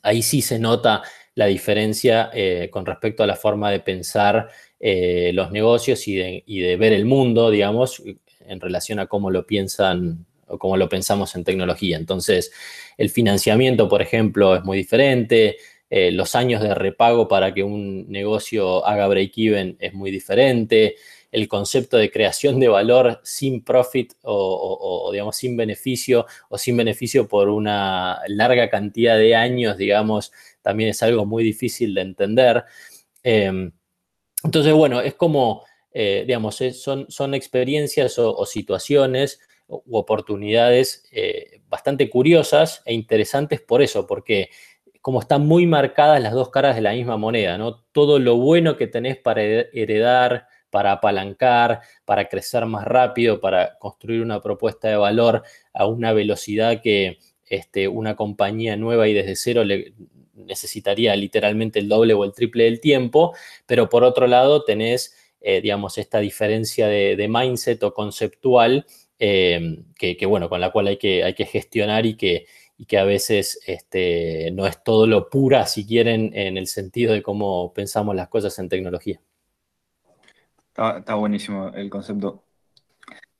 ahí 0.02 0.22
sí 0.22 0.40
se 0.40 0.58
nota 0.58 1.02
la 1.34 1.44
diferencia 1.44 2.30
eh, 2.32 2.70
con 2.72 2.86
respecto 2.86 3.22
a 3.22 3.26
la 3.26 3.36
forma 3.36 3.70
de 3.70 3.80
pensar 3.80 4.48
eh, 4.80 5.32
los 5.34 5.50
negocios 5.50 6.08
y 6.08 6.14
de, 6.16 6.44
y 6.46 6.60
de, 6.60 6.78
ver 6.78 6.94
el 6.94 7.04
mundo, 7.04 7.50
digamos, 7.50 8.02
en 8.40 8.58
relación 8.58 9.00
a 9.00 9.06
cómo 9.06 9.30
lo 9.30 9.46
piensan 9.46 10.24
o 10.46 10.58
como 10.58 10.76
lo 10.76 10.88
pensamos 10.88 11.34
en 11.34 11.44
tecnología. 11.44 11.96
Entonces, 11.96 12.52
el 12.96 13.10
financiamiento, 13.10 13.88
por 13.88 14.02
ejemplo, 14.02 14.56
es 14.56 14.64
muy 14.64 14.78
diferente, 14.78 15.56
eh, 15.88 16.10
los 16.10 16.34
años 16.34 16.62
de 16.62 16.74
repago 16.74 17.28
para 17.28 17.54
que 17.54 17.62
un 17.62 18.10
negocio 18.10 18.84
haga 18.84 19.06
break-even 19.06 19.76
es 19.78 19.94
muy 19.94 20.10
diferente, 20.10 20.96
el 21.30 21.46
concepto 21.48 21.96
de 21.96 22.10
creación 22.10 22.58
de 22.58 22.68
valor 22.68 23.20
sin 23.22 23.62
profit 23.62 24.14
o, 24.22 25.10
digamos, 25.12 25.36
sin 25.36 25.56
beneficio 25.56 26.26
o 26.48 26.58
sin 26.58 26.76
beneficio 26.76 27.28
por 27.28 27.48
una 27.48 28.20
larga 28.26 28.68
cantidad 28.68 29.16
de 29.16 29.36
años, 29.36 29.76
digamos, 29.76 30.32
también 30.62 30.90
es 30.90 31.02
algo 31.02 31.24
muy 31.24 31.44
difícil 31.44 31.94
de 31.94 32.00
entender. 32.00 32.64
Em, 33.22 33.70
entonces, 34.42 34.72
bueno, 34.72 35.00
es 35.00 35.14
como, 35.14 35.64
eh, 35.92 36.24
digamos, 36.26 36.56
son, 36.72 37.06
son 37.08 37.34
experiencias 37.34 38.18
o 38.18 38.44
situaciones 38.46 39.40
u 39.68 39.96
oportunidades 39.96 41.08
eh, 41.10 41.60
bastante 41.68 42.08
curiosas 42.08 42.82
e 42.84 42.94
interesantes 42.94 43.60
por 43.60 43.82
eso, 43.82 44.06
porque 44.06 44.50
como 45.00 45.20
están 45.20 45.46
muy 45.46 45.66
marcadas 45.66 46.20
las 46.20 46.32
dos 46.32 46.50
caras 46.50 46.74
de 46.74 46.82
la 46.82 46.92
misma 46.92 47.16
moneda, 47.16 47.58
¿no? 47.58 47.84
Todo 47.92 48.18
lo 48.18 48.36
bueno 48.36 48.76
que 48.76 48.86
tenés 48.86 49.16
para 49.16 49.42
heredar, 49.42 50.48
para 50.70 50.92
apalancar, 50.92 51.80
para 52.04 52.28
crecer 52.28 52.66
más 52.66 52.84
rápido, 52.84 53.40
para 53.40 53.78
construir 53.78 54.20
una 54.22 54.40
propuesta 54.40 54.88
de 54.88 54.96
valor 54.96 55.42
a 55.72 55.86
una 55.86 56.12
velocidad 56.12 56.80
que 56.82 57.18
este, 57.44 57.86
una 57.86 58.16
compañía 58.16 58.76
nueva 58.76 59.06
y 59.06 59.14
desde 59.14 59.36
cero 59.36 59.62
le 59.62 59.94
necesitaría 60.34 61.14
literalmente 61.14 61.78
el 61.78 61.88
doble 61.88 62.14
o 62.14 62.24
el 62.24 62.32
triple 62.32 62.64
del 62.64 62.80
tiempo, 62.80 63.34
pero 63.64 63.88
por 63.88 64.02
otro 64.02 64.26
lado 64.26 64.64
tenés, 64.64 65.14
eh, 65.40 65.60
digamos, 65.60 65.98
esta 65.98 66.18
diferencia 66.18 66.88
de 66.88 67.28
mindset 67.28 67.82
o 67.84 67.94
conceptual 67.94 68.86
Em, 69.18 69.84
que, 69.94 70.26
bueno, 70.26 70.48
con 70.48 70.60
la 70.60 70.70
cual 70.70 70.88
hay 70.88 70.98
que, 70.98 71.24
hay 71.24 71.34
que 71.34 71.46
gestionar 71.46 72.04
y 72.04 72.16
que, 72.16 72.46
y 72.76 72.84
que 72.84 72.98
a 72.98 73.04
veces 73.04 73.60
este, 73.66 74.50
no 74.52 74.66
es 74.66 74.82
todo 74.82 75.06
lo 75.06 75.30
pura, 75.30 75.66
si 75.66 75.86
quieren, 75.86 76.32
en 76.34 76.58
el 76.58 76.66
sentido 76.66 77.14
de 77.14 77.22
cómo 77.22 77.72
pensamos 77.72 78.14
las 78.14 78.28
cosas 78.28 78.58
en 78.58 78.68
tecnología. 78.68 79.20
Está, 80.68 81.14
buenísimo 81.14 81.72
el 81.74 81.88
concepto. 81.88 82.42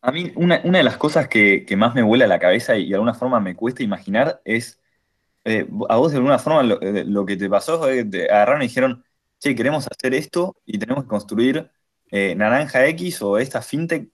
A 0.01 0.11
mí, 0.13 0.33
una, 0.37 0.59
de 0.61 0.83
las 0.83 0.97
cosas 0.97 1.29
que, 1.29 1.67
más 1.77 1.95
me 1.95 2.03
vuela 2.03 2.25
a 2.25 2.29
la 2.29 2.39
cabeza 2.39 2.77
y 2.77 2.89
de 2.89 2.95
alguna 2.95 3.13
forma 3.13 3.41
me 3.41 3.55
cuesta 3.55 3.83
imaginar 3.83 4.41
es, 4.45 4.81
eh, 5.45 5.69
a 5.91 5.97
vos 5.97 6.13
de 6.13 6.19
alguna 6.19 6.39
forma 6.39 6.63
lo, 6.63 6.81
eh, 6.81 7.27
que 7.27 7.37
te 7.37 7.51
pasó 7.51 7.89
es 7.91 8.09
te 8.09 8.31
agarraron 8.31 8.63
y 8.63 8.69
dijeron, 8.69 9.05
che, 9.39 9.55
queremos 9.55 9.87
hacer 9.87 10.15
esto 10.15 10.57
y 10.65 10.79
tenemos 10.79 11.05
que 11.05 11.09
construir 11.09 11.71
eh, 12.11 12.35
Naranja 12.35 12.87
X 12.87 13.21
o 13.21 13.37
esta 13.37 13.61
fintech 13.61 14.09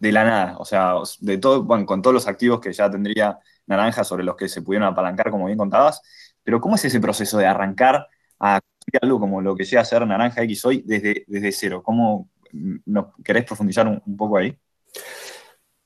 de 0.00 0.12
la 0.12 0.24
nada, 0.24 0.56
o 0.58 0.64
sea, 0.64 0.94
de 1.20 1.38
todo, 1.38 1.62
bueno, 1.62 1.84
con 1.86 2.00
todos 2.00 2.14
los 2.14 2.26
activos 2.26 2.58
que 2.58 2.72
ya 2.72 2.90
tendría 2.90 3.38
Naranja 3.66 4.02
sobre 4.02 4.24
los 4.24 4.34
que 4.34 4.48
se 4.48 4.62
pudieron 4.62 4.88
apalancar, 4.88 5.30
como 5.30 5.46
bien 5.46 5.58
contabas, 5.58 6.02
pero 6.42 6.60
¿cómo 6.60 6.74
es 6.74 6.84
ese 6.86 7.00
proceso 7.00 7.38
de 7.38 7.46
arrancar 7.46 8.08
a 8.40 8.58
algo 9.02 9.20
como 9.20 9.40
lo 9.42 9.54
que 9.54 9.64
sea 9.64 9.82
hacer 9.82 10.04
Naranja 10.06 10.42
X 10.42 10.64
hoy 10.64 10.82
desde, 10.86 11.24
desde 11.28 11.52
cero? 11.52 11.82
¿Cómo 11.84 12.30
no, 12.86 13.12
querés 13.22 13.44
profundizar 13.44 13.86
un, 13.86 14.16
poco 14.16 14.38
ahí? 14.38 14.56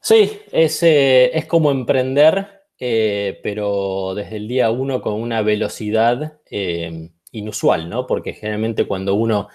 Sí, 0.00 0.40
es, 0.53 0.83
eh, 0.85 1.37
es 1.37 1.46
como 1.46 1.72
emprender, 1.72 2.62
eh, 2.79 3.40
pero 3.42 4.14
desde 4.14 4.37
el 4.37 4.46
día 4.46 4.70
uno 4.70 5.03
con 5.03 5.14
una 5.14 5.42
velocidad 5.42 6.38
eh, 6.48 7.11
inusual, 7.33 7.90
¿no? 7.90 8.07
Porque 8.07 8.33
generalmente 8.33 8.87
cuando 8.87 9.14
uno 9.14 9.48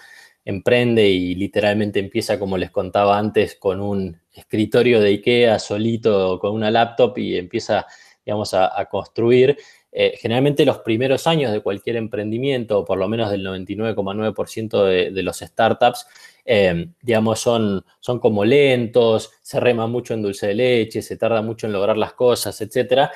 emprende 0.50 1.08
y 1.08 1.34
literalmente 1.34 1.98
empieza, 1.98 2.38
como 2.38 2.58
les 2.58 2.70
contaba 2.70 3.18
antes, 3.18 3.56
con 3.56 3.80
un 3.80 4.20
escritorio 4.32 5.00
de 5.00 5.10
IKEA 5.10 5.58
solito 5.58 6.38
con 6.38 6.52
una 6.52 6.70
laptop 6.70 7.16
y 7.18 7.36
empieza, 7.36 7.86
digamos, 8.24 8.54
a, 8.54 8.84
construir. 8.90 9.56
Eh, 9.92 10.14
generalmente 10.20 10.64
los 10.64 10.78
primeros 10.78 11.26
años 11.26 11.52
de 11.52 11.62
cualquier 11.62 11.96
emprendimiento, 11.96 12.84
por 12.84 12.98
lo 12.98 13.08
menos 13.08 13.30
del 13.30 13.44
99,9% 13.44 15.10
de, 15.12 15.22
los 15.22 15.38
startups, 15.38 16.06
eh, 16.44 16.88
digamos, 17.02 17.40
son, 17.40 17.84
son 17.98 18.18
como 18.20 18.44
lentos, 18.44 19.32
se 19.42 19.58
rema 19.58 19.86
mucho 19.86 20.14
en 20.14 20.22
dulce 20.22 20.48
de 20.48 20.54
leche, 20.54 21.02
se 21.02 21.16
tarda 21.16 21.42
mucho 21.42 21.66
en 21.66 21.72
lograr 21.72 21.96
las 21.96 22.12
cosas, 22.12 22.60
etc. 22.60 23.10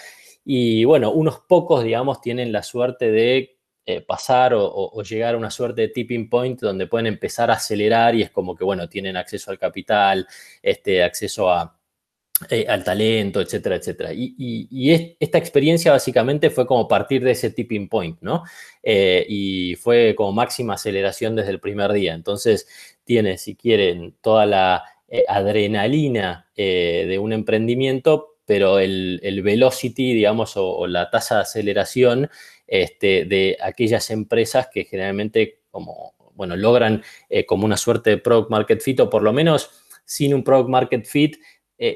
Y 0.44 0.84
bueno, 0.84 1.12
unos 1.12 1.40
pocos, 1.40 1.84
digamos, 1.84 2.20
tienen 2.20 2.52
la 2.52 2.62
suerte 2.62 3.10
de 3.10 3.53
eh, 3.86 4.00
pasar 4.00 4.54
o, 4.56 5.02
llegar 5.02 5.34
a 5.34 5.36
una 5.36 5.50
suerte 5.50 5.82
de 5.82 5.88
tipping 5.88 6.30
point 6.30 6.58
donde 6.58 6.86
pueden 6.86 7.06
empezar 7.06 7.50
a 7.50 7.54
acelerar 7.54 8.14
y 8.14 8.22
es 8.22 8.30
como 8.30 8.56
que, 8.56 8.64
bueno, 8.64 8.88
tienen 8.88 9.14
acceso 9.14 9.50
al 9.50 9.58
capital, 9.58 10.26
este, 10.62 11.02
acceso 11.02 11.50
a, 11.50 11.76
eh, 12.48 12.64
al 12.66 12.82
talento, 12.82 13.42
etcétera, 13.42 13.76
etcétera. 13.76 14.10
Y, 14.14 15.14
esta 15.20 15.36
experiencia 15.36 15.92
básicamente 15.92 16.48
fue 16.48 16.66
como 16.66 16.88
partir 16.88 17.22
de 17.22 17.32
ese 17.32 17.50
tipping 17.50 17.90
point, 17.90 18.18
¿no? 18.22 18.44
Eh, 18.82 19.26
y 19.28 19.74
fue 19.76 20.14
como 20.16 20.32
máxima 20.32 20.74
aceleración 20.74 21.36
desde 21.36 21.50
el 21.50 21.60
primer 21.60 21.92
día. 21.92 22.14
Entonces, 22.14 22.66
tiene, 23.04 23.36
si 23.36 23.54
quieren, 23.54 24.16
toda 24.22 24.46
la 24.46 24.84
adrenalina 25.28 26.48
de 26.56 27.18
un 27.20 27.32
emprendimiento, 27.32 28.34
pero 28.46 28.78
el, 28.78 29.40
velocity, 29.42 30.12
digamos, 30.12 30.54
o, 30.56 30.86
la 30.86 31.10
tasa 31.10 31.36
de 31.36 31.40
aceleración 31.42 32.30
este, 32.66 33.24
de 33.24 33.56
aquellas 33.62 34.10
empresas 34.10 34.68
que 34.72 34.84
generalmente 34.84 35.60
como, 35.70 36.14
bueno, 36.34 36.56
logran 36.56 37.02
como 37.46 37.64
una 37.64 37.76
suerte 37.76 38.10
de 38.10 38.18
product 38.18 38.50
market 38.50 38.80
fit 38.80 39.00
o 39.00 39.10
por 39.10 39.22
lo 39.22 39.32
menos 39.32 39.70
sin 40.04 40.34
un 40.34 40.44
product 40.44 40.68
market 40.68 41.06
fit 41.06 41.36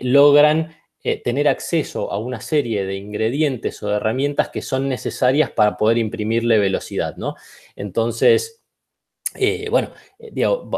logran 0.02 0.74
eh, 1.04 1.22
tener 1.22 1.46
acceso 1.46 2.10
a 2.10 2.18
una 2.18 2.40
serie 2.40 2.84
de 2.84 2.96
ingredientes 2.96 3.80
o 3.84 3.88
de 3.88 3.96
herramientas 3.96 4.48
que 4.48 4.62
son 4.62 4.88
necesarias 4.88 5.48
para 5.50 5.76
poder 5.76 5.96
imprimirle 5.96 6.58
velocidad, 6.58 7.16
¿no? 7.16 7.36
Entonces, 7.76 8.64
eh, 9.34 9.68
bueno, 9.70 9.92
eh, 10.18 10.32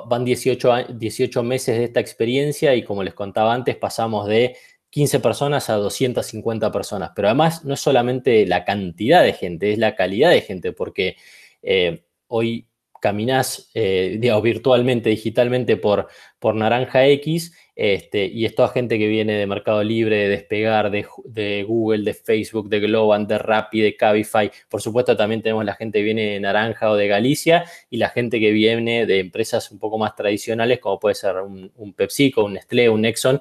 van 0.06 0.24
18, 0.24 0.88
18 0.94 1.42
meses 1.42 1.78
de 1.78 1.84
esta 1.84 2.00
experiencia 2.00 2.74
y 2.74 2.84
como 2.84 3.02
les 3.02 3.14
contaba 3.14 3.54
antes, 3.54 3.76
pasamos 3.76 4.28
de 4.28 4.56
15 4.90 5.20
personas 5.20 5.70
a 5.70 5.74
250 5.74 6.70
personas. 6.70 7.12
Pero 7.14 7.28
además 7.28 7.64
no 7.64 7.74
es 7.74 7.80
solamente 7.80 8.46
la 8.46 8.64
cantidad 8.64 9.22
de 9.22 9.32
gente, 9.32 9.72
es 9.72 9.78
la 9.78 9.94
calidad 9.94 10.30
de 10.30 10.42
gente, 10.42 10.72
porque 10.72 11.16
hoy 12.26 12.66
caminás 13.00 13.70
virtualmente, 13.74 15.10
digitalmente 15.10 15.76
por, 15.76 16.08
por 16.38 16.54
Naranja 16.54 17.06
X 17.06 17.52
este, 17.82 18.26
y 18.26 18.44
es 18.44 18.54
toda 18.54 18.68
gente 18.68 18.98
que 18.98 19.08
viene 19.08 19.32
de 19.38 19.46
Mercado 19.46 19.82
Libre, 19.82 20.16
de 20.18 20.28
Despegar, 20.28 20.90
de, 20.90 21.64
Google, 21.66 22.04
de 22.04 22.12
Facebook, 22.12 22.68
de 22.68 22.78
Globan, 22.78 23.26
de 23.26 23.38
Rappi, 23.38 23.80
de 23.80 23.96
Cabify. 23.96 24.50
Por 24.68 24.82
supuesto, 24.82 25.16
también 25.16 25.40
tenemos 25.40 25.64
la 25.64 25.74
gente 25.74 26.00
que 26.00 26.04
viene 26.04 26.32
de 26.32 26.40
Naranja 26.40 26.90
o 26.90 26.94
de 26.94 27.08
Galicia 27.08 27.64
y 27.88 27.96
la 27.96 28.10
gente 28.10 28.38
que 28.38 28.50
viene 28.50 29.06
de 29.06 29.20
empresas 29.20 29.70
un 29.70 29.78
poco 29.78 29.96
más 29.96 30.14
tradicionales, 30.14 30.78
como 30.78 31.00
puede 31.00 31.14
ser 31.14 31.36
un, 31.36 31.72
un 31.74 31.94
PepsiCo, 31.94 32.44
un 32.44 32.52
Nestlé, 32.52 32.90
un 32.90 33.00
Nexon, 33.00 33.40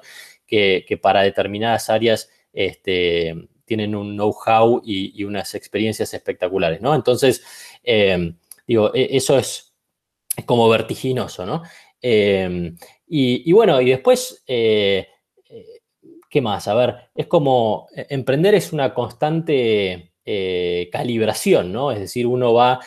que, 0.50 0.98
para 1.00 1.22
determinadas 1.22 1.88
áreas 1.88 2.28
este, 2.52 3.34
tienen 3.64 3.94
un 3.94 4.16
know-how 4.16 4.82
y, 4.84 5.22
unas 5.24 5.54
experiencias 5.54 6.12
espectaculares, 6.12 6.80
¿no? 6.80 6.94
Entonces, 6.94 7.42
eh, 7.84 8.34
digo, 8.66 8.92
e, 8.94 9.16
eso 9.16 9.38
es, 9.38 9.70
como 10.46 10.68
vertiginoso, 10.68 11.46
¿no? 11.46 11.62
Eh, 12.02 12.72
y, 13.08 13.52
bueno, 13.52 13.80
y 13.80 13.90
después, 13.90 14.42
eh, 14.46 15.06
eh, 15.48 15.66
¿qué 16.28 16.40
más? 16.40 16.68
A 16.68 16.74
ver, 16.74 16.96
es 17.14 17.26
como, 17.26 17.88
emprender 17.94 18.54
es 18.54 18.72
una 18.72 18.94
constante 18.94 20.06
calibración, 20.92 21.72
¿no? 21.72 21.90
Es 21.90 21.98
decir, 21.98 22.24
uno 22.24 22.54
va 22.54 22.78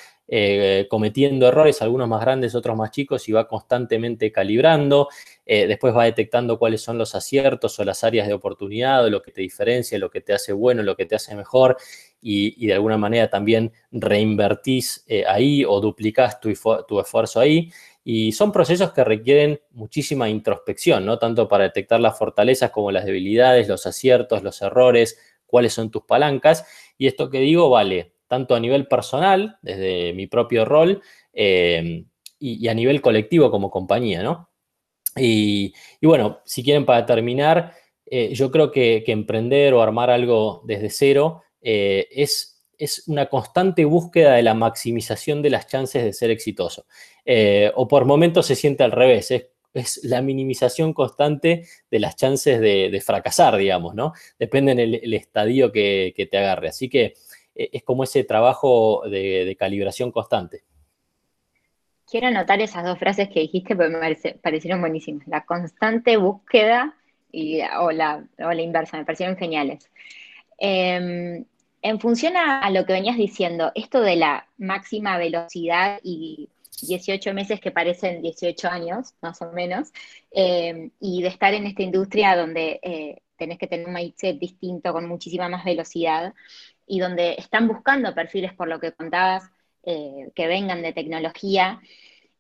cometiendo 0.90 1.48
errores, 1.48 1.82
algunos 1.82 2.08
más 2.08 2.22
grandes, 2.22 2.56
otros 2.56 2.78
más 2.78 2.92
chicos, 2.92 3.28
y 3.28 3.34
va 3.34 3.50
constantemente 3.50 4.32
calibrando. 4.32 5.10
Después 5.46 5.96
va 5.96 6.06
detectando 6.06 6.58
cuáles 6.58 6.82
son 6.82 6.98
los 6.98 7.16
aciertos 7.16 7.80
o 7.80 7.84
las 7.84 8.04
áreas 8.04 8.28
de 8.28 8.34
oportunidad, 8.34 9.08
lo 9.10 9.22
que 9.22 9.32
te 9.32 9.42
diferencia, 9.42 9.98
lo 9.98 10.10
que 10.10 10.22
te 10.22 10.34
hace 10.34 10.54
bueno, 10.54 10.84
lo 10.84 10.96
que 10.96 11.06
te 11.06 11.16
hace 11.16 11.36
mejor, 11.36 11.78
y, 12.22 12.68
de 12.68 12.74
alguna 12.74 12.98
manera 12.98 13.30
también 13.30 13.74
reinvertís 13.92 15.06
ahí 15.28 15.66
o 15.66 15.82
duplicás 15.82 16.40
tu, 16.40 16.50
esfuerzo 17.00 17.40
ahí. 17.40 17.70
Y 18.06 18.32
son 18.34 18.52
procesos 18.52 18.92
que 18.94 19.04
requieren 19.04 19.62
muchísima 19.72 20.30
introspección, 20.30 21.06
¿no? 21.06 21.20
Tanto 21.20 21.48
para 21.48 21.66
detectar 21.66 22.00
las 22.00 22.18
fortalezas 22.18 22.72
como 22.72 22.92
las 22.92 23.06
debilidades, 23.06 23.68
los 23.68 23.86
aciertos, 23.86 24.44
los 24.44 24.62
errores, 24.62 25.18
cuáles 25.46 25.74
son 25.74 25.92
tus 25.92 26.04
palancas. 26.04 26.66
Y 26.98 27.08
esto 27.08 27.30
que 27.30 27.40
digo 27.40 27.70
vale 27.70 28.14
tanto 28.28 28.56
a 28.56 28.60
nivel 28.60 28.88
personal, 28.88 29.60
desde 29.62 30.12
mi 30.14 30.26
propio 30.26 30.66
rol, 30.66 31.04
eh, 31.34 32.04
y, 32.40 32.68
a 32.68 32.74
nivel 32.74 33.00
colectivo 33.00 33.52
como 33.52 33.70
compañía, 33.70 34.24
¿no? 34.24 34.50
Y, 35.16 35.74
bueno, 36.02 36.42
si 36.46 36.64
quieren 36.64 36.86
para 36.86 37.06
terminar, 37.06 37.74
eh, 38.06 38.34
yo 38.34 38.52
creo 38.52 38.72
que, 38.72 39.04
emprender 39.08 39.74
o 39.74 39.82
armar 39.82 40.10
algo 40.10 40.62
desde 40.66 40.90
cero 40.90 41.44
eh, 41.62 42.08
es, 42.12 42.66
es 42.78 43.08
una 43.08 43.28
constante 43.28 43.86
búsqueda 43.86 44.34
de 44.34 44.44
la 44.44 44.54
maximización 44.54 45.42
de 45.42 45.50
las 45.52 45.68
chances 45.68 46.04
de 46.04 46.14
ser 46.14 46.32
exitoso. 46.32 46.86
Eh, 47.26 47.72
o 47.76 47.88
por 47.88 48.06
momentos 48.06 48.46
se 48.46 48.56
siente 48.56 48.84
al 48.84 48.92
revés, 48.92 49.32
es, 49.32 49.48
la 50.04 50.22
minimización 50.22 50.94
constante 50.94 51.66
de 51.90 52.00
las 52.00 52.16
chances 52.16 52.60
de, 52.60 53.02
fracasar, 53.04 53.58
digamos, 53.58 53.96
¿no? 53.96 54.14
Depende 54.38 54.76
del 54.76 55.14
estadio 55.16 55.72
que, 55.72 56.28
te 56.30 56.38
agarre. 56.38 56.68
Así 56.68 56.90
que 56.90 57.16
es 57.56 57.82
como 57.82 58.04
ese 58.04 58.24
trabajo 58.24 59.02
de, 59.10 59.56
calibración 59.58 60.12
constante. 60.12 60.64
Quiero 62.10 62.28
anotar 62.28 62.62
esas 62.62 62.84
dos 62.84 63.00
frases 63.00 63.30
que 63.30 63.42
dijiste 63.42 63.76
porque 63.76 63.96
me 63.96 64.36
parecieron 64.42 64.82
buenísimas. 64.82 65.28
La 65.28 65.46
constante 65.46 66.18
búsqueda 66.18 66.96
y, 67.32 67.62
o, 67.80 67.92
la, 67.92 68.24
inversa, 68.60 68.98
me 68.98 69.06
parecieron 69.06 69.38
geniales. 69.38 69.90
Em, 70.58 71.46
en 71.82 72.00
función 72.00 72.38
a, 72.38 72.70
lo 72.70 72.86
que 72.86 72.94
venías 72.94 73.18
diciendo, 73.18 73.72
esto 73.76 74.02
de 74.02 74.16
la 74.16 74.48
máxima 74.58 75.18
velocidad 75.18 76.00
y 76.04 76.50
18 76.82 77.34
meses 77.34 77.60
que 77.60 77.72
parecen 77.72 78.22
18 78.22 78.70
años, 78.70 79.14
más 79.22 79.42
o 79.42 79.52
menos, 79.52 79.92
eh, 80.32 80.92
y 81.00 81.22
de 81.22 81.28
estar 81.28 81.54
en 81.54 81.66
esta 81.68 81.84
industria 81.84 82.36
donde 82.38 82.80
eh, 82.82 83.22
tenés 83.38 83.58
que 83.58 83.68
tener 83.68 83.88
un 83.88 83.94
mindset 83.94 84.40
distinto, 84.40 84.94
con 84.94 85.08
muchísima 85.08 85.50
más 85.50 85.66
velocidad, 85.66 86.34
y 86.88 87.00
donde 87.00 87.36
están 87.38 87.68
buscando 87.68 88.14
perfiles, 88.14 88.54
por 88.54 88.68
lo 88.68 88.80
que 88.80 88.94
contabas, 88.94 89.44
eh, 89.84 90.32
que 90.36 90.48
vengan 90.48 90.82
de 90.82 90.94
tecnología. 90.94 91.82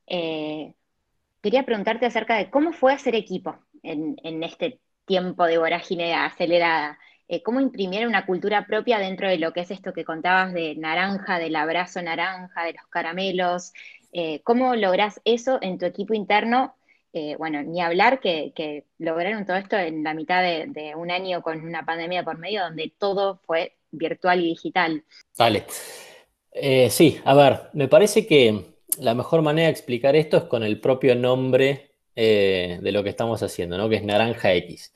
quería 0.07 1.63
preguntarte 1.63 2.05
acerca 2.05 2.37
de 2.37 2.49
cómo 2.49 2.71
fue 2.73 2.93
hacer 2.93 3.15
equipo 3.15 3.57
en, 3.83 4.15
en 4.23 4.43
este 4.43 4.79
tiempo 5.05 5.45
de 5.45 5.57
vorágine 5.57 6.13
acelerada. 6.13 6.97
cómo 7.43 7.59
imprimir 7.59 8.07
una 8.07 8.25
cultura 8.25 8.65
propia 8.65 8.99
dentro 8.99 9.27
de 9.27 9.37
lo 9.37 9.53
que 9.53 9.61
es 9.61 9.71
esto 9.71 9.93
que 9.93 10.05
contabas 10.05 10.53
de 10.53 10.75
naranja, 10.75 11.39
del 11.39 11.55
abrazo 11.55 12.01
naranja, 12.01 12.63
de 12.63 12.73
los 12.73 12.87
caramelos, 12.89 13.73
eh, 14.13 14.41
¿Cómo 14.43 14.75
logras 14.75 15.19
eso 15.25 15.57
en 15.61 15.79
tu 15.79 15.85
equipo 15.85 16.13
interno? 16.13 16.75
Eh, 17.13 17.35
bueno, 17.37 17.63
ni 17.63 17.81
hablar 17.81 18.19
que, 18.19 18.85
lograron 18.99 19.45
todo 19.45 19.57
esto 19.57 19.75
en 19.75 20.03
la 20.03 20.13
mitad 20.13 20.41
de, 20.41 20.93
un 20.95 21.11
año 21.11 21.41
con 21.41 21.61
una 21.61 21.83
pandemia 21.83 22.23
por 22.23 22.37
medio 22.37 22.63
donde 22.63 22.93
todo 22.97 23.41
fue 23.45 23.75
virtual 23.91 24.39
y 24.41 24.49
digital. 24.49 25.03
Vale. 25.37 25.65
Eh, 26.53 26.89
sí, 26.89 27.19
a 27.25 27.33
ver, 27.33 27.69
me 27.73 27.87
parece 27.87 28.27
que 28.27 28.75
la 28.99 29.15
mejor 29.15 29.41
manera 29.41 29.67
de 29.67 29.71
explicar 29.71 30.15
esto 30.15 30.37
es 30.37 30.43
con 30.43 30.63
el 30.63 30.79
propio 30.79 31.15
nombre 31.15 31.89
de 32.15 32.91
lo 32.91 33.01
que 33.01 33.09
estamos 33.09 33.41
haciendo, 33.41 33.75
¿no? 33.75 33.89
Que 33.89 33.95
es 33.95 34.03
Naranja 34.03 34.53
X. 34.53 34.93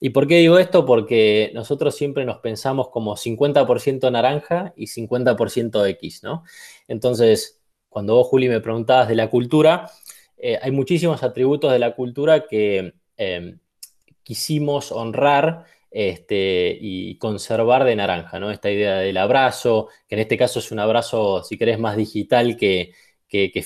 ¿Y 0.00 0.10
por 0.10 0.26
qué 0.26 0.36
digo 0.36 0.58
esto? 0.58 0.86
Porque 0.86 1.50
nosotros 1.54 1.96
siempre 1.96 2.24
nos 2.24 2.38
pensamos 2.38 2.88
como 2.90 3.16
50% 3.16 4.12
naranja 4.12 4.72
y 4.76 4.86
50% 4.86 5.86
X, 5.86 6.22
¿no? 6.22 6.44
Entonces, 6.86 7.60
cuando 7.88 8.14
vos, 8.14 8.28
Juli, 8.28 8.48
me 8.48 8.60
preguntabas 8.60 9.08
de 9.08 9.16
la 9.16 9.28
cultura, 9.28 9.90
eh, 10.36 10.58
hay 10.62 10.70
muchísimos 10.70 11.22
atributos 11.22 11.72
de 11.72 11.78
la 11.78 11.94
cultura 11.94 12.46
que 12.46 12.94
quisimos 14.22 14.92
honrar 14.92 15.64
este, 15.90 16.76
y 16.80 17.16
conservar 17.18 17.84
de 17.84 17.96
naranja, 17.96 18.38
¿no? 18.38 18.50
Esta 18.50 18.70
idea 18.70 18.96
del 18.98 19.16
abrazo, 19.16 19.88
que 20.08 20.14
en 20.16 20.20
este 20.20 20.36
caso 20.36 20.58
es 20.58 20.70
un 20.70 20.80
abrazo, 20.80 21.42
si 21.44 21.56
querés, 21.56 21.78
más 21.78 21.96
digital 21.96 22.56
que, 22.56 22.92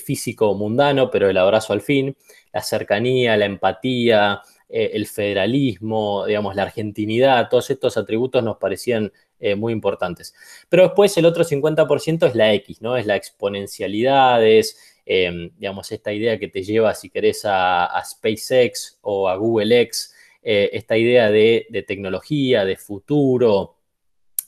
físico 0.03 0.53
mundano, 0.55 1.09
pero 1.09 1.29
el 1.29 1.37
abrazo 1.37 1.73
al 1.73 1.81
fin, 1.81 2.15
la 2.51 2.61
cercanía, 2.61 3.37
la 3.37 3.45
empatía, 3.45 4.41
eh, 4.69 4.91
el 4.93 5.07
federalismo, 5.07 6.25
digamos, 6.25 6.55
la 6.55 6.63
argentinidad, 6.63 7.49
todos 7.49 7.69
estos 7.69 7.97
atributos 7.97 8.43
nos 8.43 8.57
parecían 8.57 9.11
eh, 9.45 9.55
muy 9.55 9.73
importantes. 9.73 10.33
Pero 10.69 10.83
después 10.83 11.17
el 11.17 11.25
otro 11.25 11.43
50% 11.43 12.27
es 12.27 12.33
la 12.33 12.53
X, 12.53 12.81
¿no? 12.81 12.95
Es 12.95 13.05
la 13.05 13.17
exponencialidad, 13.17 14.41
es, 14.45 14.77
em, 15.05 15.51
digamos, 15.57 15.91
esta 15.91 16.13
idea 16.13 16.39
que 16.39 16.47
te 16.47 16.63
lleva, 16.63 16.95
si 16.95 17.09
querés, 17.09 17.41
a, 17.43 18.01
SpaceX 18.05 18.99
o 19.01 19.27
a 19.27 19.35
Google 19.35 19.81
X, 19.81 20.12
eh, 20.43 20.69
esta 20.73 20.97
idea 20.97 21.31
de, 21.31 21.85
tecnología, 21.87 22.65
de 22.65 22.77
futuro, 22.77 23.77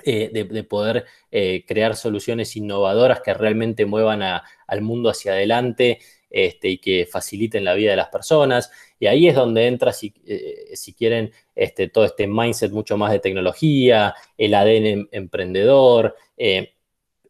eh, 0.04 0.30
de, 0.32 0.64
poder 0.64 1.06
crear 1.66 1.96
soluciones 1.96 2.56
innovadoras 2.56 3.22
que 3.22 3.34
realmente 3.34 3.86
muevan 3.86 4.22
al 4.22 4.82
mundo 4.82 5.10
hacia 5.10 5.34
adelante 5.34 6.00
este, 6.36 6.68
y 6.68 6.78
que 6.80 7.06
faciliten 7.06 7.64
la 7.64 7.74
vida 7.76 7.92
de 7.92 7.96
las 7.96 8.10
personas. 8.10 8.70
Y 9.00 9.08
ahí 9.08 9.28
es 9.30 9.36
donde 9.36 9.68
entra, 9.68 9.94
si, 9.94 10.14
eh, 10.26 10.74
quieren, 10.98 11.32
este, 11.56 11.88
todo 11.88 12.04
este 12.04 12.28
mindset 12.28 12.74
mucho 12.74 12.98
más 12.98 13.14
de 13.14 13.20
tecnología, 13.20 14.14
el 14.38 14.54
ADN 14.54 14.86
em, 14.86 15.08
emprendedor, 15.14 16.14
eh, 16.36 16.74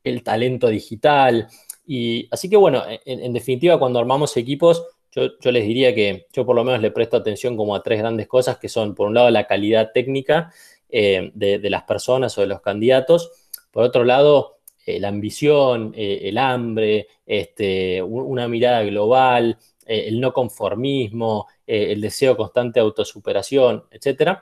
el 0.04 0.24
talento 0.24 0.70
digital. 0.70 1.48
Y 1.86 2.28
así 2.32 2.50
que 2.50 2.58
bueno, 2.58 2.84
en, 3.06 3.32
definitiva, 3.32 3.78
cuando 3.78 4.00
armamos 4.00 4.36
equipos, 4.38 4.84
yo, 5.16 5.52
les 5.52 5.66
diría 5.66 5.96
que 5.96 6.28
yo 6.34 6.46
por 6.46 6.56
lo 6.56 6.64
menos 6.64 6.82
le 6.82 6.92
presto 6.92 7.18
atención 7.18 7.56
como 7.56 7.76
a 7.76 7.84
tres 7.84 8.00
grandes 8.00 8.28
cosas 8.28 8.58
que 8.58 8.70
son, 8.70 8.94
por 8.96 9.08
un 9.08 9.14
lado, 9.14 9.30
la 9.30 9.48
calidad 9.48 9.92
técnica 9.94 10.52
eh, 10.90 11.32
de, 11.34 11.70
las 11.70 11.84
personas 11.84 12.38
o 12.38 12.42
de 12.42 12.48
los 12.48 12.62
candidatos. 12.62 13.32
Por 13.72 13.84
otro 13.84 14.04
lado, 14.04 14.58
la 14.86 15.08
ambición, 15.08 15.94
el 15.96 16.38
hambre, 16.38 17.08
este, 17.26 18.02
una 18.04 18.48
mirada 18.48 18.84
global, 18.84 19.58
el 19.86 20.20
no 20.20 20.32
conformismo, 20.32 21.48
el 21.66 22.00
deseo 22.02 22.38
constante 22.38 22.80
de 22.80 22.86
autosuperación, 22.86 23.86
etc. 23.92 24.40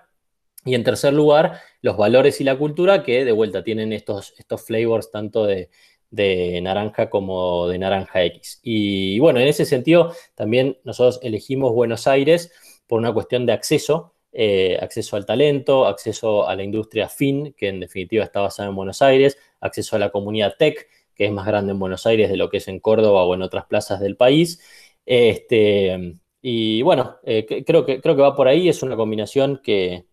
Y 0.66 0.76
en 0.76 0.84
tercer 0.84 1.14
lugar, 1.14 1.60
los 1.82 1.98
valores 1.98 2.40
y 2.40 2.44
la 2.44 2.58
cultura 2.58 3.04
que 3.04 3.26
de 3.26 3.32
vuelta 3.32 3.64
tienen 3.64 3.92
estos, 3.92 4.34
estos 4.38 4.62
flavors 4.62 5.12
tanto 5.12 5.46
de, 5.46 5.70
naranja 6.14 7.10
como 7.10 7.68
de 7.68 7.80
naranja 7.80 8.24
X. 8.24 8.60
Y 8.64 9.20
bueno, 9.20 9.40
en 9.40 9.48
ese 9.48 9.66
sentido 9.66 10.14
también 10.36 10.78
nosotros 10.84 11.20
elegimos 11.24 11.74
Buenos 11.74 12.08
Aires 12.08 12.52
por 12.88 13.00
una 13.00 13.14
cuestión 13.14 13.46
de 13.46 13.54
acceso, 13.54 14.14
eh, 14.32 14.78
acceso 14.82 15.16
al 15.16 15.26
talento, 15.26 15.88
acceso 15.88 16.48
a 16.48 16.56
la 16.56 16.64
industria 16.64 17.10
fin, 17.10 17.54
que 17.58 17.70
en 17.70 17.80
definitiva 17.80 18.24
está 18.24 18.42
basada 18.42 18.70
en 18.70 18.76
Buenos 18.76 19.02
Aires, 19.02 19.38
acceso 19.60 19.96
a 19.96 20.00
la 20.00 20.10
comunidad 20.10 20.56
tech, 20.58 20.88
que 21.16 21.26
es 21.26 21.32
más 21.32 21.46
grande 21.46 21.72
en 21.72 21.80
Buenos 21.80 22.06
Aires 22.06 22.30
de 22.30 22.38
lo 22.38 22.50
que 22.50 22.58
es 22.58 22.68
en 22.68 22.80
Córdoba 22.80 23.24
o 23.24 23.34
en 23.34 23.42
otras 23.42 23.66
plazas 23.66 24.00
del 24.00 24.18
país. 24.18 24.62
Este, 25.06 26.18
y 26.42 26.82
bueno, 26.82 27.18
eh, 27.24 27.46
creo, 27.66 27.86
que, 27.86 28.02
creo 28.02 28.16
que 28.16 28.22
va 28.22 28.36
por 28.36 28.48
ahí, 28.48 28.70
es 28.70 28.84
una 28.84 28.96
combinación 28.96 29.62
que, 29.64 30.06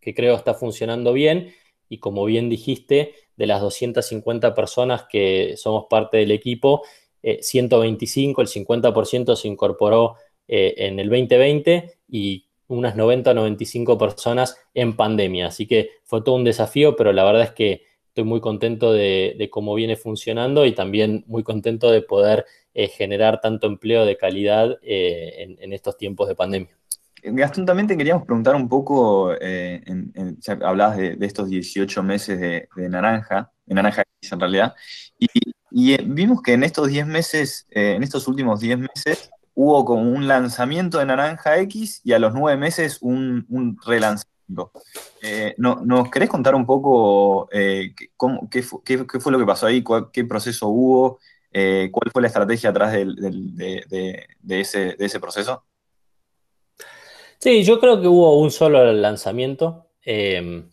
que 0.00 0.14
creo 0.14 0.34
está 0.34 0.54
funcionando 0.54 1.12
bien 1.12 1.52
y 1.88 1.98
como 1.98 2.24
bien 2.24 2.48
dijiste, 2.48 3.14
de 3.36 3.46
las 3.46 3.60
250 3.60 4.54
personas 4.54 5.04
que 5.10 5.54
somos 5.56 5.86
parte 5.88 6.18
del 6.18 6.32
equipo, 6.32 6.82
125, 7.22 8.40
eh, 8.40 8.44
el 8.44 8.48
50% 8.48 9.36
se 9.36 9.48
incorporó 9.48 10.16
eh, 10.46 10.74
en 10.78 10.98
el 10.98 11.08
2020 11.08 11.98
y 12.08 12.46
unas 12.68 12.96
90 12.96 13.30
o 13.30 13.34
95 13.34 13.96
personas 13.96 14.56
en 14.74 14.96
pandemia. 14.96 15.46
Así 15.46 15.66
que 15.66 15.90
fue 16.04 16.22
todo 16.22 16.34
un 16.34 16.44
desafío, 16.44 16.96
pero 16.96 17.12
la 17.12 17.24
verdad 17.24 17.42
es 17.42 17.52
que 17.52 17.82
estoy 18.08 18.24
muy 18.24 18.40
contento 18.40 18.92
de, 18.92 19.48
cómo 19.50 19.74
viene 19.74 19.96
funcionando 19.96 20.66
y 20.66 20.72
también 20.72 21.24
muy 21.26 21.42
contento 21.42 21.90
de 21.90 22.02
poder 22.02 22.44
eh, 22.74 22.88
generar 22.88 23.40
tanto 23.40 23.66
empleo 23.66 24.04
de 24.04 24.16
calidad 24.16 24.78
en 24.82 25.72
estos 25.72 25.96
tiempos 25.96 26.28
de 26.28 26.34
pandemia. 26.34 26.77
Gastón, 27.22 27.66
también 27.66 27.86
te 27.86 27.96
queríamos 27.96 28.24
preguntar 28.24 28.54
un 28.54 28.68
poco, 28.68 29.32
eh, 29.40 29.82
hablabas 30.62 30.96
de, 30.96 31.16
estos 31.20 31.48
18 31.48 32.02
meses 32.02 32.38
de, 32.38 32.68
naranja, 32.88 33.52
de 33.66 33.74
naranja 33.74 34.04
en 34.20 34.40
realidad, 34.40 34.74
y, 35.18 35.92
eh, 35.92 36.02
vimos 36.04 36.42
que 36.42 36.54
en 36.54 36.64
estos 36.64 36.88
10 36.88 37.06
meses, 37.06 37.66
eh, 37.70 37.94
en 37.96 38.02
estos 38.02 38.26
últimos 38.28 38.60
10 38.60 38.78
meses, 38.78 39.30
hubo 39.54 39.84
como 39.84 40.02
un 40.02 40.28
lanzamiento 40.28 40.98
de 40.98 41.06
naranja 41.06 41.58
X 41.58 42.00
y 42.04 42.12
a 42.12 42.18
los 42.18 42.34
9 42.34 42.56
meses 42.58 42.98
un, 43.00 43.46
relanzamiento. 43.84 44.72
¿no, 45.58 45.82
¿Nos 45.84 46.10
querés 46.10 46.28
contar 46.28 46.54
un 46.54 46.64
poco 46.64 47.48
qué, 47.50 48.62
fue, 48.62 49.32
lo 49.32 49.38
que 49.38 49.44
pasó 49.44 49.66
ahí, 49.66 49.84
qué 50.12 50.24
proceso 50.24 50.68
hubo, 50.68 51.18
cuál 51.52 52.10
fue 52.12 52.22
la 52.22 52.28
estrategia 52.28 52.70
atrás 52.70 52.92
de 52.92 54.26
ese 54.60 55.20
proceso? 55.20 55.67
Sí, 57.40 57.64
yo 57.64 57.80
creo 57.80 58.00
que 58.00 58.06
hubo 58.08 58.38
un 58.38 58.50
solo 58.50 58.92
lanzamiento. 58.92 59.86
Em, 60.02 60.70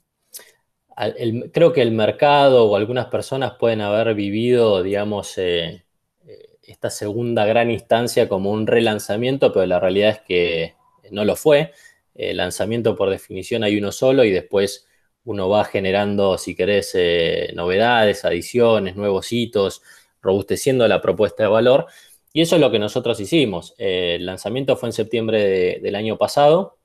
creo 1.51 1.73
que 1.73 1.81
el 1.81 1.91
mercado 1.91 2.65
o 2.65 2.75
algunas 2.75 3.07
personas 3.07 3.53
pueden 3.59 3.81
haber 3.81 4.15
vivido, 4.15 4.81
digamos, 4.83 5.37
eh, 5.37 5.85
eh, 6.25 6.57
esta 6.63 6.89
segunda 6.89 7.45
gran 7.45 7.69
instancia 7.71 8.29
como 8.29 8.51
un 8.51 8.67
relanzamiento, 8.67 9.51
pero 9.51 9.65
la 9.65 9.79
realidad 9.79 10.09
es 10.11 10.19
que 10.21 10.75
no 11.11 11.25
lo 11.25 11.35
fue. 11.35 11.73
El 12.13 12.37
lanzamiento 12.37 12.95
por 12.95 13.09
definición 13.09 13.63
hay 13.63 13.77
uno 13.77 13.91
solo 13.91 14.23
y 14.23 14.31
después 14.31 14.87
uno 15.25 15.49
va 15.49 15.65
generando, 15.65 16.37
si 16.37 16.55
querés, 16.55 16.91
eh, 16.95 17.51
novedades, 17.55 18.23
adiciones, 18.25 18.95
nuevos 18.95 19.31
hitos, 19.31 19.81
robusteciendo 20.21 20.87
la 20.87 21.01
propuesta 21.01 21.43
de 21.43 21.49
valor. 21.49 21.87
Y 22.35 22.41
eso 22.41 22.55
es 22.55 22.61
lo 22.61 22.69
que 22.69 22.79
nosotros 22.79 23.17
hicimos. 23.21 23.73
Eh, 23.77 24.15
el 24.15 24.25
lanzamiento 24.25 24.75
fue 24.75 24.89
en 24.89 24.93
septiembre 24.93 25.79
del 25.81 25.95
año 25.95 26.17
pasado. 26.17 26.75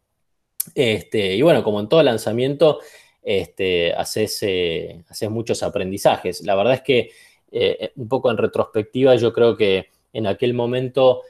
Este, 0.77 1.35
y 1.35 1.43
bueno, 1.43 1.65
como 1.65 1.81
en 1.81 1.89
todo 1.89 2.05
lanzamiento, 2.05 2.79
este, 3.21 3.93
haces, 3.93 4.39
eh, 4.43 5.03
muchos 5.29 5.65
aprendizajes. 5.65 6.43
La 6.43 6.55
verdad 6.55 6.75
es 6.75 6.83
que 6.83 7.11
eh, 7.51 7.91
un 7.97 8.07
poco 8.07 8.31
en 8.31 8.37
retrospectiva, 8.37 9.17
yo 9.17 9.33
creo 9.33 9.57
que 9.57 9.89
en 10.13 10.29
aquel 10.29 10.55
momento 10.55 11.23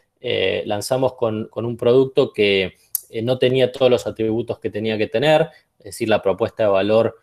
lanzamos 0.66 1.14
con, 1.14 1.48
un 1.54 1.76
producto 1.78 2.30
que 2.30 2.74
no 3.22 3.38
tenía 3.38 3.72
todos 3.72 3.90
los 3.90 4.06
atributos 4.06 4.58
que 4.58 4.68
tenía 4.68 4.98
que 4.98 5.06
tener, 5.06 5.48
es 5.78 5.84
decir, 5.84 6.10
la 6.10 6.20
propuesta 6.20 6.64
de 6.64 6.68
valor 6.68 7.16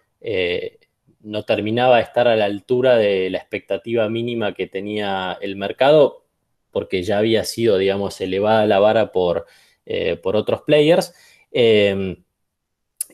no 1.21 1.45
terminaba 1.45 1.97
de 1.97 2.01
estar 2.01 2.27
a 2.27 2.35
la 2.35 2.45
altura 2.45 2.97
de 2.97 3.29
la 3.29 3.37
expectativa 3.37 4.09
mínima 4.09 4.55
que 4.55 4.65
tenía 4.65 5.37
el 5.41 5.57
mercado 5.57 6.26
porque 6.77 7.01
ya 7.01 7.17
había 7.17 7.43
sido, 7.43 7.79
digamos, 7.79 8.21
elevada 8.21 8.67
la 8.67 8.77
vara 8.77 9.11
por, 9.11 9.47
eh, 9.83 10.15
por 10.15 10.35
otros 10.35 10.61
players. 10.61 11.11
Em, 11.51 12.23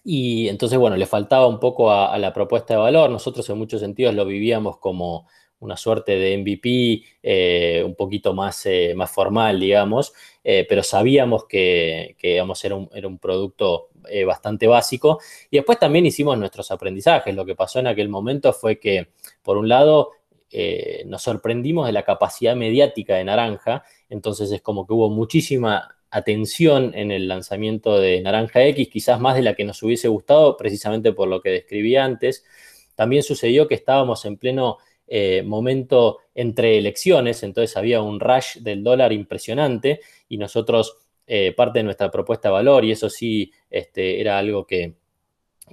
y 0.04 0.50
entonces, 0.50 0.78
bueno, 0.78 0.98
le 0.98 1.06
faltaba 1.06 1.48
un 1.48 1.62
poco 1.62 1.90
a, 1.90 2.18
la 2.18 2.34
propuesta 2.34 2.74
de 2.74 2.82
valor. 2.82 3.10
Nosotros 3.10 3.50
en 3.50 3.58
muchos 3.58 3.80
sentidos 3.80 4.14
lo 4.16 4.26
vivíamos 4.26 4.80
como 4.80 5.30
una 5.60 5.78
suerte 5.78 6.18
de 6.18 6.38
MVP, 6.40 7.06
eh, 7.24 7.82
un 7.86 7.96
poquito 7.96 8.34
más, 8.34 8.66
eh, 8.66 8.94
más 8.98 9.10
formal, 9.10 9.62
digamos, 9.62 10.12
pero 10.44 10.84
sabíamos 10.84 11.46
que, 11.46 12.18
que 12.20 12.36
era, 12.36 12.44
un, 12.44 12.90
era, 12.94 13.08
un, 13.08 13.18
producto 13.18 13.92
bastante 14.28 14.68
básico. 14.68 15.20
Y 15.50 15.56
después 15.56 15.80
también 15.80 16.06
hicimos 16.06 16.38
nuestros 16.38 16.70
aprendizajes. 16.70 17.34
Lo 17.34 17.46
que 17.46 17.56
pasó 17.56 17.80
en 17.80 17.88
aquel 17.88 18.10
momento 18.10 18.52
fue 18.52 18.78
que, 18.78 19.08
por 19.42 19.56
un 19.56 19.70
lado, 19.70 20.12
eh, 20.54 21.04
nos 21.08 21.24
sorprendimos 21.24 21.88
de 21.88 21.94
la 21.94 22.04
capacidad 22.04 22.56
mediática 22.56 23.16
de 23.16 23.24
Naranja, 23.24 23.84
entonces 24.08 24.52
es 24.52 24.62
como 24.62 24.86
que 24.86 24.94
hubo 24.94 25.10
muchísima 25.10 25.96
atención 26.12 26.92
en 26.94 27.12
el 27.12 27.28
lanzamiento 27.28 27.98
de 27.98 28.22
Naranja 28.22 28.64
X, 28.66 28.88
quizás 28.90 29.20
más 29.20 29.36
de 29.36 29.42
la 29.42 29.56
que 29.56 29.64
nos 29.64 29.82
hubiese 29.82 30.08
gustado, 30.10 30.56
precisamente 30.56 31.12
por 31.12 31.28
lo 31.28 31.42
que 31.42 31.50
describí 31.50 31.96
antes. 31.96 32.46
También 32.94 33.24
sucedió 33.24 33.68
que 33.68 33.74
estábamos 33.74 34.26
en 34.26 34.38
pleno 34.38 34.78
eh, 35.08 35.42
momento 35.44 36.20
entre 36.36 36.78
elecciones, 36.78 37.42
entonces 37.42 37.76
había 37.76 38.02
un 38.02 38.20
rush 38.20 38.60
del 38.60 38.84
dólar 38.84 39.12
impresionante 39.12 40.02
y 40.30 40.38
nosotros, 40.38 40.98
eh, 41.26 41.52
parte 41.54 41.80
de 41.80 41.84
nuestra 41.84 42.12
propuesta 42.12 42.50
de 42.50 42.54
valor, 42.54 42.86
y 42.86 42.92
eso 42.92 43.10
sí 43.10 43.52
este, 43.72 44.22
era 44.22 44.38
algo 44.38 44.68
que, 44.68 44.94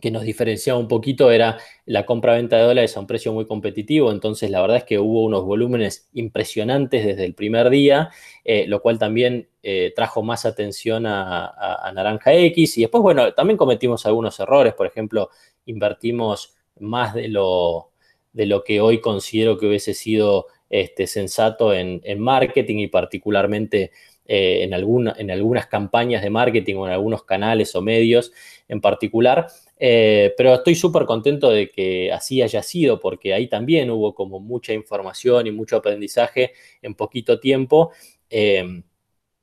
que 0.01 0.11
nos 0.11 0.22
diferenciaba 0.22 0.78
un 0.78 0.88
poquito 0.88 1.30
era 1.30 1.59
la 1.84 2.07
compra-venta 2.07 2.57
de 2.57 2.62
dólares 2.62 2.97
a 2.97 3.01
un 3.01 3.07
precio 3.07 3.32
muy 3.32 3.47
competitivo, 3.47 4.12
entonces 4.12 4.51
la 4.51 4.61
verdad 4.61 4.78
es 4.78 4.84
que 4.84 4.99
hubo 4.99 5.24
unos 5.24 5.45
volúmenes 5.45 6.09
impresionantes 6.12 7.05
desde 7.05 7.24
el 7.24 7.34
primer 7.34 7.70
día, 7.70 8.11
eh, 8.45 8.66
lo 8.68 8.80
cual 8.82 8.99
también 8.99 9.49
eh, 9.62 9.93
trajo 9.95 10.22
más 10.22 10.47
atención 10.47 11.07
a, 11.07 11.91
Naranja 11.95 12.32
X. 12.32 12.78
Y 12.78 12.82
después, 12.82 13.03
bueno, 13.03 13.34
también 13.34 13.57
cometimos 13.57 14.07
algunos 14.07 14.38
errores, 14.38 14.74
por 14.74 14.86
ejemplo, 14.86 15.30
invertimos 15.66 16.55
más 16.78 17.14
de 17.14 17.28
lo, 17.28 17.91
de 18.32 18.47
lo 18.47 18.62
que 18.64 18.80
hoy 18.80 19.01
considero 19.01 19.59
que 19.59 19.66
hubiese 19.66 19.93
sido 19.93 20.47
este, 20.70 21.07
sensato 21.09 21.74
en, 21.74 22.01
marketing 22.20 22.78
y 22.78 22.86
particularmente 22.86 23.91
eh, 24.24 24.62
en, 24.62 24.72
alguna, 24.72 25.14
en 25.18 25.30
algunas 25.32 25.66
campañas 25.66 26.22
de 26.22 26.30
marketing 26.30 26.76
o 26.76 26.86
en 26.86 26.93
algunos 26.93 27.24
canales 27.24 27.74
o 27.74 27.82
medios 27.82 28.32
en 28.68 28.80
particular. 28.80 29.49
Eh, 29.82 30.34
pero 30.36 30.54
estoy 30.54 30.74
súper 30.74 31.06
contento 31.06 31.48
de 31.48 31.70
que 31.70 32.12
así 32.12 32.42
haya 32.42 32.62
sido, 32.62 33.00
porque 33.00 33.32
ahí 33.32 33.48
también 33.48 33.90
hubo 33.90 34.14
como 34.14 34.38
mucha 34.38 34.74
información 34.74 35.46
y 35.46 35.52
mucho 35.52 35.76
aprendizaje 35.76 36.52
en 36.82 36.94
poquito 36.94 37.40
tiempo. 37.40 37.90
Eh, 38.28 38.82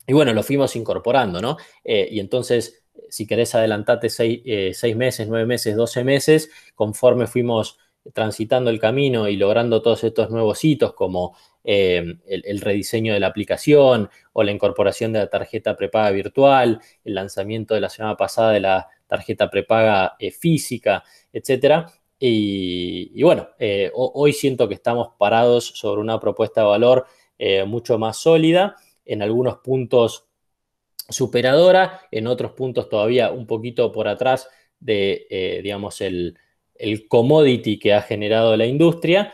y 0.05 0.13
bueno, 0.13 0.33
lo 0.33 0.43
fuimos 0.43 0.75
incorporando, 0.75 1.41
¿no? 1.41 1.57
Eh, 1.83 2.07
y 2.11 2.19
entonces, 2.19 2.85
si 3.09 3.25
querés 3.25 3.55
adelantarte 3.55 4.09
seis, 4.09 4.95
meses, 4.95 5.27
nueve 5.27 5.47
meses, 5.47 5.75
doce 5.75 6.03
meses, 6.03 6.51
conforme 6.75 7.25
fuimos 7.25 7.79
transitando 8.13 8.69
el 8.69 8.79
camino 8.79 9.27
y 9.27 9.35
logrando 9.35 9.81
todos 9.81 10.03
estos 10.03 10.29
nuevos 10.29 10.63
hitos 10.63 10.93
como 10.93 11.35
el, 11.63 12.21
el, 12.25 12.61
rediseño 12.61 13.13
de 13.13 13.19
la 13.19 13.27
aplicación 13.27 14.09
o 14.31 14.43
la 14.43 14.51
incorporación 14.51 15.11
de 15.11 15.19
la 15.19 15.29
tarjeta 15.29 15.75
prepaga 15.75 16.11
virtual, 16.11 16.79
el 17.03 17.15
lanzamiento 17.15 17.73
de 17.73 17.81
la 17.81 17.89
semana 17.89 18.15
pasada 18.15 18.53
de 18.53 18.61
la 18.61 18.87
tarjeta 19.07 19.49
prepaga 19.49 20.15
eh, 20.19 20.31
física, 20.31 21.03
etcétera. 21.31 21.91
Y, 22.19 23.21
bueno, 23.21 23.49
eh, 23.59 23.91
hoy 23.93 24.33
siento 24.33 24.67
que 24.67 24.73
estamos 24.73 25.09
parados 25.19 25.65
sobre 25.65 26.01
una 26.01 26.19
propuesta 26.19 26.61
de 26.61 26.67
valor 26.67 27.05
eh, 27.37 27.63
mucho 27.63 27.99
más 27.99 28.17
sólida, 28.17 28.75
en 29.05 29.21
algunos 29.21 29.57
puntos 29.57 30.25
superadora, 31.09 32.01
en 32.11 32.27
otros 32.27 32.51
puntos 32.51 32.89
todavía 32.89 33.31
un 33.31 33.45
poquito 33.45 33.91
por 33.91 34.07
atrás 34.07 34.49
de, 34.79 35.59
digamos, 35.63 36.01
el, 36.01 36.37
el, 36.75 37.07
commodity 37.07 37.79
que 37.79 37.93
ha 37.93 38.01
generado 38.01 38.57
la 38.57 38.65
industria, 38.65 39.33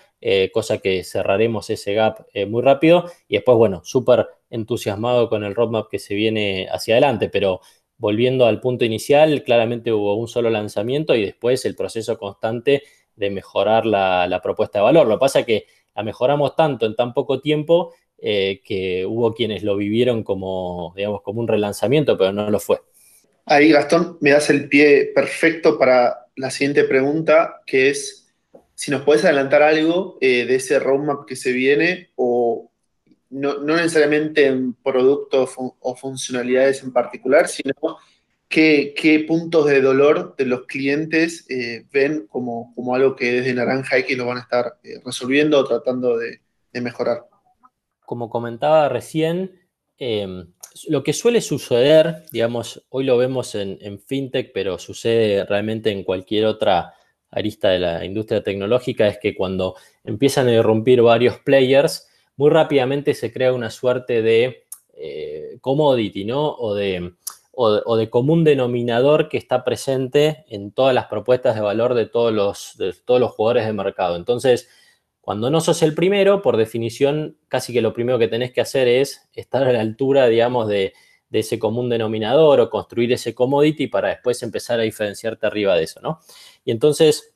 cosa 0.53 0.77
que 0.77 1.03
cerraremos 1.03 1.69
ese 1.71 1.95
gap 1.95 2.27
muy 2.47 2.61
rápido. 2.61 3.05
Y 3.27 3.35
después, 3.35 3.57
bueno, 3.57 3.81
súper 3.83 4.27
entusiasmado 4.51 5.29
con 5.29 5.43
el 5.43 5.55
roadmap 5.55 5.89
que 5.89 5.97
se 5.97 6.13
viene 6.13 6.67
hacia 6.71 6.93
adelante, 6.93 7.29
pero 7.29 7.61
volviendo 8.03 8.45
al 8.47 8.59
punto 8.59 8.83
inicial, 8.83 9.43
claramente 9.45 9.93
hubo 9.93 10.15
un 10.15 10.27
solo 10.27 10.49
lanzamiento 10.49 11.15
y 11.15 11.23
después 11.23 11.63
el 11.63 11.73
proceso 11.73 12.17
constante 12.17 12.83
de 13.15 13.29
mejorar 13.29 13.85
la, 13.85 14.41
propuesta 14.43 14.79
de 14.79 14.83
valor. 14.83 15.07
Lo 15.07 15.15
que 15.15 15.21
pasa 15.21 15.39
es 15.39 15.45
que 15.45 15.67
la 15.95 16.03
mejoramos 16.03 16.53
tanto 16.57 16.85
en 16.85 16.97
tan 16.97 17.13
poco 17.13 17.39
tiempo 17.39 17.93
que 18.19 19.05
hubo 19.07 19.33
quienes 19.33 19.63
lo 19.63 19.77
vivieron 19.77 20.21
como, 20.21 20.91
digamos, 20.97 21.21
como 21.21 21.39
un 21.39 21.47
relanzamiento, 21.47 22.17
pero 22.17 22.33
no 22.33 22.49
lo 22.49 22.59
fue. 22.59 22.81
Ahí, 23.45 23.71
Gastón, 23.71 24.17
me 24.19 24.31
das 24.31 24.49
el 24.49 24.67
pie 24.67 25.13
perfecto 25.15 25.79
para 25.79 26.27
la 26.35 26.51
siguiente 26.51 26.83
pregunta, 26.83 27.61
que 27.65 27.89
es 27.89 28.27
si 28.75 28.91
nos 28.91 29.03
puedes 29.03 29.23
adelantar 29.23 29.61
algo 29.61 30.17
de 30.19 30.53
ese 30.53 30.77
roadmap 30.77 31.25
que 31.25 31.37
se 31.37 31.53
viene 31.53 32.09
o 32.17 32.69
no, 33.33 33.57
necesariamente 33.59 34.45
en 34.45 34.73
productos 34.73 35.55
o 35.57 35.95
funcionalidades 35.95 36.83
en 36.83 36.93
particular, 36.93 37.47
sino 37.47 37.73
qué, 38.53 39.25
puntos 39.27 39.65
de 39.65 39.81
dolor 39.81 40.35
de 40.37 40.45
los 40.45 40.65
clientes 40.65 41.45
eh, 41.49 41.85
ven 41.91 42.27
como, 42.27 42.71
como, 42.75 42.93
algo 42.95 43.15
que 43.15 43.31
desde 43.31 43.53
Naranja 43.53 43.97
X 43.97 44.17
lo 44.17 44.27
van 44.27 44.37
a 44.37 44.41
estar 44.41 44.77
eh, 44.83 44.99
resolviendo 45.03 45.59
o 45.59 45.65
tratando 45.65 46.17
de, 46.17 46.39
mejorar. 46.81 47.25
Como 48.03 48.31
comentaba 48.31 48.89
recién, 48.89 49.59
em, 49.97 50.51
lo 50.87 51.03
que 51.03 51.13
suele 51.13 51.39
suceder, 51.39 52.23
digamos, 52.31 52.83
hoy 52.89 53.03
lo 53.03 53.15
vemos 53.15 53.53
en, 53.53 53.77
en, 53.79 53.99
FinTech, 53.99 54.51
pero 54.53 54.79
sucede 54.79 55.45
realmente 55.45 55.91
en 55.91 56.03
cualquier 56.03 56.45
otra 56.45 56.93
arista 57.29 57.69
de 57.69 57.79
la 57.79 58.05
industria 58.05 58.43
tecnológica, 58.43 59.07
es 59.07 59.19
que 59.19 59.35
cuando 59.35 59.75
empiezan 60.03 60.47
a 60.47 60.53
irrumpir 60.53 61.03
varios 61.03 61.39
players, 61.39 62.07
muy 62.35 62.49
rápidamente 62.49 63.13
se 63.13 63.31
crea 63.31 63.53
una 63.53 63.69
suerte 63.69 64.21
de 64.21 64.65
eh, 64.95 65.57
commodity, 65.61 66.25
¿no? 66.25 66.49
O 66.49 66.73
de, 66.75 67.13
o, 67.51 67.97
de, 67.97 68.09
común 68.09 68.43
denominador 68.43 69.29
que 69.29 69.37
está 69.37 69.63
presente 69.63 70.45
en 70.49 70.71
todas 70.71 70.95
las 70.95 71.05
propuestas 71.05 71.55
de 71.55 71.61
valor 71.61 71.93
de 71.93 72.07
todos 72.07 72.33
los, 72.33 72.75
de 72.77 72.93
todos 72.93 73.19
los 73.19 73.31
jugadores 73.31 73.65
de 73.65 73.73
mercado. 73.73 74.15
Entonces, 74.15 74.69
cuando 75.21 75.49
no 75.49 75.61
sos 75.61 75.83
el 75.83 75.93
primero, 75.93 76.41
por 76.41 76.57
definición, 76.57 77.37
casi 77.47 77.71
que 77.71 77.81
lo 77.81 77.93
primero 77.93 78.17
que 78.17 78.27
tenés 78.27 78.51
que 78.51 78.61
hacer 78.61 78.87
es 78.87 79.29
estar 79.33 79.63
a 79.63 79.71
la 79.71 79.81
altura, 79.81 80.27
digamos, 80.27 80.67
de, 80.67 80.93
de 81.29 81.39
ese 81.39 81.59
común 81.59 81.89
denominador 81.89 82.59
o 82.59 82.69
construir 82.69 83.13
ese 83.13 83.33
commodity 83.33 83.87
para 83.87 84.09
después 84.09 84.41
empezar 84.43 84.79
a 84.79 84.83
diferenciarte 84.83 85.45
arriba 85.45 85.75
de 85.75 85.83
eso, 85.83 86.01
¿no? 86.01 86.19
Y 86.65 86.71
entonces, 86.71 87.35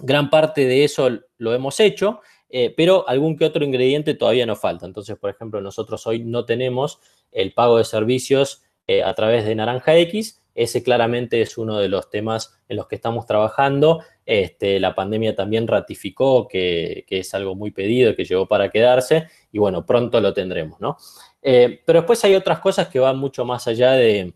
gran 0.00 0.30
parte 0.30 0.66
de 0.66 0.84
eso 0.84 1.10
lo 1.38 1.54
hemos 1.54 1.80
hecho 1.80 2.20
eh, 2.54 2.72
pero 2.76 3.08
algún 3.08 3.38
que 3.38 3.46
otro 3.46 3.64
ingrediente 3.64 4.12
todavía 4.12 4.44
nos 4.44 4.60
falta. 4.60 4.84
Entonces, 4.84 5.16
por 5.16 5.30
ejemplo, 5.30 5.62
nosotros 5.62 6.06
hoy 6.06 6.22
no 6.22 6.44
tenemos 6.44 7.00
el 7.32 7.54
pago 7.54 7.78
de 7.78 7.84
servicios 7.84 8.62
eh, 8.86 9.02
a 9.02 9.14
través 9.14 9.46
de 9.46 9.54
Naranja 9.54 9.96
X. 9.96 10.42
Ese 10.54 10.82
claramente 10.82 11.40
es 11.40 11.56
uno 11.56 11.78
de 11.78 11.88
los 11.88 12.10
temas 12.10 12.60
en 12.68 12.76
los 12.76 12.88
que 12.88 12.96
estamos 12.96 13.24
trabajando. 13.24 14.04
Este, 14.26 14.78
la 14.80 14.94
pandemia 14.94 15.34
también 15.34 15.66
ratificó 15.66 16.46
que, 16.46 17.06
es 17.08 17.32
algo 17.32 17.54
muy 17.54 17.70
pedido, 17.70 18.14
que 18.14 18.26
llegó 18.26 18.46
para 18.46 18.70
quedarse 18.70 19.28
y 19.50 19.58
bueno, 19.58 19.86
pronto 19.86 20.20
lo 20.20 20.34
tendremos, 20.34 20.78
¿no? 20.78 20.98
Eh, 21.40 21.80
pero 21.86 22.00
después 22.00 22.22
hay 22.24 22.34
otras 22.34 22.58
cosas 22.58 22.88
que 22.88 22.98
van 22.98 23.16
mucho 23.16 23.46
más 23.46 23.66
allá 23.66 23.92
de, 23.92 24.34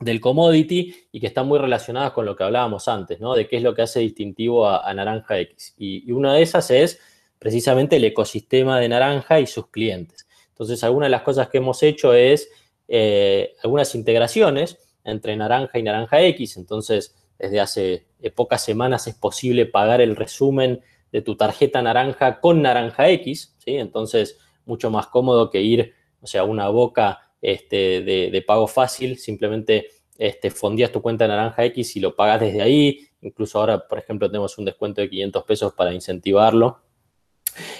del 0.00 0.22
commodity 0.22 0.94
y 1.12 1.20
que 1.20 1.26
están 1.26 1.46
muy 1.46 1.58
relacionadas 1.58 2.12
con 2.12 2.24
lo 2.24 2.34
que 2.34 2.44
hablábamos 2.44 2.88
antes, 2.88 3.20
¿no? 3.20 3.34
De 3.34 3.46
qué 3.46 3.58
es 3.58 3.62
lo 3.62 3.74
que 3.74 3.82
hace 3.82 4.00
distintivo 4.00 4.66
a, 4.66 4.94
Naranja 4.94 5.38
X. 5.38 5.74
y, 5.76 6.10
una 6.12 6.32
de 6.32 6.40
esas 6.40 6.70
es 6.70 6.98
precisamente 7.38 7.96
el 7.96 8.04
ecosistema 8.04 8.80
de 8.80 8.88
Naranja 8.88 9.40
y 9.40 9.46
sus 9.46 9.68
clientes. 9.68 10.26
Entonces, 10.48 10.82
algunas 10.84 11.06
de 11.06 11.10
las 11.10 11.22
cosas 11.22 11.48
que 11.48 11.58
hemos 11.58 11.82
hecho 11.82 12.14
es 12.14 12.48
eh, 12.88 13.54
algunas 13.62 13.94
integraciones 13.94 14.78
entre 15.04 15.36
Naranja 15.36 15.78
y 15.78 15.82
Naranja 15.82 16.22
X. 16.22 16.56
Entonces, 16.56 17.14
desde 17.38 17.60
hace 17.60 18.06
eh, 18.20 18.30
pocas 18.30 18.64
semanas 18.64 19.06
es 19.06 19.14
posible 19.14 19.66
pagar 19.66 20.00
el 20.00 20.16
resumen 20.16 20.80
de 21.12 21.22
tu 21.22 21.36
tarjeta 21.36 21.82
naranja 21.82 22.40
con 22.40 22.62
Naranja 22.62 23.08
X, 23.10 23.54
¿sí? 23.58 23.76
Entonces, 23.76 24.38
mucho 24.64 24.90
más 24.90 25.06
cómodo 25.06 25.50
que 25.50 25.62
ir, 25.62 25.94
o 26.20 26.26
sea, 26.26 26.44
una 26.44 26.68
boca 26.68 27.20
este, 27.40 28.02
de, 28.02 28.44
pago 28.46 28.66
fácil, 28.66 29.18
simplemente 29.18 29.88
este, 30.18 30.50
fondías 30.50 30.90
tu 30.90 31.00
cuenta 31.02 31.24
de 31.24 31.28
Naranja 31.28 31.64
X 31.66 31.96
y 31.96 32.00
lo 32.00 32.14
pagas 32.14 32.40
desde 32.40 32.62
ahí. 32.62 33.00
Incluso 33.20 33.58
ahora, 33.58 33.86
por 33.86 33.98
ejemplo, 33.98 34.28
tenemos 34.28 34.56
un 34.58 34.64
descuento 34.64 35.00
de 35.00 35.10
500 35.10 35.44
pesos 35.44 35.72
para 35.74 35.92
incentivarlo. 35.92 36.80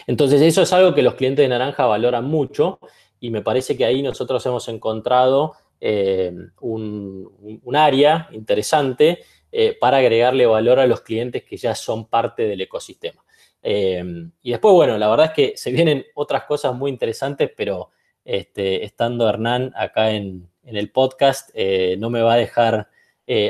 Entonces, 0.07 0.41
eso 0.43 0.62
es 0.62 0.72
algo 0.72 0.95
que 0.95 1.03
los 1.03 1.14
clientes 1.14 1.43
de 1.43 1.49
Naranja 1.49 1.87
valoran 1.87 2.24
mucho 2.24 2.81
y 3.20 3.31
me 3.31 3.43
parece 3.43 3.77
que 3.77 3.85
ahí 3.85 4.03
nosotros 4.03 4.45
hemos 4.47 4.68
encontrado 4.68 5.55
eh, 5.81 6.33
un, 6.61 7.74
área 7.74 8.29
interesante 8.33 9.20
eh, 9.53 9.77
para 9.79 9.99
agregarle 9.99 10.47
valor 10.47 10.79
a 10.79 10.87
los 10.87 11.03
clientes 11.03 11.45
que 11.45 11.57
ya 11.57 11.74
son 11.74 12.09
parte 12.09 12.47
del 12.47 12.61
ecosistema. 12.61 13.24
Eh, 13.62 14.03
y 14.43 14.51
después, 14.51 14.74
bueno, 14.74 14.97
la 14.97 15.09
verdad 15.09 15.27
es 15.27 15.33
que 15.33 15.57
se 15.57 15.72
vienen 15.72 16.05
otras 16.14 16.45
cosas 16.45 16.74
muy 16.74 16.91
interesantes, 16.91 17.51
pero 17.57 17.91
este, 18.24 18.85
estando 18.85 19.29
Hernán 19.29 19.72
acá 19.77 20.12
en, 20.12 20.49
el 20.64 20.91
podcast, 20.91 21.51
no 21.99 22.11
me 22.11 22.22
va 22.22 22.33
a 22.35 22.39
dejar 22.39 22.89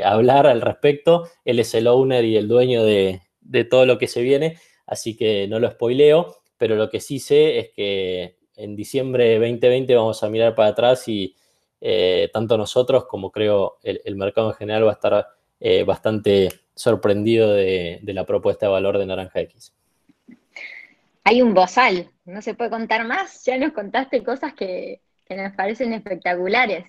hablar 0.03 0.45
al 0.45 0.61
respecto. 0.61 1.27
Él 1.45 1.57
es 1.57 1.73
el 1.73 1.87
owner 1.87 2.23
y 2.23 2.37
el 2.37 2.47
dueño 2.47 2.83
de 2.83 3.19
todo 3.71 3.87
lo 3.87 3.97
que 3.97 4.05
se 4.05 4.21
viene 4.21 4.59
así 4.87 5.15
que 5.15 5.47
no 5.47 5.59
lo 5.59 5.69
spoileo, 5.69 6.37
pero 6.57 6.75
lo 6.75 6.89
que 6.89 6.99
sí 6.99 7.19
sé 7.19 7.59
es 7.59 7.69
que 7.69 8.37
en 8.55 8.75
diciembre 8.75 9.25
de 9.25 9.39
2020 9.39 9.95
vamos 9.95 10.23
a 10.23 10.29
mirar 10.29 10.55
para 10.55 10.69
atrás 10.69 11.07
y 11.07 11.35
eh, 11.79 12.29
tanto 12.33 12.57
nosotros 12.57 13.05
como 13.05 13.31
creo 13.31 13.77
el, 13.83 14.15
mercado 14.15 14.49
en 14.49 14.55
general 14.55 14.85
va 14.85 14.91
a 14.91 14.93
estar 14.93 15.27
eh, 15.59 15.83
bastante 15.83 16.49
sorprendido 16.73 17.53
de, 17.53 17.99
la 18.03 18.25
propuesta 18.25 18.65
de 18.65 18.71
valor 18.71 18.97
de 18.97 19.05
Naranja 19.05 19.41
X. 19.41 19.73
Hay 21.23 21.41
un 21.41 21.53
bozal, 21.53 22.09
no 22.25 22.41
se 22.41 22.55
puede 22.55 22.69
contar 22.69 23.05
más, 23.05 23.43
ya 23.45 23.57
nos 23.57 23.73
contaste 23.73 24.23
cosas 24.23 24.53
que, 24.53 25.01
que 25.25 25.35
nos 25.35 25.53
parecen 25.53 25.93
espectaculares. 25.93 26.85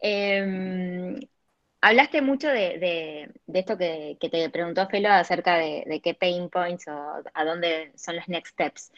Em, 0.00 1.18
Hablaste 1.86 2.22
mucho 2.22 2.48
de, 2.48 3.28
esto 3.52 3.76
que, 3.76 4.16
te 4.18 4.48
preguntó 4.48 4.88
Felo 4.88 5.10
acerca 5.10 5.58
de, 5.58 6.00
qué 6.02 6.14
pain 6.14 6.48
points 6.48 6.88
o 6.88 7.22
a 7.34 7.44
dónde 7.44 7.92
son 7.94 8.16
los 8.16 8.26
next 8.26 8.54
steps. 8.54 8.90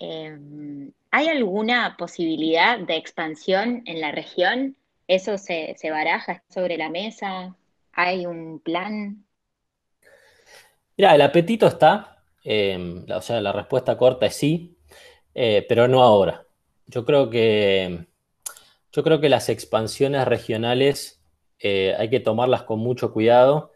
Em, 0.00 0.90
¿Hay 1.12 1.28
alguna 1.28 1.96
posibilidad 1.96 2.80
de 2.80 2.96
expansión 2.96 3.84
en 3.86 4.00
la 4.00 4.10
región? 4.10 4.76
¿Eso 5.06 5.38
se, 5.38 5.76
baraja 5.88 6.42
sobre 6.48 6.76
la 6.76 6.88
mesa? 6.88 7.54
¿Hay 7.92 8.26
un 8.26 8.58
plan? 8.58 9.24
Mira, 10.96 11.14
el 11.14 11.22
apetito 11.22 11.68
está. 11.68 12.24
Em, 12.42 13.06
o 13.08 13.20
sea, 13.20 13.40
la 13.40 13.52
respuesta 13.52 13.96
corta 13.96 14.26
es 14.26 14.34
sí, 14.34 14.76
eh, 15.32 15.64
pero 15.68 15.86
no 15.86 16.02
ahora. 16.02 16.44
Yo 16.88 17.04
creo 17.04 17.30
que, 17.30 18.04
yo 18.90 19.04
creo 19.04 19.20
que 19.20 19.28
las 19.28 19.48
expansiones 19.48 20.26
regionales 20.26 21.21
eh, 21.62 21.94
hay 21.96 22.10
que 22.10 22.18
tomarlas 22.18 22.64
con 22.64 22.80
mucho 22.80 23.12
cuidado 23.12 23.70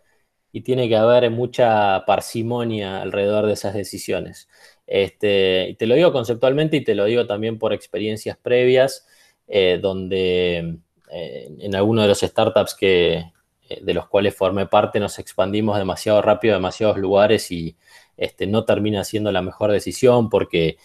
y 0.51 0.63
tiene 0.63 0.89
que 0.89 0.97
haber 0.97 1.31
mucha 1.31 2.05
parsimonia 2.05 3.01
alrededor 3.01 3.47
de 3.47 3.53
esas 3.53 3.75
decisiones. 3.75 4.49
Este, 4.89 5.77
te 5.79 5.87
lo 5.87 5.95
digo 5.95 6.13
conceptualmente 6.13 6.79
y 6.79 6.85
te 6.85 6.97
lo 6.97 7.05
digo 7.05 7.27
también 7.27 7.59
por 7.59 7.73
experiencias 7.73 8.37
previas, 8.39 9.07
eh, 9.47 9.79
donde 9.81 10.79
eh, 11.13 11.49
en 11.61 11.77
algunos 11.77 12.05
de 12.05 12.09
los 12.09 12.21
startups 12.21 12.75
que, 12.75 13.33
de 13.81 13.95
los 13.95 14.09
cuales 14.09 14.35
formé 14.35 14.67
parte 14.67 14.99
nos 14.99 15.19
expandimos 15.21 15.79
demasiado 15.79 16.23
rápido 16.23 16.55
a 16.55 16.59
demasiados 16.59 16.99
lugares 16.99 17.53
y 17.53 17.77
este, 18.17 18.49
no 18.49 18.65
termina 18.65 19.05
siendo 19.05 19.31
la 19.31 19.43
mejor 19.43 19.71
decisión 19.71 20.29
porque, 20.29 20.79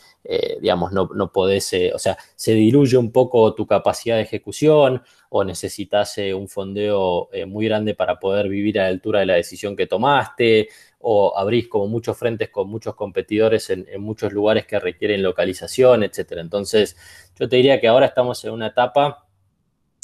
digamos, 0.59 0.91
no, 0.91 1.09
no 1.15 1.31
podés, 1.31 1.73
o 1.93 1.99
sea, 1.99 2.17
se 2.35 2.53
diluye 2.53 2.97
un 2.97 3.11
poco 3.11 3.55
tu 3.55 3.65
capacidad 3.65 4.17
de 4.17 4.23
ejecución 4.23 5.01
o 5.33 5.45
necesitas 5.45 6.17
un 6.35 6.49
fondeo 6.49 7.29
eh, 7.31 7.45
muy 7.45 7.65
grande 7.65 7.95
para 7.95 8.19
poder 8.19 8.49
vivir 8.49 8.77
a 8.79 8.83
la 8.83 8.89
altura 8.89 9.21
de 9.21 9.27
la 9.27 9.35
decisión 9.35 9.77
que 9.77 9.87
tomaste, 9.87 10.67
o 10.99 11.37
abrís 11.37 11.69
como 11.69 11.87
muchos 11.87 12.17
frentes 12.17 12.49
con 12.49 12.69
muchos 12.69 12.95
competidores 12.95 13.69
en, 13.69 13.87
muchos 14.01 14.33
lugares 14.33 14.65
que 14.65 14.77
requieren 14.77 15.23
localización, 15.23 16.03
etc. 16.03 16.33
Entonces, 16.39 16.97
yo 17.39 17.47
te 17.47 17.55
diría 17.55 17.79
que 17.79 17.87
ahora 17.87 18.07
estamos 18.07 18.43
en 18.43 18.51
una 18.51 18.67
etapa 18.67 19.25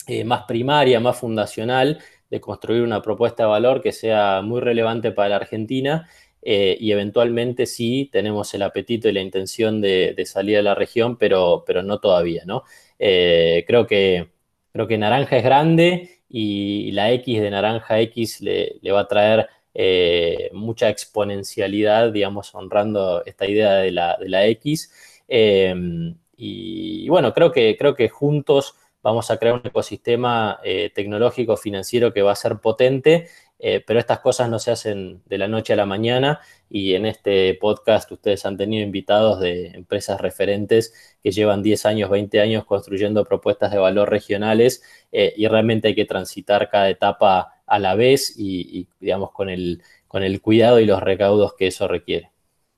eh, 0.07 0.23
más 0.23 0.43
primaria, 0.43 1.01
más 1.01 1.19
fundacional, 1.19 1.99
de 2.29 2.39
construir 2.39 2.81
una 2.81 3.01
propuesta 3.01 3.43
de 3.43 3.49
valor 3.49 3.81
que 3.81 3.91
sea 3.91 4.41
muy 4.41 4.61
relevante 4.61 5.11
para 5.11 5.29
la 5.29 5.35
Argentina 5.35 6.09
eh, 6.41 6.77
y 6.79 6.93
eventualmente 6.93 7.65
sí 7.65 8.09
tenemos 8.13 8.53
el 8.53 8.61
apetito 8.61 9.09
y 9.09 9.11
la 9.11 9.21
intención 9.21 9.81
de, 9.81 10.15
salir 10.25 10.57
a 10.57 10.61
la 10.61 10.73
región, 10.73 11.17
pero, 11.17 11.65
pero 11.67 11.83
no 11.83 11.99
todavía, 11.99 12.43
¿no? 12.45 12.63
creo 12.97 13.85
que 13.85 14.36
Creo 14.77 14.87
que 14.87 14.99
naranja 14.99 15.37
es 15.37 15.43
grande 15.43 16.19
y 16.29 16.91
la 16.91 17.11
X 17.11 17.41
de 17.41 17.49
naranja 17.49 17.99
X 18.01 18.41
le, 18.41 18.79
va 18.91 18.99
a 18.99 19.07
traer 19.07 19.49
eh, 19.73 20.51
mucha 20.53 20.87
exponencialidad, 20.89 22.11
digamos, 22.11 22.53
honrando 22.53 23.25
esta 23.25 23.47
idea 23.47 23.73
de 23.77 23.91
la, 23.91 24.45
X. 24.49 25.23
Em, 25.27 26.15
y, 26.37 27.09
bueno, 27.09 27.33
creo 27.33 27.51
que, 27.51 27.75
creo 27.75 27.95
que 27.95 28.07
juntos 28.07 28.75
vamos 29.01 29.31
a 29.31 29.37
crear 29.37 29.55
un 29.55 29.65
ecosistema 29.65 30.59
eh, 30.63 30.91
tecnológico 30.93 31.57
financiero 31.57 32.13
que 32.13 32.21
va 32.21 32.33
a 32.33 32.35
ser 32.35 32.57
potente 32.59 33.29
eh, 33.59 33.83
pero 33.85 33.99
estas 33.99 34.19
cosas 34.19 34.49
no 34.49 34.59
se 34.59 34.71
hacen 34.71 35.21
de 35.25 35.37
la 35.37 35.47
noche 35.47 35.73
a 35.73 35.75
la 35.75 35.85
mañana 35.85 36.39
y 36.69 36.93
en 36.93 37.05
este 37.05 37.53
podcast 37.55 38.11
ustedes 38.11 38.45
han 38.45 38.57
tenido 38.57 38.83
invitados 38.83 39.39
de 39.39 39.67
empresas 39.67 40.21
referentes 40.21 41.17
que 41.23 41.31
llevan 41.31 41.63
10 41.63 41.85
años, 41.85 42.09
20 42.09 42.39
años 42.39 42.65
construyendo 42.65 43.23
propuestas 43.25 43.71
de 43.71 43.77
valor 43.79 44.09
regionales 44.09 44.83
eh, 45.11 45.33
y 45.35 45.47
realmente 45.47 45.89
hay 45.89 45.95
que 45.95 46.05
transitar 46.05 46.69
cada 46.69 46.89
etapa 46.89 47.61
a 47.65 47.79
la 47.79 47.95
vez 47.95 48.33
y, 48.37 48.87
digamos, 48.99 49.31
con 49.31 49.49
el, 49.49 49.81
con 50.07 50.23
el 50.23 50.41
cuidado 50.41 50.79
y 50.79 50.85
los 50.85 51.01
recaudos 51.01 51.53
que 51.55 51.67
eso 51.67 51.87
requiere. 51.87 52.31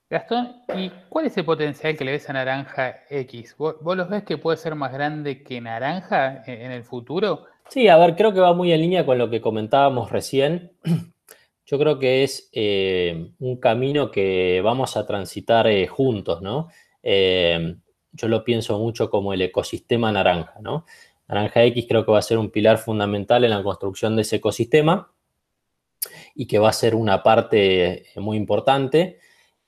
Gastón, 0.10 0.64
¿y 0.76 0.90
cuál 1.08 1.28
es 1.28 1.38
el 1.38 1.46
potencial 1.46 1.96
que 1.96 2.04
le 2.04 2.14
ves 2.14 2.28
a 2.32 2.34
Naranja 2.34 3.04
X? 3.12 3.56
¿Vos, 3.60 3.76
los 3.84 4.10
ves 4.10 4.24
que 4.24 4.40
puede 4.40 4.58
ser 4.58 4.74
más 4.74 4.92
grande 4.92 5.44
que 5.44 5.62
Naranja 5.62 6.44
en, 6.48 6.72
el 6.72 6.84
futuro? 6.84 7.46
Sí, 7.70 7.88
a 7.88 7.98
ver, 7.98 8.16
creo 8.16 8.34
que 8.34 8.40
va 8.40 8.54
muy 8.54 8.72
en 8.74 8.82
línea 8.82 9.06
con 9.06 9.20
lo 9.20 9.30
que 9.30 9.42
comentábamos 9.42 10.12
recién. 10.12 10.72
Yo 11.68 11.78
creo 11.78 12.00
que 12.00 12.24
es 12.24 12.50
eh, 12.52 13.32
un 13.38 13.58
camino 13.58 14.10
que 14.10 14.60
vamos 14.64 14.98
a 14.98 15.06
transitar 15.06 15.68
eh, 15.68 15.86
juntos, 15.86 16.42
¿no? 16.42 16.70
Eh, 17.04 17.76
yo 18.12 18.28
lo 18.28 18.44
pienso 18.44 18.80
mucho 18.80 19.12
como 19.12 19.34
el 19.34 19.44
ecosistema 19.44 20.12
naranja, 20.12 20.56
¿no? 20.62 20.86
Naranja 21.28 21.64
X 21.66 21.86
creo 21.88 22.04
que 22.04 22.12
va 22.12 22.18
a 22.18 22.24
ser 22.24 22.40
un 22.40 22.50
pilar 22.50 22.80
fundamental 22.80 23.44
en 23.44 23.52
la 23.52 23.62
construcción 23.62 24.16
de 24.16 24.24
ese 24.24 24.38
ecosistema 24.38 25.14
y 26.34 26.48
que 26.48 26.58
va 26.58 26.70
a 26.70 26.74
ser 26.74 26.96
una 26.96 27.22
parte 27.22 28.08
muy 28.16 28.36
importante. 28.36 29.20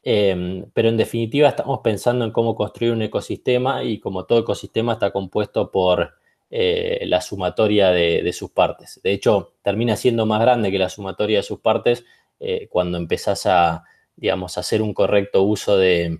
Pero 0.01 0.89
en 0.89 0.97
definitiva 0.97 1.49
estamos 1.49 1.81
pensando 1.83 2.25
en 2.25 2.31
cómo 2.31 2.55
construir 2.55 2.93
un 2.93 3.03
ecosistema 3.03 3.83
y 3.83 3.99
como 3.99 4.25
todo 4.25 4.39
ecosistema 4.39 4.93
está 4.93 5.11
compuesto 5.11 5.69
por 5.69 6.15
eh, 6.53 7.05
la 7.07 7.21
sumatoria 7.21 7.91
de, 7.91 8.33
sus 8.33 8.51
partes. 8.51 8.99
De 9.01 9.13
hecho, 9.13 9.53
termina 9.61 9.95
siendo 9.95 10.25
más 10.25 10.41
grande 10.41 10.69
que 10.69 10.77
la 10.77 10.89
sumatoria 10.89 11.37
de 11.37 11.43
sus 11.43 11.61
partes 11.61 12.03
eh, 12.41 12.67
cuando 12.69 12.97
empezás 12.97 13.45
a, 13.45 13.85
digamos, 14.17 14.57
hacer 14.57 14.81
un 14.81 14.93
correcto 14.93 15.43
uso 15.43 15.77
de, 15.77 16.19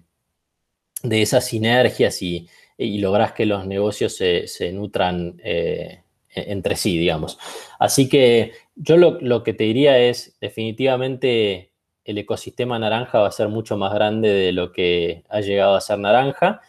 esas 1.04 1.46
sinergias 1.46 2.22
y, 2.22 2.48
y, 2.78 3.00
lográs 3.00 3.34
que 3.34 3.46
los 3.46 3.68
negocios 3.68 4.16
se, 4.16 4.72
nutran 4.72 5.36
eh, 5.44 6.04
e-, 6.34 6.52
entre 6.54 6.78
sí, 6.78 6.98
digamos. 6.98 7.38
Así 7.78 8.08
que 8.08 8.54
yo 8.76 8.96
lo, 8.96 9.20
lo 9.20 9.44
que 9.44 9.54
te 9.54 9.66
diría 9.66 10.00
es 10.00 10.38
definitivamente 10.40 11.74
el 12.06 12.18
ecosistema 12.18 12.80
naranja 12.80 13.20
va 13.20 13.28
a 13.28 13.32
ser 13.32 13.50
mucho 13.50 13.76
más 13.76 13.94
grande 13.94 14.30
de 14.30 14.54
lo 14.54 14.72
que 14.72 15.26
ha 15.28 15.42
llegado 15.42 15.76
a 15.76 15.82
ser 15.82 16.00
naranja 16.00 16.62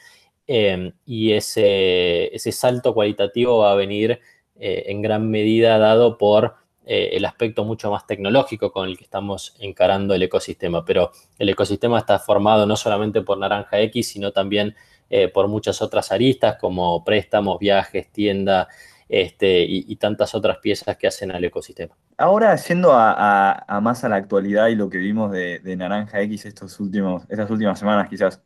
em, 0.46 0.92
y 1.04 1.32
ese, 1.32 2.30
salto 2.52 2.94
cualitativo 2.94 3.58
va 3.58 3.72
a 3.72 3.76
venir 3.76 4.20
eh, 4.56 4.84
en 4.86 5.02
gran 5.02 5.30
medida 5.30 5.78
dado 5.78 6.18
por 6.18 6.54
eh, 6.84 7.10
el 7.12 7.24
aspecto 7.24 7.64
mucho 7.64 7.90
más 7.90 8.06
tecnológico 8.06 8.72
con 8.72 8.88
el 8.88 8.98
que 8.98 9.04
estamos 9.04 9.54
encarando 9.60 10.14
el 10.14 10.22
ecosistema. 10.22 10.84
Pero 10.84 11.12
el 11.38 11.48
ecosistema 11.48 11.98
está 11.98 12.18
formado 12.18 12.66
no 12.66 12.76
solamente 12.76 13.22
por 13.22 13.38
Naranja 13.38 13.80
X, 13.80 14.08
sino 14.08 14.32
también 14.32 14.74
eh, 15.08 15.28
por 15.28 15.46
muchas 15.48 15.80
otras 15.82 16.10
aristas 16.10 16.56
como 16.60 17.04
préstamos, 17.04 17.58
viajes, 17.58 18.10
tienda, 18.10 18.68
este, 19.08 19.62
y, 19.68 19.94
tantas 19.96 20.34
otras 20.34 20.56
piezas 20.56 20.96
que 20.96 21.06
hacen 21.06 21.30
al 21.30 21.44
ecosistema. 21.44 21.94
Ahora, 22.16 22.56
yendo 22.56 22.92
a, 22.94 23.78
más 23.82 24.04
a 24.04 24.08
la 24.08 24.16
actualidad 24.16 24.68
y 24.68 24.74
lo 24.74 24.88
que 24.88 24.96
vimos 24.96 25.30
de, 25.30 25.60
Naranja 25.76 26.22
X 26.22 26.46
estas 26.46 26.80
últimas 26.80 27.78
semanas 27.78 28.08
quizás, 28.08 28.42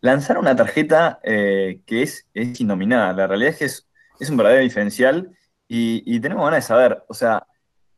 lanzar 0.00 0.38
una 0.38 0.56
tarjeta 0.56 1.20
eh, 1.22 1.80
que 1.86 2.02
es, 2.02 2.26
es 2.34 2.60
innominada. 2.60 3.12
La 3.12 3.26
realidad 3.26 3.50
es 3.52 3.58
que 3.58 3.64
es, 3.64 4.30
un 4.30 4.36
verdadero 4.36 4.62
diferencial 4.62 5.30
y, 5.66 6.20
tenemos 6.20 6.44
ganas 6.44 6.64
de 6.64 6.68
saber, 6.68 7.04
o 7.08 7.14
sea, 7.14 7.46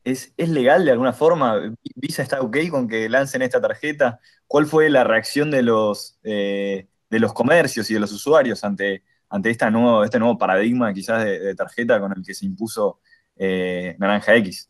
¿es, 0.03 0.31
legal 0.37 0.85
de 0.85 0.91
alguna 0.91 1.11
forma? 1.11 1.75
¿Visa 1.95 2.21
está 2.21 2.41
ok 2.41 2.57
con 2.69 2.87
que 2.87 3.09
lancen 3.09 3.41
esta 3.41 3.59
tarjeta? 3.59 4.19
¿Cuál 4.47 4.65
fue 4.67 4.89
la 4.89 5.03
reacción 5.03 5.51
de 5.51 5.63
los, 5.63 6.19
eh, 6.23 6.87
de 7.09 7.19
los 7.19 7.33
comercios 7.33 7.89
y 7.89 7.95
de 7.95 7.99
los 7.99 8.11
usuarios 8.11 8.63
ante 8.63 9.03
ante 9.29 9.49
esta 9.49 9.71
nuevo, 9.71 10.03
este 10.03 10.19
nuevo 10.19 10.37
paradigma 10.37 10.93
quizás 10.93 11.25
de, 11.25 11.55
tarjeta 11.55 11.99
con 11.99 12.13
el 12.15 12.23
que 12.23 12.35
se 12.35 12.45
impuso 12.45 12.99
eh, 13.35 13.95
Naranja 13.97 14.35
X. 14.35 14.69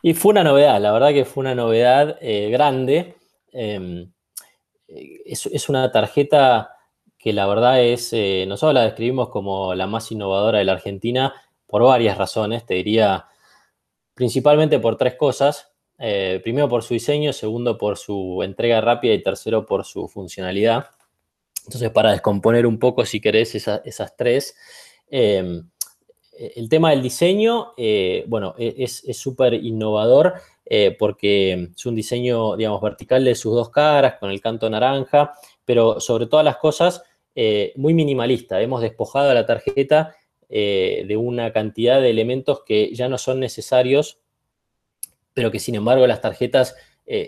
Y 0.00 0.14
fue 0.14 0.30
una 0.30 0.44
novedad, 0.44 0.80
la 0.80 0.92
verdad 0.92 1.08
que 1.08 1.24
fue 1.24 1.40
una 1.40 1.56
novedad 1.56 2.18
grande. 2.20 3.16
Em, 3.52 4.12
es, 5.24 5.68
una 5.68 5.90
tarjeta 5.90 6.76
que 7.18 7.32
la 7.32 7.46
verdad 7.46 7.82
es, 7.82 8.12
eh, 8.12 8.44
nosotros 8.48 8.74
la 8.74 8.82
describimos 8.82 9.28
como 9.28 9.74
la 9.74 9.86
más 9.86 10.10
innovadora 10.12 10.58
de 10.58 10.64
la 10.64 10.72
Argentina 10.72 11.34
por 11.66 11.82
varias 11.82 12.18
razones, 12.18 12.66
te 12.66 12.74
diría 12.74 13.26
principalmente 14.14 14.78
por 14.78 14.96
tres 14.96 15.14
cosas. 15.14 15.68
primero 16.42 16.68
por 16.68 16.82
su 16.82 16.94
diseño, 16.94 17.32
segundo 17.32 17.78
por 17.78 17.96
su 17.96 18.42
entrega 18.42 18.80
rápida 18.80 19.14
y 19.14 19.22
tercero 19.22 19.64
por 19.64 19.84
su 19.84 20.08
funcionalidad. 20.08 20.86
Entonces, 21.64 21.90
para 21.90 22.10
descomponer 22.10 22.66
un 22.66 22.78
poco, 22.78 23.04
si 23.06 23.20
querés, 23.20 23.54
esas 23.54 24.16
tres. 24.16 24.56
Em, 25.08 25.68
el 26.32 26.68
tema 26.68 26.90
del 26.90 27.02
diseño, 27.02 27.74
eh, 27.76 28.24
bueno, 28.26 28.54
e, 28.58 28.74
es 28.78 29.16
súper 29.16 29.54
innovador 29.54 30.34
eh, 30.64 30.96
porque 30.98 31.70
es 31.74 31.86
un 31.86 31.94
diseño, 31.94 32.56
digamos, 32.56 32.80
vertical 32.80 33.24
de 33.24 33.34
sus 33.34 33.54
dos 33.54 33.70
caras, 33.70 34.14
con 34.18 34.30
el 34.30 34.40
canto 34.40 34.68
naranja, 34.68 35.32
pero 35.64 36.00
sobre 36.00 36.26
todas 36.26 36.44
las 36.44 36.56
cosas, 36.56 37.02
eh, 37.34 37.72
muy 37.76 37.94
minimalista. 37.94 38.60
Hemos 38.60 38.82
despojado 38.82 39.30
a 39.30 39.34
la 39.34 39.46
tarjeta 39.46 40.16
de 40.48 41.16
una 41.18 41.50
cantidad 41.50 41.98
de 41.98 42.10
elementos 42.10 42.62
que 42.66 42.94
ya 42.94 43.08
no 43.08 43.16
son 43.16 43.40
necesarios, 43.40 44.20
pero 45.32 45.50
que 45.50 45.58
sin 45.58 45.76
embargo 45.76 46.06
las 46.06 46.20
tarjetas 46.20 46.76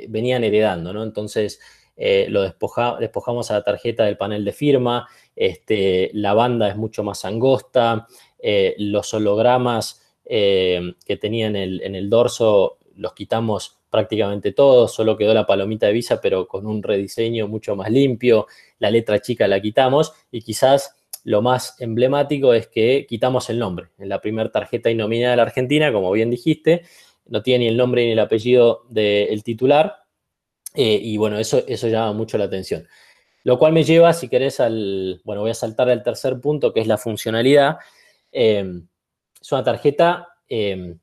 venían 0.09 0.45
heredando, 0.45 0.93
¿no? 0.93 1.03
Entonces, 1.03 1.59
eh, 1.97 2.27
lo 2.29 2.43
despojamos 2.43 3.51
a 3.51 3.55
la 3.55 3.63
tarjeta 3.63 4.05
del 4.05 4.17
panel 4.17 4.45
de 4.45 4.53
firma, 4.53 5.09
este, 5.37 6.11
la 6.13 6.35
banda 6.35 6.69
es 6.69 6.77
mucho 6.77 7.05
más 7.05 7.25
angosta, 7.25 8.09
eh, 8.39 8.75
los 8.79 9.15
hologramas 9.15 10.03
eh, 10.25 10.95
que 11.07 11.17
tenía 11.17 11.47
en 11.47 11.57
el, 11.57 12.11
dorso 12.11 12.79
los 12.97 13.13
quitamos 13.15 13.79
prácticamente 13.91 14.53
todos, 14.53 14.93
solo 14.93 15.17
quedó 15.17 15.35
la 15.35 15.47
palomita 15.47 15.87
de 15.87 15.93
visa, 15.93 16.21
pero 16.21 16.49
con 16.49 16.67
un 16.67 16.83
rediseño 16.83 17.49
mucho 17.49 17.77
más 17.77 17.91
limpio, 17.91 18.47
la 18.79 18.91
letra 18.91 19.21
chica 19.21 19.47
la 19.47 19.61
quitamos 19.61 20.13
y 20.31 20.43
quizás 20.43 20.97
lo 21.25 21.43
más 21.43 21.81
emblemático 21.81 22.53
es 22.53 22.67
que 22.67 23.07
quitamos 23.09 23.49
el 23.51 23.59
nombre. 23.59 23.89
En 23.99 24.09
la 24.09 24.21
primera 24.21 24.51
tarjeta 24.51 24.93
nominada 24.93 25.33
de 25.33 25.37
la 25.37 25.43
Argentina, 25.45 25.93
como 25.93 26.11
bien 26.13 26.31
dijiste, 26.31 26.83
no 27.27 27.43
tiene 27.43 27.65
ni 27.65 27.69
el 27.69 27.77
nombre 27.77 28.05
ni 28.05 28.13
el 28.13 28.19
apellido 28.19 28.83
del 28.89 29.43
titular, 29.43 30.05
eh, 30.75 30.99
y 31.01 31.17
bueno, 31.17 31.39
eso, 31.39 31.63
eso 31.67 31.89
llama 31.89 32.13
mucho 32.13 32.37
la 32.37 32.45
atención. 32.45 32.87
Lo 33.45 33.59
cual 33.59 33.73
me 33.73 33.85
lleva, 33.85 34.13
si 34.13 34.29
querés, 34.29 34.59
al, 34.61 35.21
bueno, 35.25 35.43
voy 35.43 35.51
a 35.51 35.55
saltar 35.55 35.89
al 35.89 36.03
tercer 36.03 36.41
punto, 36.41 36.73
que 36.73 36.81
es 36.81 36.87
la 36.87 36.99
funcionalidad. 36.99 37.77
Em, 38.33 38.89
es 39.41 39.53
una 39.53 39.63
tarjeta, 39.63 40.29
em, 40.49 40.99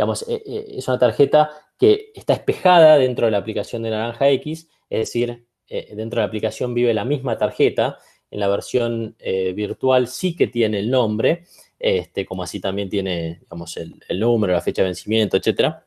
digamos, 0.00 0.22
eh, 0.28 0.42
eh, 0.46 0.66
es 0.78 0.88
una 0.88 0.98
tarjeta 0.98 1.50
que 1.78 2.10
está 2.14 2.32
espejada 2.32 2.96
dentro 2.96 3.26
de 3.26 3.32
la 3.32 3.38
aplicación 3.38 3.82
de 3.82 3.90
Naranja 3.90 4.28
X, 4.30 4.68
es 4.88 4.98
decir, 4.98 5.46
dentro 5.68 6.18
de 6.18 6.22
la 6.22 6.24
aplicación 6.24 6.74
vive 6.74 6.92
la 6.92 7.04
misma 7.04 7.38
tarjeta, 7.38 7.98
en 8.28 8.40
la 8.40 8.48
versión 8.48 9.16
virtual 9.54 10.08
sí 10.08 10.34
que 10.34 10.48
tiene 10.48 10.80
el 10.80 10.90
nombre, 10.90 11.44
este, 11.78 12.26
como 12.26 12.42
así 12.42 12.58
también 12.58 12.90
tiene, 12.90 13.38
digamos, 13.40 13.76
el, 13.76 13.94
el 14.08 14.18
número, 14.18 14.52
la 14.52 14.60
fecha 14.60 14.82
de 14.82 14.88
vencimiento, 14.88 15.36
etcétera. 15.36 15.86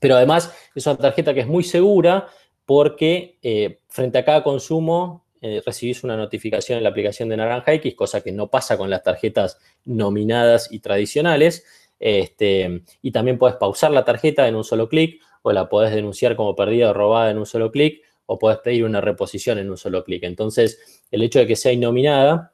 Pero 0.00 0.16
además 0.16 0.52
es 0.74 0.86
una 0.86 0.96
tarjeta 0.96 1.32
que 1.32 1.40
es 1.40 1.46
muy 1.46 1.64
segura 1.64 2.28
porque 2.68 3.38
eh, 3.42 3.78
frente 3.88 4.18
a 4.18 4.24
cada 4.24 4.42
consumo 4.42 5.24
eh, 5.40 5.62
recibís 5.64 6.04
una 6.04 6.16
notificación 6.16 6.76
en 6.76 6.84
la 6.84 6.90
aplicación 6.90 7.28
de 7.28 7.36
Naranja 7.36 7.72
X, 7.72 7.94
cosa 7.94 8.20
que 8.20 8.32
no 8.32 8.48
pasa 8.48 8.76
con 8.76 8.90
las 8.90 9.02
tarjetas 9.02 9.58
nominadas 9.86 10.70
y 10.70 10.80
tradicionales. 10.80 11.64
Este, 11.98 12.82
y 13.02 13.10
también 13.10 13.38
puedes 13.38 13.56
pausar 13.56 13.90
la 13.90 14.04
tarjeta 14.04 14.46
en 14.46 14.54
un 14.54 14.64
solo 14.64 14.88
clic 14.88 15.20
o 15.42 15.52
la 15.52 15.68
podés 15.68 15.94
denunciar 15.94 16.36
como 16.36 16.54
perdida 16.54 16.90
o 16.90 16.92
robada 16.92 17.30
en 17.30 17.38
un 17.38 17.46
solo 17.46 17.70
clic 17.70 18.02
o 18.26 18.38
podés 18.38 18.58
pedir 18.58 18.84
una 18.84 19.00
reposición 19.00 19.58
en 19.58 19.70
un 19.70 19.76
solo 19.76 20.04
clic. 20.04 20.22
Entonces, 20.24 21.02
el 21.10 21.22
hecho 21.22 21.38
de 21.38 21.46
que 21.46 21.56
sea 21.56 21.72
innominada 21.72 22.52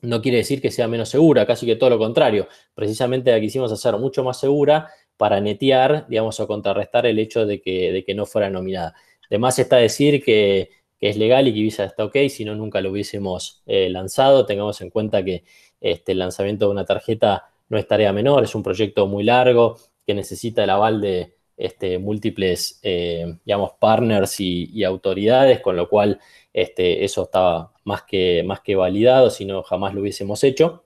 no 0.00 0.20
quiere 0.22 0.38
decir 0.38 0.60
que 0.60 0.70
sea 0.70 0.88
menos 0.88 1.08
segura, 1.08 1.46
casi 1.46 1.66
que 1.66 1.76
todo 1.76 1.90
lo 1.90 1.98
contrario. 1.98 2.48
Precisamente 2.74 3.30
la 3.30 3.40
quisimos 3.40 3.72
hacer 3.72 3.96
mucho 3.96 4.22
más 4.22 4.38
segura 4.38 4.90
para 5.16 5.40
netear, 5.40 6.06
digamos, 6.08 6.40
o 6.40 6.46
contrarrestar 6.46 7.06
el 7.06 7.18
hecho 7.18 7.46
de 7.46 7.60
que, 7.60 7.92
de 7.92 8.04
que 8.04 8.14
no 8.14 8.26
fuera 8.26 8.50
nominada. 8.50 8.94
Además 9.30 9.58
está 9.58 9.76
decir 9.76 10.22
que, 10.22 10.70
es 11.00 11.18
legal 11.18 11.46
y 11.46 11.52
que 11.52 11.60
Visa 11.60 11.84
está 11.84 12.04
ok, 12.04 12.16
si 12.30 12.46
no 12.46 12.54
nunca 12.54 12.80
lo 12.80 12.90
hubiésemos 12.90 13.62
eh, 13.66 13.90
lanzado. 13.90 14.46
Tengamos 14.46 14.80
en 14.80 14.88
cuenta 14.88 15.22
que 15.22 15.44
este, 15.82 16.12
el 16.12 16.18
lanzamiento 16.18 16.64
de 16.64 16.70
una 16.70 16.86
tarjeta 16.86 17.52
no 17.74 17.80
es 17.80 17.86
tarea 17.86 18.12
menor, 18.12 18.44
es 18.44 18.54
un 18.54 18.62
proyecto 18.62 19.06
muy 19.06 19.24
largo 19.24 19.76
que 20.06 20.14
necesita 20.14 20.64
el 20.64 20.70
aval 20.70 21.00
de 21.00 21.34
este, 21.56 21.98
múltiples, 21.98 22.80
eh, 22.82 23.36
partners 23.78 24.40
y, 24.40 24.84
autoridades, 24.84 25.60
con 25.60 25.76
lo 25.76 25.88
cual 25.88 26.20
este, 26.52 27.04
eso 27.04 27.24
estaba 27.24 27.72
más 27.84 28.02
que, 28.02 28.42
más 28.44 28.60
que 28.60 28.76
validado, 28.76 29.30
si 29.30 29.44
no 29.44 29.62
jamás 29.62 29.94
lo 29.94 30.00
hubiésemos 30.00 30.42
hecho. 30.44 30.84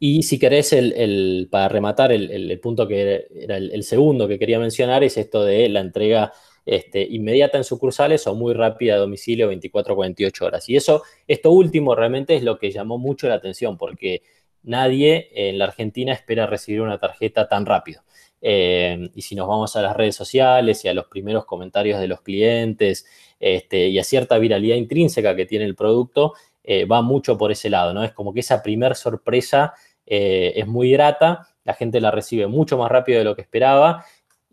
Y 0.00 0.22
si 0.22 0.38
querés, 0.38 0.72
el, 0.72 1.48
para 1.50 1.68
rematar, 1.68 2.12
el, 2.12 2.60
punto 2.60 2.86
que 2.86 3.26
era 3.34 3.56
el, 3.56 3.82
segundo 3.82 4.28
que 4.28 4.38
quería 4.38 4.58
mencionar 4.58 5.02
es 5.02 5.16
esto 5.16 5.44
de 5.44 5.68
la 5.68 5.80
entrega 5.80 6.32
este, 6.64 7.02
inmediata 7.02 7.58
en 7.58 7.64
sucursales 7.64 8.26
o 8.26 8.34
muy 8.34 8.54
rápida 8.54 8.94
a 8.94 8.98
domicilio 8.98 9.48
24 9.48 9.96
48 9.96 10.44
horas. 10.44 10.68
Y 10.68 10.76
eso, 10.76 11.02
esto 11.26 11.50
último 11.50 11.94
realmente 11.94 12.36
es 12.36 12.42
lo 12.42 12.58
que 12.58 12.70
llamó 12.70 12.98
mucho 12.98 13.26
la 13.28 13.34
atención 13.34 13.76
porque 13.76 14.22
nadie 14.62 15.30
en 15.34 15.58
la 15.58 15.66
Argentina 15.66 16.12
espera 16.12 16.46
recibir 16.46 16.80
una 16.80 16.98
tarjeta 16.98 17.48
tan 17.48 17.66
rápido. 17.66 18.02
Eh, 18.40 19.10
y 19.14 19.22
si 19.22 19.34
nos 19.34 19.48
vamos 19.48 19.74
a 19.76 19.82
las 19.82 19.96
redes 19.96 20.14
sociales 20.14 20.84
y 20.84 20.88
a 20.88 20.94
los 20.94 21.06
primeros 21.06 21.44
comentarios 21.44 21.98
de 21.98 22.06
los 22.06 22.20
clientes 22.20 23.06
este, 23.40 23.88
y 23.88 23.98
a 23.98 24.04
cierta 24.04 24.38
viralidad 24.38 24.76
intrínseca 24.76 25.34
que 25.34 25.46
tiene 25.46 25.64
el 25.64 25.74
producto, 25.74 26.34
eh, 26.62 26.84
va 26.84 27.02
mucho 27.02 27.36
por 27.38 27.50
ese 27.50 27.70
lado, 27.70 27.94
¿no? 27.94 28.04
Es 28.04 28.12
como 28.12 28.32
que 28.32 28.40
esa 28.40 28.62
primer 28.62 28.94
sorpresa 28.94 29.74
eh, 30.06 30.52
es 30.56 30.66
muy 30.66 30.92
grata, 30.92 31.48
la 31.64 31.74
gente 31.74 32.00
la 32.00 32.10
recibe 32.10 32.46
mucho 32.46 32.78
más 32.78 32.90
rápido 32.90 33.18
de 33.18 33.24
lo 33.24 33.34
que 33.34 33.42
esperaba 33.42 34.04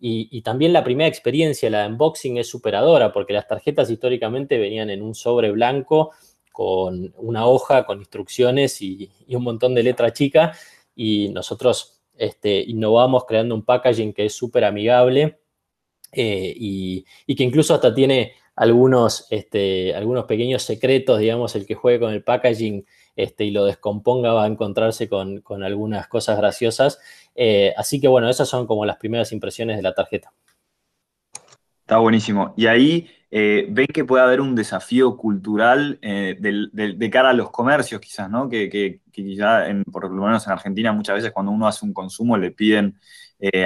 y, 0.07 0.41
también 0.41 0.71
la 0.71 0.83
primera 0.83 1.07
experiencia, 1.07 1.69
la 1.69 1.81
de 1.81 1.87
unboxing, 1.87 2.37
es 2.37 2.47
superadora 2.47 3.11
porque 3.11 3.33
las 3.33 3.47
tarjetas 3.47 3.89
históricamente 3.89 4.59
venían 4.59 4.91
en 4.91 5.01
un 5.01 5.15
sobre 5.15 5.51
blanco 5.51 6.11
con 6.55 7.13
una 7.17 7.45
hoja 7.47 7.85
con 7.85 7.99
instrucciones 7.99 8.81
y, 8.81 9.11
un 9.27 9.43
montón 9.43 9.75
de 9.75 9.83
letra 9.83 10.13
chica 10.13 10.53
y 10.95 11.27
nosotros 11.27 12.01
este, 12.15 12.61
innovamos 12.61 13.25
creando 13.25 13.53
un 13.55 13.65
packaging 13.65 14.13
que 14.13 14.27
es 14.27 14.33
súper 14.33 14.63
amigable 14.63 15.41
eh, 16.13 16.53
y, 16.55 17.03
que 17.35 17.43
incluso 17.43 17.73
hasta 17.73 17.93
tiene 17.93 18.35
algunos, 18.55 19.27
este, 19.31 19.93
algunos 19.93 20.23
pequeños 20.23 20.63
secretos, 20.63 21.19
digamos, 21.19 21.57
el 21.57 21.65
que 21.65 21.75
juegue 21.75 21.99
con 21.99 22.13
el 22.13 22.23
packaging 22.23 22.85
este, 23.17 23.43
y 23.43 23.51
lo 23.51 23.65
descomponga 23.65 24.31
va 24.31 24.45
a 24.45 24.47
encontrarse 24.47 25.09
con, 25.09 25.43
algunas 25.61 26.07
cosas 26.07 26.37
graciosas. 26.37 27.01
Eh, 27.35 27.73
así 27.75 27.99
que 27.99 28.07
bueno, 28.07 28.29
esas 28.29 28.47
son 28.47 28.65
como 28.65 28.85
las 28.85 28.95
primeras 28.95 29.33
impresiones 29.33 29.75
de 29.75 29.83
la 29.83 29.93
tarjeta. 29.93 30.31
Está 31.81 31.97
buenísimo. 31.97 32.53
Y 32.55 32.67
ahí 32.67 33.09
eh, 33.37 33.67
ven 33.69 33.87
que 33.87 34.05
puede 34.05 34.23
haber 34.23 34.39
un 34.39 34.55
desafío 34.55 35.17
cultural 35.17 35.99
eh, 36.01 36.37
de 36.39 37.09
cara 37.09 37.31
a 37.31 37.33
los 37.33 37.51
comercios, 37.51 37.99
quizás, 37.99 38.29
¿no? 38.29 38.47
Que, 38.47 38.69
que, 38.69 39.01
quizás, 39.11 39.67
por 39.91 40.09
lo 40.09 40.23
menos 40.23 40.45
en 40.45 40.53
Argentina, 40.53 40.93
muchas 40.93 41.15
veces 41.15 41.31
cuando 41.31 41.51
uno 41.51 41.67
hace 41.67 41.85
un 41.85 41.93
consumo 41.93 42.37
le 42.37 42.51
piden 42.51 42.99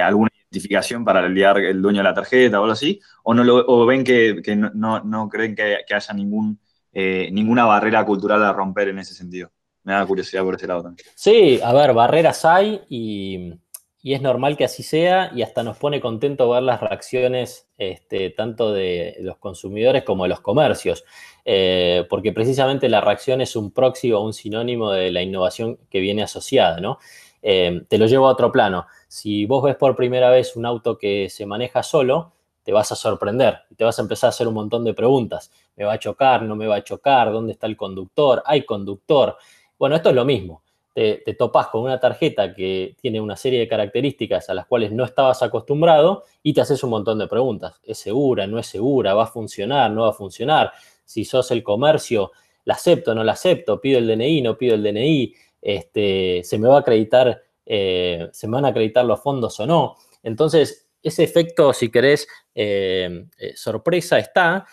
alguna 0.02 0.30
identificación 0.34 1.04
para 1.04 1.28
liar 1.28 1.58
el 1.58 1.80
dueño 1.80 1.98
de 1.98 2.04
la 2.04 2.14
tarjeta 2.14 2.58
o 2.58 2.64
algo 2.64 2.72
así, 2.72 3.00
o, 3.22 3.34
no 3.34 3.44
lo, 3.44 3.86
ven 3.86 4.04
que, 4.04 4.42
no, 4.56 5.28
creen 5.30 5.54
que 5.54 5.94
haya 5.94 6.14
ningún 6.14 6.58
eh, 6.92 7.30
ninguna 7.32 7.64
barrera 7.64 8.04
cultural 8.04 8.42
a 8.44 8.52
romper 8.52 8.88
en 8.88 8.98
ese 8.98 9.14
sentido. 9.14 9.50
Me 9.84 9.92
da 9.92 10.04
curiosidad 10.04 10.42
por 10.42 10.56
ese 10.56 10.66
lado 10.66 10.82
también. 10.82 11.06
Sí, 11.14 11.60
a 11.62 11.72
ver, 11.72 11.92
barreras 11.94 12.44
hay 12.44 12.82
y, 12.88 13.54
es 14.02 14.22
normal 14.22 14.56
que 14.56 14.64
así 14.64 14.82
sea 14.82 15.30
y 15.34 15.42
hasta 15.42 15.62
nos 15.62 15.76
pone 15.76 16.00
contento 16.00 16.48
ver 16.48 16.62
las 16.62 16.80
reacciones 16.80 17.68
este, 17.76 18.30
tanto 18.30 18.72
de 18.72 19.16
los 19.20 19.36
consumidores 19.36 20.04
como 20.04 20.24
de 20.24 20.30
los 20.30 20.40
comercios, 20.40 21.04
eh, 21.44 22.06
porque 22.08 22.32
precisamente 22.32 22.88
la 22.88 23.02
reacción 23.02 23.40
es 23.40 23.56
un 23.56 23.72
proxy 23.72 24.12
o 24.12 24.20
un 24.20 24.32
sinónimo 24.32 24.90
de 24.90 25.10
la 25.10 25.22
innovación 25.22 25.78
que 25.90 26.00
viene 26.00 26.22
asociada, 26.22 26.80
¿no? 26.80 26.98
Eh, 27.42 27.82
te 27.88 27.98
lo 27.98 28.06
llevo 28.06 28.28
a 28.28 28.32
otro 28.32 28.50
plano. 28.50 28.86
Si 29.08 29.44
vos 29.46 29.62
ves 29.62 29.76
por 29.76 29.96
primera 29.96 30.30
vez 30.30 30.56
un 30.56 30.66
auto 30.66 30.96
que 30.98 31.28
se 31.28 31.46
maneja 31.46 31.82
solo, 31.82 32.32
te 32.62 32.72
vas 32.72 32.92
a 32.92 32.96
sorprender 32.96 33.60
y 33.70 33.74
te 33.74 33.84
vas 33.84 33.98
a 33.98 34.02
empezar 34.02 34.28
a 34.28 34.30
hacer 34.30 34.48
un 34.48 34.54
montón 34.54 34.84
de 34.84 34.94
preguntas. 34.94 35.50
¿Me 35.76 35.84
va 35.84 35.94
a 35.94 35.98
chocar? 35.98 36.42
¿No 36.42 36.56
me 36.56 36.66
va 36.66 36.76
a 36.76 36.84
chocar? 36.84 37.32
¿Dónde 37.32 37.52
está 37.52 37.66
el 37.66 37.76
conductor? 37.76 38.42
¿Hay 38.46 38.64
conductor? 38.64 39.36
Bueno, 39.78 39.96
esto 39.96 40.10
es 40.10 40.14
lo 40.14 40.24
mismo. 40.24 40.62
Te, 40.92 41.34
topas 41.38 41.68
con 41.68 41.82
una 41.82 41.98
tarjeta 41.98 42.52
que 42.52 42.94
tiene 43.00 43.20
una 43.20 43.36
serie 43.36 43.60
de 43.60 43.68
características 43.68 44.50
a 44.50 44.54
las 44.54 44.66
cuales 44.66 44.92
no 44.92 45.04
estabas 45.04 45.42
acostumbrado 45.42 46.24
y 46.42 46.52
te 46.52 46.60
haces 46.60 46.82
un 46.82 46.90
montón 46.90 47.18
de 47.18 47.28
preguntas. 47.28 47.80
¿Es 47.82 47.98
segura? 47.98 48.46
¿No 48.46 48.58
es 48.58 48.66
segura? 48.66 49.14
¿Va 49.14 49.24
a 49.24 49.26
funcionar? 49.26 49.90
¿No 49.90 50.02
va 50.02 50.10
a 50.10 50.12
funcionar? 50.12 50.72
Si 51.04 51.24
sos 51.24 51.50
el 51.52 51.62
comercio, 51.62 52.32
¿la 52.64 52.74
acepto? 52.74 53.14
¿No 53.14 53.24
la 53.24 53.32
acepto? 53.32 53.80
¿Pido 53.80 53.98
el 53.98 54.08
DNI? 54.08 54.42
¿No 54.42 54.58
pido 54.58 54.74
el 54.74 54.82
DNI? 54.82 55.34
Este, 55.62 56.42
¿Se 56.44 56.58
me 56.58 56.68
va 56.68 56.76
a 56.76 56.80
acreditar? 56.80 57.42
Eh, 57.66 58.28
¿Se 58.32 58.48
me 58.48 58.54
van 58.54 58.64
a 58.64 58.68
acreditar 58.68 59.04
los 59.04 59.20
fondos 59.20 59.58
o 59.60 59.66
no? 59.66 59.96
Entonces, 60.22 60.88
ese 61.02 61.24
efecto, 61.24 61.72
si 61.72 61.90
querés, 61.90 62.26
eh, 62.54 63.26
eh, 63.38 63.52
sorpresa 63.56 64.18
está. 64.18 64.66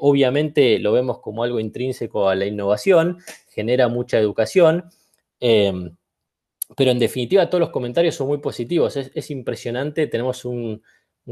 Obviamente 0.00 0.78
lo 0.78 0.92
vemos 0.92 1.20
como 1.20 1.44
algo 1.44 1.58
intrínseco 1.58 2.28
a 2.28 2.34
la 2.34 2.44
innovación, 2.44 3.16
genera 3.48 3.88
mucha 3.88 4.18
educación, 4.18 4.90
em, 5.42 5.96
pero 6.76 6.90
en 6.90 6.98
definitiva 6.98 7.48
todos 7.50 7.60
los 7.60 7.70
comentarios 7.70 8.14
son 8.14 8.28
muy 8.28 8.38
positivos. 8.38 8.96
Es, 8.96 9.30
impresionante, 9.30 10.06
tenemos 10.06 10.44
un, 10.44 10.82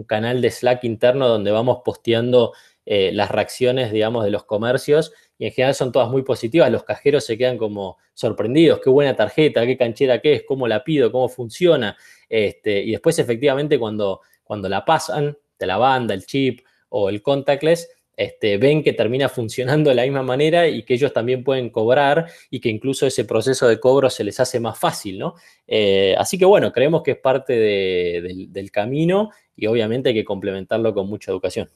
canal 0.07 0.41
de 0.41 0.51
Slack 0.51 0.85
interno 0.85 1.27
donde 1.27 1.51
vamos 1.51 1.81
posteando 1.85 2.53
las 2.87 3.31
reacciones, 3.31 3.93
digamos, 3.93 4.25
de 4.25 4.31
los 4.31 4.45
comercios 4.45 5.13
y 5.39 5.47
en 5.47 5.53
general 5.53 5.75
son 5.75 5.93
todas 5.93 6.11
muy 6.11 6.23
positivas. 6.23 6.71
Los 6.71 6.85
cajeros 6.85 7.25
se 7.25 7.37
quedan 7.39 7.59
como 7.59 7.99
sorprendidos, 8.15 8.81
qué 8.83 8.91
buena 8.91 9.17
tarjeta, 9.17 9.67
qué 9.67 9.77
canchera 9.77 10.21
que 10.21 10.35
es, 10.35 10.43
cómo 10.47 10.69
la 10.69 10.85
pido, 10.85 11.11
cómo 11.11 11.29
funciona. 11.29 11.97
Este, 12.29 12.81
y 12.83 12.93
después 12.93 13.19
efectivamente 13.19 13.79
cuando 13.79 14.21
cuando 14.51 14.69
la 14.69 14.85
pasan 14.85 15.39
de 15.61 15.67
la 15.69 15.77
banda, 15.77 16.13
el 16.13 16.27
chip 16.27 16.67
o 16.89 17.09
el 17.09 17.23
contactless, 17.23 17.89
este, 18.21 18.59
ven 18.59 18.83
que 18.83 18.93
termina 18.93 19.31
funcionando 19.31 19.89
de 19.89 19.97
la 19.97 20.03
misma 20.03 20.23
manera 20.23 20.69
y 20.69 20.83
que 20.83 20.93
ellos 20.93 21.11
también 21.11 21.43
pueden 21.43 21.71
cobrar 21.71 22.31
y 22.51 22.61
que 22.61 22.69
incluso 22.69 23.07
ese 23.07 23.25
proceso 23.25 23.67
de 23.67 23.81
cobro 23.81 24.11
se 24.11 24.25
les 24.25 24.39
hace 24.39 24.61
más 24.61 24.79
fácil, 24.79 25.19
¿no? 25.19 25.37
Eh, 25.67 26.15
así 26.19 26.37
que 26.37 26.45
bueno, 26.45 26.71
creemos 26.71 27.03
que 27.03 27.13
es 27.13 27.17
parte 27.17 27.55
del 27.55 28.71
camino 28.71 29.31
y 29.57 29.67
obviamente 29.69 30.11
hay 30.11 30.15
que 30.15 30.25
complementarlo 30.27 30.93
con 30.93 31.09
mucha 31.09 31.31
educación. 31.31 31.71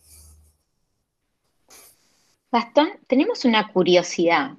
Gastón, 2.53 2.91
tenemos 3.07 3.47
una 3.47 3.73
curiosidad 3.73 4.51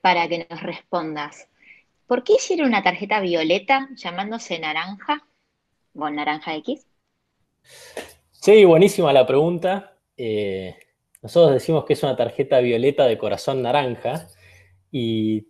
para 0.00 0.28
que 0.28 0.46
nos 0.48 0.62
respondas. 0.62 1.48
¿Por 2.06 2.22
qué 2.22 2.34
hicieron 2.34 2.68
una 2.68 2.84
tarjeta 2.84 3.18
violeta 3.18 3.88
llamándose 3.96 4.60
naranja 4.60 5.26
o 5.92 6.08
naranja 6.08 6.54
X? 6.54 6.86
Sí, 8.30 8.64
buenísima 8.64 9.12
la 9.12 9.26
pregunta. 9.26 9.96
Eh, 10.16 10.76
nosotros 11.22 11.54
decimos 11.54 11.84
que 11.84 11.92
es 11.94 12.02
una 12.02 12.16
tarjeta 12.16 12.60
violeta 12.60 13.06
de 13.06 13.16
corazón 13.16 13.62
naranja 13.62 14.28
y 14.90 15.46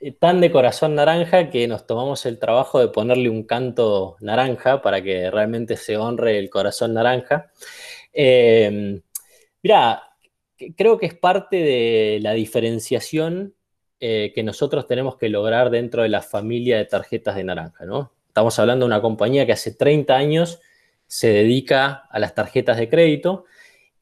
eh, 0.00 0.12
tan 0.12 0.40
de 0.40 0.50
corazón 0.50 0.94
naranja 0.94 1.50
que 1.50 1.66
nos 1.68 1.86
tomamos 1.86 2.24
el 2.26 2.38
trabajo 2.38 2.78
de 2.78 2.88
ponerle 2.88 3.28
un 3.28 3.44
canto 3.44 4.16
naranja 4.20 4.80
para 4.80 5.02
que 5.02 5.30
realmente 5.30 5.76
se 5.76 5.96
honre 5.96 6.38
el 6.38 6.48
corazón 6.50 6.94
naranja. 6.94 7.50
Eh, 8.12 9.00
mira, 9.62 10.02
creo 10.76 10.98
que 10.98 11.06
es 11.06 11.14
parte 11.14 11.56
de 11.56 12.20
la 12.22 12.32
diferenciación 12.32 13.54
que 14.00 14.42
nosotros 14.42 14.88
tenemos 14.88 15.16
que 15.16 15.28
lograr 15.28 15.70
dentro 15.70 16.02
de 16.02 16.08
la 16.08 16.22
familia 16.22 16.76
de 16.76 16.86
tarjetas 16.86 17.36
de 17.36 17.44
naranja, 17.44 17.84
¿no? 17.84 18.12
Estamos 18.32 18.58
hablando 18.58 18.84
de 18.84 18.88
una 18.88 19.00
compañía 19.00 19.46
que 19.46 19.52
hace 19.52 19.72
30 19.72 20.16
años 20.16 20.60
se 21.06 21.28
dedica 21.28 22.08
a 22.10 22.18
las 22.18 22.34
tarjetas 22.34 22.78
de 22.78 22.88
crédito 22.88 23.44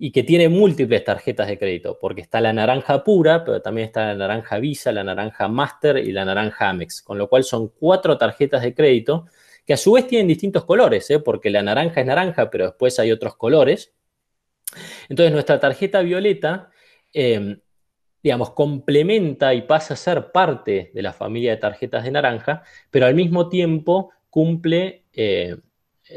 y 0.03 0.13
que 0.13 0.23
tiene 0.23 0.49
múltiples 0.49 1.05
tarjetas 1.05 1.47
de 1.47 1.59
crédito, 1.59 1.99
porque 2.01 2.23
está 2.23 2.41
la 2.41 2.55
naranja 2.55 3.05
pura, 3.05 3.45
pero 3.45 3.61
también 3.61 3.85
está 3.85 4.07
la 4.07 4.15
naranja 4.15 4.59
Visa, 4.59 4.93
la 4.93 5.05
naranja 5.05 5.47
Master 5.47 5.99
y 5.99 6.11
la 6.11 6.25
naranja 6.25 6.71
Amex, 6.71 7.03
con 7.03 7.19
lo 7.19 7.29
cual 7.29 7.45
son 7.45 7.69
cuatro 7.69 8.17
tarjetas 8.17 8.63
de 8.63 8.75
crédito 8.75 9.27
que 9.67 9.75
a 9.75 9.77
su 9.77 9.93
vez 9.93 10.07
tienen 10.07 10.27
distintos 10.27 10.65
colores, 10.65 11.11
¿eh? 11.11 11.19
porque 11.19 11.51
la 11.51 11.63
naranja 11.63 12.01
es 12.01 12.07
naranja, 12.07 12.49
pero 12.49 12.65
después 12.69 12.99
hay 12.99 13.13
otros 13.13 13.37
colores. 13.37 13.93
Entonces 15.11 15.33
nuestra 15.33 15.61
tarjeta 15.61 16.01
violeta, 16.01 16.71
em, 17.13 17.61
digamos, 18.23 18.53
complementa 18.53 19.53
y 19.53 19.63
pasa 19.63 19.93
a 19.93 19.97
ser 19.99 20.33
parte 20.33 20.93
de 20.95 21.03
la 21.03 21.13
familia 21.13 21.51
de 21.51 21.59
tarjetas 21.59 22.05
de 22.05 22.11
naranja, 22.11 22.63
pero 22.91 23.05
al 23.05 23.15
mismo 23.15 23.51
tiempo 23.51 24.13
cumple 24.31 25.05
eh, 25.13 25.59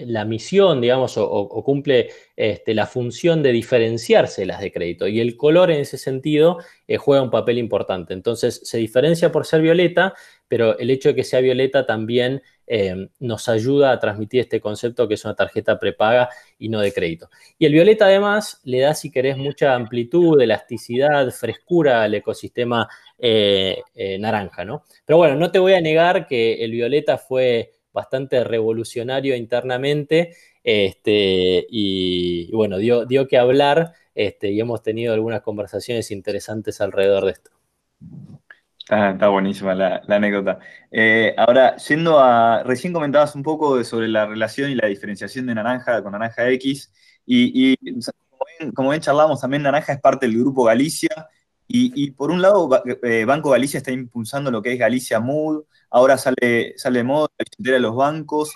la 0.06 0.26
misión, 0.26 0.82
digamos, 0.82 1.18
o, 1.18 1.64
cumple 1.64 2.10
este, 2.36 2.74
la 2.74 2.86
función 2.86 3.44
de 3.44 3.52
diferenciarse 3.52 4.46
las 4.46 4.62
de 4.62 4.72
crédito. 4.72 5.08
Y 5.08 5.20
el 5.20 5.38
color 5.38 5.72
en 5.72 5.80
ese 5.82 5.98
sentido 5.98 6.60
eh, 6.88 6.98
juega 6.98 7.24
un 7.24 7.30
papel 7.30 7.58
importante. 7.58 8.14
Entonces 8.14 8.62
se 8.64 8.78
diferencia 8.78 9.32
por 9.32 9.46
ser 9.46 9.62
violeta, 9.62 10.14
pero 10.48 10.78
el 10.78 10.89
hecho 10.89 11.10
de 11.10 11.16
que 11.16 11.24
sea 11.24 11.39
violeta 11.41 11.86
también 11.86 12.41
eh, 12.66 13.10
nos 13.20 13.50
ayuda 13.50 13.91
a 13.91 14.00
transmitir 14.00 14.39
este 14.41 14.62
concepto 14.62 15.08
que 15.08 15.16
es 15.16 15.26
una 15.26 15.36
tarjeta 15.36 15.80
prepaga 15.80 16.30
y 16.58 16.70
no 16.70 16.80
de 16.80 16.94
crédito. 16.94 17.30
Y 17.60 17.66
el 17.66 17.74
violeta 17.74 18.06
además 18.06 18.62
le 18.64 18.80
da, 18.80 18.94
si 18.96 19.12
querés, 19.12 19.38
mucha 19.38 19.76
amplitud, 19.76 20.41
elasticidad, 20.41 21.30
frescura 21.32 22.04
al 22.04 22.16
ecosistema 22.16 22.88
eh, 23.20 23.82
naranja, 24.20 24.66
¿no? 24.66 24.84
Pero 25.06 25.18
bueno, 25.18 25.36
no 25.36 25.52
te 25.52 25.60
voy 25.60 25.74
a 25.74 25.82
negar 25.82 26.28
que 26.28 26.64
el 26.64 26.72
violeta 26.72 27.18
fue 27.18 27.73
bastante 27.94 28.44
revolucionario 28.44 29.36
internamente 29.36 30.36
este, 30.64 31.66
y, 31.70 32.52
bueno, 32.52 32.78
dio, 32.78 33.06
dio 33.06 33.28
que 33.28 33.38
hablar 33.38 33.94
este, 34.16 34.52
y 34.52 34.60
hemos 34.60 34.82
tenido 34.82 35.14
algunas 35.14 35.41
conversaciones 35.41 36.12
interesantes 36.12 36.82
alrededor 36.82 37.26
de 37.26 37.32
esto. 37.32 37.52
Está, 38.84 39.30
buenísima 39.30 39.74
la, 39.74 40.02
anécdota. 40.10 40.60
Eh, 40.91 41.34
ahora, 41.38 41.78
yendo 41.78 42.20
a. 42.20 42.64
Recién 42.64 42.91
comentabas 42.91 43.34
un 43.34 43.41
poco 43.41 43.82
sobre 43.84 44.10
la 44.10 44.26
relación 44.26 44.72
y 44.72 44.76
la 44.76 44.88
diferenciación 44.88 45.46
de 45.46 45.56
Naranja 45.56 46.04
con 46.04 46.12
Naranja 46.12 46.50
X. 46.50 46.91
Y, 47.26 47.78
como, 48.74 48.89
bien, 48.89 49.02
charlamos, 49.02 49.39
también 49.39 49.64
Naranja 49.64 49.94
es 49.94 50.02
parte 50.02 50.28
del 50.28 50.38
grupo 50.38 50.66
Galicia. 50.66 51.30
Y, 51.76 52.12
por 52.12 52.30
un 52.30 52.40
lado, 52.40 52.70
eh, 53.02 53.26
Banco 53.26 53.50
Galicia 53.50 53.80
está 53.80 53.92
impulsando 53.92 54.52
lo 54.52 54.62
que 54.62 54.74
es 54.74 54.78
Galicia 54.78 55.20
Mood. 55.20 55.64
Ahora 55.90 56.20
sale, 56.20 56.78
sale 56.78 57.00
de 57.00 57.04
moda 57.04 57.30
la 57.58 57.72
de 57.72 57.80
los 57.80 57.96
bancos. 57.96 58.54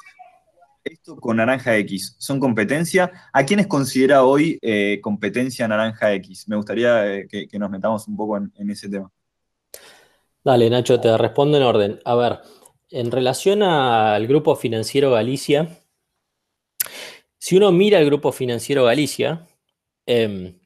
Esto 0.84 1.16
con 1.16 1.38
Naranja 1.38 1.76
X, 1.78 2.16
¿son 2.20 2.40
competencia? 2.40 3.12
¿A 3.34 3.44
quiénes 3.44 3.66
considera 3.66 4.24
hoy 4.24 4.60
eh, 4.62 5.00
competencia 5.02 5.68
Naranja 5.68 6.14
X? 6.14 6.48
Me 6.48 6.58
gustaría 6.58 7.26
que, 7.28 7.50
nos 7.54 7.72
metamos 7.72 8.08
un 8.08 8.16
poco 8.16 8.38
en 8.38 8.70
ese 8.70 8.88
tema. 8.88 9.12
Dale, 10.44 10.70
Nacho, 10.70 11.00
te 11.00 11.18
respondo 11.18 11.58
en 11.58 11.64
orden. 11.64 12.00
A 12.06 12.16
ver, 12.16 12.40
en 12.90 13.12
relación 13.12 13.64
al 13.64 14.28
Grupo 14.28 14.56
Financiero 14.56 15.12
Galicia, 15.12 15.84
si 17.38 17.58
uno 17.58 17.72
mira 17.72 18.00
el 18.00 18.06
Grupo 18.06 18.32
Financiero 18.32 18.86
Galicia, 18.86 19.46
em, 20.06 20.58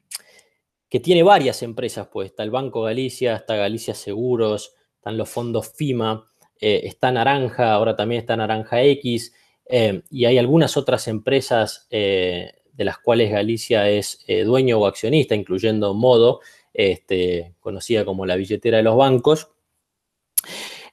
que 0.92 1.00
tiene 1.00 1.22
varias 1.22 1.62
empresas, 1.62 2.06
pues 2.12 2.26
está 2.26 2.42
el 2.42 2.50
Banco 2.50 2.82
Galicia, 2.82 3.36
está 3.36 3.56
Galicia 3.56 3.94
Seguros, 3.94 4.74
están 4.96 5.16
los 5.16 5.30
fondos 5.30 5.72
FIMA, 5.74 6.28
eh, 6.60 6.82
está 6.84 7.10
Naranja, 7.10 7.72
ahora 7.72 7.96
también 7.96 8.20
está 8.20 8.36
Naranja 8.36 8.82
X, 8.82 9.32
em, 9.64 10.02
y 10.10 10.26
hay 10.26 10.36
algunas 10.36 10.76
otras 10.76 11.08
empresas 11.08 11.86
eh, 11.88 12.52
de 12.74 12.84
las 12.84 12.98
cuales 12.98 13.32
Galicia 13.32 13.88
es 13.88 14.22
eh, 14.26 14.44
dueño 14.44 14.80
o 14.80 14.86
accionista, 14.86 15.34
incluyendo 15.34 15.94
Modo, 15.94 16.40
este, 16.74 17.54
conocida 17.58 18.04
como 18.04 18.26
la 18.26 18.36
billetera 18.36 18.76
de 18.76 18.82
los 18.82 18.94
bancos. 18.94 19.48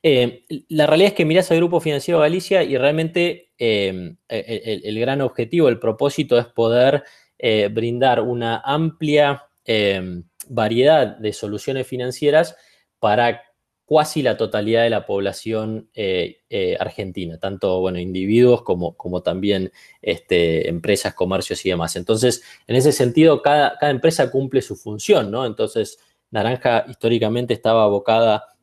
Eh, 0.01 0.45
la 0.69 0.87
realidad 0.87 1.09
es 1.09 1.13
que 1.15 1.25
mirás 1.25 1.51
al 1.51 1.57
Grupo 1.57 1.81
Financiero 1.81 2.21
Galicia 2.21 2.63
y 2.63 2.77
realmente 2.77 3.51
eh, 3.57 4.15
el, 4.29 4.97
gran 4.97 5.19
objetivo, 5.19 5.67
el 5.67 5.77
propósito 5.77 6.39
es 6.39 6.45
poder 6.45 7.03
eh, 7.37 7.67
brindar 7.69 8.21
una 8.21 8.61
amplia 8.63 9.48
variedad 10.47 11.17
de 11.17 11.34
soluciones 11.34 11.86
financieras 11.86 12.55
para 12.99 13.43
casi 13.88 14.22
la 14.22 14.38
totalidad 14.38 14.84
de 14.84 14.89
la 14.89 15.05
población 15.05 15.89
argentina, 16.80 17.38
tanto 17.38 17.80
bueno, 17.80 17.99
individuos 17.99 18.63
como, 18.63 18.95
como 18.97 19.22
también 19.22 19.72
este, 20.01 20.70
empresas, 20.70 21.13
comercios 21.13 21.65
y 21.65 21.70
demás. 21.70 21.95
Entonces, 21.95 22.43
en 22.67 22.76
ese 22.76 22.91
sentido, 22.91 23.41
cada, 23.41 23.78
cada 23.80 23.91
empresa 23.91 24.32
cumple 24.32 24.61
su 24.61 24.76
función, 24.76 25.32
¿no? 25.32 25.45
Entonces, 25.45 25.99
Naranja 26.32 26.86
históricamente 26.88 27.53
estaba 27.53 27.84
abocada 27.84 28.55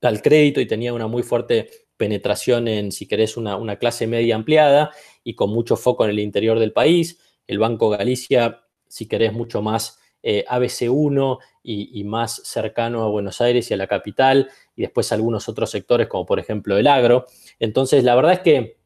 al 0.00 0.22
crédito 0.22 0.60
y 0.60 0.66
tenía 0.66 0.92
una 0.92 1.06
muy 1.06 1.22
fuerte 1.22 1.68
penetración 1.96 2.68
en, 2.68 2.92
si 2.92 3.06
querés, 3.06 3.36
una, 3.36 3.78
clase 3.78 4.06
media 4.06 4.34
ampliada 4.34 4.90
y 5.22 5.34
con 5.34 5.50
mucho 5.50 5.76
foco 5.76 6.04
en 6.04 6.10
el 6.10 6.18
interior 6.18 6.58
del 6.58 6.72
país. 6.72 7.18
El 7.46 7.58
Banco 7.58 7.90
Galicia, 7.90 8.64
si 8.88 9.06
querés, 9.06 9.32
mucho 9.32 9.62
más 9.62 9.98
eh, 10.26 10.42
ABC1 10.48 11.38
y, 11.62 12.02
más 12.04 12.40
cercano 12.44 13.02
a 13.02 13.08
Buenos 13.08 13.42
Aires 13.42 13.70
y 13.70 13.74
a 13.74 13.76
la 13.76 13.86
capital, 13.86 14.48
y 14.74 14.82
después 14.82 15.12
algunos 15.12 15.48
otros 15.50 15.70
sectores 15.70 16.08
como 16.08 16.24
por 16.24 16.38
ejemplo 16.38 16.78
el 16.78 16.86
agro. 16.86 17.26
Entonces, 17.60 18.02
la 18.04 18.14
verdad 18.14 18.32
es 18.32 18.40
que 18.40 18.78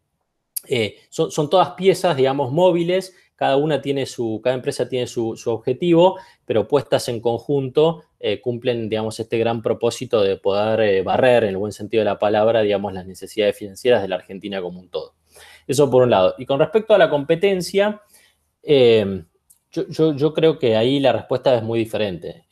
eh, 0.66 0.96
son, 1.08 1.30
son, 1.30 1.48
todas 1.48 1.70
piezas, 1.70 2.16
digamos, 2.16 2.50
móviles 2.50 3.14
cada 3.36 3.56
una 3.56 3.80
tiene 3.80 4.04
su, 4.04 4.40
cada 4.42 4.56
empresa 4.56 4.88
tiene 4.88 5.06
su, 5.06 5.38
objetivo, 5.46 6.18
pero 6.44 6.66
puestas 6.66 7.08
en 7.08 7.20
conjunto 7.20 8.02
eh, 8.18 8.40
cumplen, 8.40 8.88
digamos, 8.88 9.20
este 9.20 9.38
gran 9.38 9.62
propósito 9.62 10.22
de 10.22 10.38
poder 10.38 11.04
barrer, 11.04 11.44
en 11.44 11.50
el 11.50 11.56
buen 11.56 11.70
sentido 11.70 12.00
de 12.00 12.06
la 12.06 12.18
palabra, 12.18 12.62
digamos, 12.62 12.92
las 12.92 13.06
necesidades 13.06 13.56
financieras 13.56 14.02
de 14.02 14.08
la 14.08 14.16
Argentina 14.16 14.60
como 14.60 14.80
un 14.80 14.88
todo. 14.88 15.14
Eso 15.68 15.88
por 15.88 16.02
un 16.02 16.10
lado. 16.10 16.34
Y 16.36 16.46
con 16.46 16.58
respecto 16.58 16.94
a 16.94 16.98
la 16.98 17.08
competencia, 17.08 18.02
eh, 18.60 19.22
yo, 19.70 20.34
creo 20.34 20.58
que 20.58 20.76
ahí 20.76 20.98
la 21.00 21.12
respuesta 21.12 21.56
es 21.56 21.62
muy 21.62 21.78
diferente. 21.78 22.44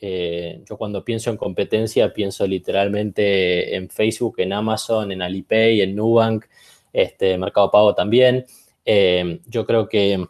yo 0.69 0.77
cuando 0.77 1.05
pienso 1.05 1.31
en 1.31 1.37
competencia 1.37 2.13
pienso 2.13 2.47
literalmente 2.47 3.75
en 3.75 3.89
Facebook, 3.89 4.37
en 4.39 4.53
Amazon, 4.53 5.13
en 5.13 5.23
Alipay, 5.23 5.81
en 5.81 5.97
Nubank, 5.97 6.45
este, 6.93 7.39
Mercado 7.39 7.71
Pago 7.71 7.95
también. 7.95 8.45
yo 8.85 9.67
creo 9.67 9.89
que 9.89 10.27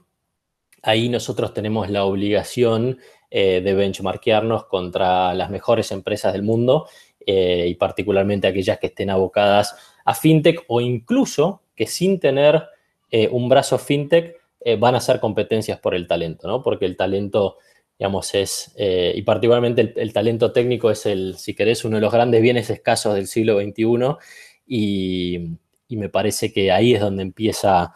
ahí 0.82 1.08
nosotros 1.08 1.52
tenemos 1.52 1.90
la 1.90 2.04
obligación 2.04 2.98
eh, 3.28 3.60
de 3.60 3.74
benchmarkearnos 3.74 4.66
contra 4.66 5.34
las 5.34 5.50
mejores 5.50 5.90
empresas 5.90 6.32
del 6.32 6.44
mundo 6.44 6.88
eh, 7.26 7.66
y 7.68 7.74
particularmente 7.74 8.46
aquellas 8.46 8.78
que 8.78 8.86
estén 8.86 9.10
abocadas 9.10 9.76
a 10.04 10.14
fintech 10.14 10.62
o 10.68 10.80
incluso 10.80 11.62
que 11.74 11.88
sin 11.88 12.20
tener 12.20 12.62
eh, 13.10 13.28
un 13.32 13.48
brazo 13.48 13.78
fintech 13.78 14.36
van 14.78 14.94
a 14.96 15.00
ser 15.00 15.20
competencias 15.20 15.78
por 15.78 15.94
el 15.94 16.06
talento, 16.06 16.48
¿no? 16.48 16.62
Porque 16.62 16.86
el 16.86 16.96
talento, 16.96 17.58
digamos, 17.98 18.34
es, 18.34 18.74
y 18.76 19.22
particularmente 19.22 19.92
el, 19.96 20.12
talento 20.12 20.52
técnico 20.52 20.90
es 20.90 21.06
el, 21.06 21.36
si 21.38 21.54
querés, 21.54 21.84
uno 21.84 21.96
de 21.96 22.02
los 22.02 22.12
grandes 22.12 22.42
bienes 22.42 22.68
escasos 22.70 23.14
del 23.14 23.28
siglo 23.28 23.60
XXI 23.60 24.16
y, 24.66 25.58
me 25.90 26.08
parece 26.08 26.52
que 26.52 26.72
ahí 26.72 26.94
es 26.94 27.00
donde 27.00 27.22
empieza 27.22 27.94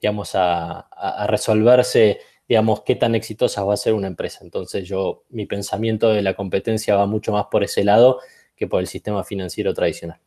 digamos, 0.00 0.32
a, 0.34 1.26
resolverse, 1.28 2.20
digamos, 2.48 2.82
qué 2.82 2.96
tan 2.96 3.14
exitosa 3.14 3.62
va 3.64 3.74
a 3.74 3.76
ser 3.76 3.94
una 3.94 4.06
empresa. 4.06 4.40
Entonces 4.42 4.88
yo, 4.88 5.24
mi 5.28 5.46
pensamiento 5.46 6.10
de 6.10 6.22
la 6.22 6.34
competencia 6.34 6.96
va 6.96 7.06
mucho 7.06 7.32
más 7.32 7.46
por 7.50 7.62
ese 7.62 7.84
lado 7.84 8.20
que 8.56 8.66
por 8.66 8.80
el 8.80 8.86
sistema 8.86 9.24
financiero 9.24 9.74
tradicional. 9.74 10.20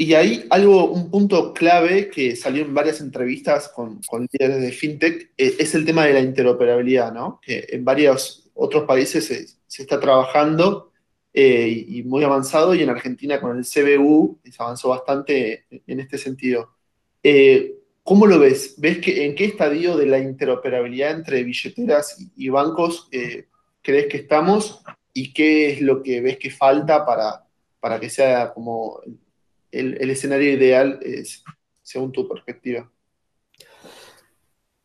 Y 0.00 0.14
ahí 0.14 0.46
algo, 0.50 0.92
un 0.92 1.10
punto 1.10 1.52
clave 1.52 2.08
que 2.08 2.36
salió 2.36 2.64
en 2.64 2.72
varias 2.72 3.00
entrevistas 3.00 3.68
con, 3.68 4.00
líderes 4.30 4.62
de 4.62 4.70
fintech 4.70 5.32
eh, 5.36 5.56
es 5.58 5.74
el 5.74 5.84
tema 5.84 6.04
de 6.04 6.12
la 6.12 6.20
interoperabilidad, 6.20 7.12
¿no? 7.12 7.40
Que 7.42 7.66
en 7.70 7.84
varios 7.84 8.48
otros 8.54 8.84
países 8.84 9.26
se, 9.26 9.82
está 9.82 9.98
trabajando 9.98 10.92
eh, 11.34 11.84
y 11.88 12.04
muy 12.04 12.22
avanzado 12.22 12.76
y 12.76 12.82
en 12.82 12.90
Argentina 12.90 13.40
con 13.40 13.58
el 13.58 13.64
CBU 13.64 14.38
se 14.44 14.62
avanzó 14.62 14.90
bastante 14.90 15.66
en 15.86 15.98
este 15.98 16.16
sentido. 16.16 16.70
Eh, 17.22 17.74
¿Cómo 18.04 18.26
lo 18.26 18.38
ves? 18.38 18.74
¿Ves 18.78 18.98
que 18.98 19.26
en 19.26 19.34
qué 19.34 19.44
estadio 19.44 19.96
de 19.96 20.06
la 20.06 20.18
interoperabilidad 20.18 21.10
entre 21.10 21.42
billeteras 21.42 22.16
y 22.36 22.48
bancos 22.48 23.08
eh, 23.12 23.48
crees 23.82 24.06
que 24.06 24.18
estamos? 24.18 24.80
¿Y 25.12 25.32
qué 25.32 25.72
es 25.72 25.82
lo 25.82 26.02
que 26.02 26.20
ves 26.20 26.38
que 26.38 26.50
falta 26.50 27.04
para, 27.04 27.44
para 27.80 28.00
que 28.00 28.08
sea 28.08 28.54
como 28.54 29.00
el, 29.72 30.10
escenario 30.10 30.52
ideal 30.52 31.00
según 31.82 32.12
tu 32.12 32.28
perspectiva? 32.28 32.90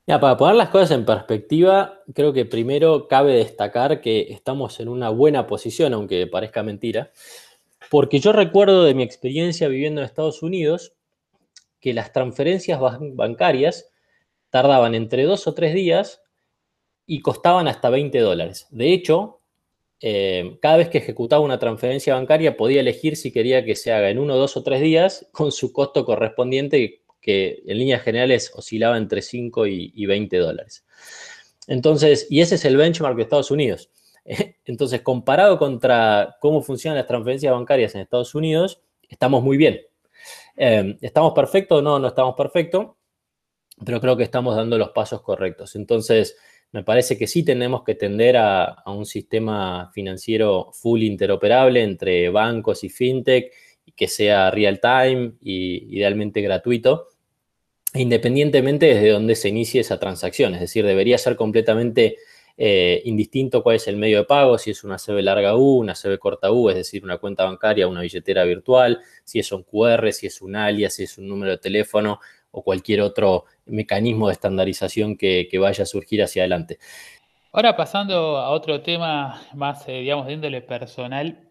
para 0.05 0.37
poner 0.37 0.55
las 0.55 0.69
cosas 0.69 0.91
en 0.91 1.05
perspectiva, 1.05 2.01
creo 2.13 2.33
que 2.33 2.45
primero 2.45 3.07
cabe 3.07 3.33
destacar 3.33 4.01
que 4.01 4.27
estamos 4.29 4.79
en 4.79 4.89
una 4.89 5.09
buena 5.09 5.47
posición, 5.47 5.93
aunque 5.93 6.27
parezca 6.27 6.61
mentira, 6.61 7.11
porque 7.89 8.19
yo 8.19 8.33
recuerdo 8.33 8.83
de 8.83 8.93
mi 8.93 9.03
experiencia 9.03 9.67
viviendo 9.67 10.01
en 10.01 10.05
Estados 10.05 10.43
Unidos, 10.43 10.93
que 11.79 11.93
las 11.93 12.11
transferencias 12.13 12.79
bancarias 13.13 13.89
tardaban 14.49 14.95
entre 14.95 15.23
dos 15.23 15.47
o 15.47 15.53
tres 15.53 15.73
días 15.73 16.21
y 17.05 17.21
costaban 17.21 17.67
hasta 17.67 17.89
20 17.89 18.19
dólares. 18.19 18.67
De 18.71 18.93
hecho, 18.93 19.41
eh, 20.05 20.57
cada 20.61 20.75
vez 20.75 20.89
que 20.89 20.97
ejecutaba 20.97 21.41
una 21.41 21.59
transferencia 21.59 22.15
bancaria 22.15 22.57
podía 22.57 22.81
elegir 22.81 23.15
si 23.15 23.31
quería 23.31 23.63
que 23.63 23.77
se 23.77 23.93
haga 23.93 24.09
en 24.09 24.19
uno, 24.19 24.35
dos 24.35 24.57
o 24.57 24.61
tres 24.61 24.81
días 24.81 25.29
con 25.31 25.53
su 25.53 25.71
costo 25.71 26.03
correspondiente 26.03 27.03
que 27.21 27.63
en 27.65 27.77
líneas 27.77 28.01
generales 28.01 28.51
oscilaba 28.53 28.97
entre 28.97 29.21
5 29.21 29.65
y, 29.65 30.05
20 30.05 30.37
dólares. 30.39 30.85
Entonces, 31.67 32.27
y 32.29 32.41
ese 32.41 32.55
es 32.55 32.65
el 32.65 32.75
benchmark 32.75 33.15
de 33.15 33.21
Estados 33.21 33.49
Unidos. 33.49 33.91
Entonces, 34.65 34.99
comparado 34.99 35.57
contra 35.57 36.35
cómo 36.41 36.61
funcionan 36.61 36.97
las 36.97 37.07
transferencias 37.07 37.53
bancarias 37.53 37.95
en 37.95 38.01
Estados 38.01 38.35
Unidos, 38.35 38.81
estamos 39.07 39.41
muy 39.41 39.55
bien. 39.55 39.79
Em, 40.57 40.97
¿Estamos 40.99 41.31
perfectos? 41.31 41.81
No, 41.81 41.97
no 41.97 42.09
estamos 42.09 42.35
perfectos, 42.35 42.87
pero 43.85 44.01
creo 44.01 44.17
que 44.17 44.23
estamos 44.23 44.53
dando 44.53 44.77
los 44.77 44.89
pasos 44.89 45.21
correctos. 45.21 45.77
Entonces, 45.77 46.35
me 46.73 46.83
parece 46.83 47.17
que 47.19 47.27
sí 47.27 47.43
tenemos 47.45 47.83
que 47.83 47.93
tender 47.93 48.35
a, 48.35 48.83
un 48.87 49.05
sistema 49.05 49.91
financiero 49.93 50.71
full 50.73 51.03
interoperable 51.03 51.83
entre 51.83 52.29
bancos 52.29 52.83
y 52.83 52.89
fintech, 52.89 53.53
que 53.95 54.07
sea 54.07 54.49
real 54.49 54.79
time 54.79 55.33
y 55.39 55.95
idealmente 55.95 56.41
gratuito, 56.41 57.09
independientemente 57.93 58.87
desde 58.87 59.11
dónde 59.11 59.35
se 59.35 59.49
inicie 59.49 59.81
esa 59.81 59.99
transacción. 59.99 60.55
Es 60.55 60.61
decir, 60.61 60.83
debería 60.83 61.19
ser 61.19 61.35
completamente 61.35 62.17
eh, 62.57 63.03
indistinto 63.05 63.61
cuál 63.61 63.75
es 63.75 63.87
el 63.87 63.97
medio 63.97 64.17
de 64.17 64.23
pago, 64.25 64.57
si 64.57 64.71
es 64.71 64.83
una 64.83 64.97
CB 64.97 65.21
larga 65.21 65.55
U, 65.55 65.77
una 65.77 65.93
CB 65.93 66.17
corta 66.17 66.51
U, 66.51 66.71
es 66.71 66.75
decir, 66.75 67.03
una 67.03 67.19
cuenta 67.19 67.43
bancaria, 67.45 67.87
una 67.87 68.01
billetera 68.01 68.45
virtual, 68.45 68.99
si 69.23 69.37
es 69.37 69.51
un 69.51 69.61
QR, 69.61 70.11
si 70.11 70.25
es 70.25 70.41
un 70.41 70.55
alias, 70.55 70.95
si 70.95 71.03
es 71.03 71.19
un 71.19 71.27
número 71.27 71.51
de 71.51 71.59
teléfono 71.59 72.19
o 72.53 72.63
cualquier 72.63 73.01
otro 73.01 73.45
mecanismo 73.65 74.27
de 74.27 74.33
estandarización 74.33 75.17
que, 75.17 75.49
vaya 75.59 75.83
a 75.83 75.87
surgir 75.87 76.21
hacia 76.21 76.43
adelante. 76.43 76.77
Ahora 77.51 77.75
pasando 77.75 78.37
a 78.37 78.49
otro 78.51 78.81
tema 78.81 79.41
más, 79.53 79.87
eh, 79.87 79.99
digamos, 79.99 80.27
de 80.27 80.33
índole 80.33 80.61
personal, 80.61 81.49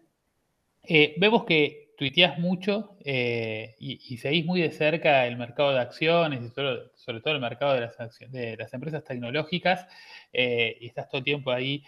Eh, 0.85 1.15
vemos 1.17 1.45
que 1.45 1.93
tuiteás 1.97 2.37
mucho 2.39 2.97
eh, 3.05 3.75
y, 3.79 4.17
seguís 4.17 4.45
muy 4.45 4.59
de 4.61 4.69
cerca 4.71 5.25
el 5.27 5.37
mercado 5.37 5.71
de 5.71 5.79
acciones 5.79 6.41
y 6.41 6.49
sobre, 6.49 7.21
todo 7.21 7.33
el 7.33 7.39
mercado 7.39 7.73
de 7.75 7.81
las, 7.81 7.95
de 8.29 8.57
las 8.57 8.73
empresas 8.73 9.01
tecnológicas 9.05 9.87
y 10.33 10.85
estás 10.85 11.07
todo 11.07 11.19
el 11.19 11.23
tiempo 11.23 11.51
ahí 11.51 11.83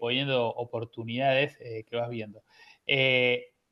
poniendo 0.00 0.48
oportunidades 0.48 1.58
que 1.58 1.96
vas 1.96 2.08
viendo. 2.08 2.42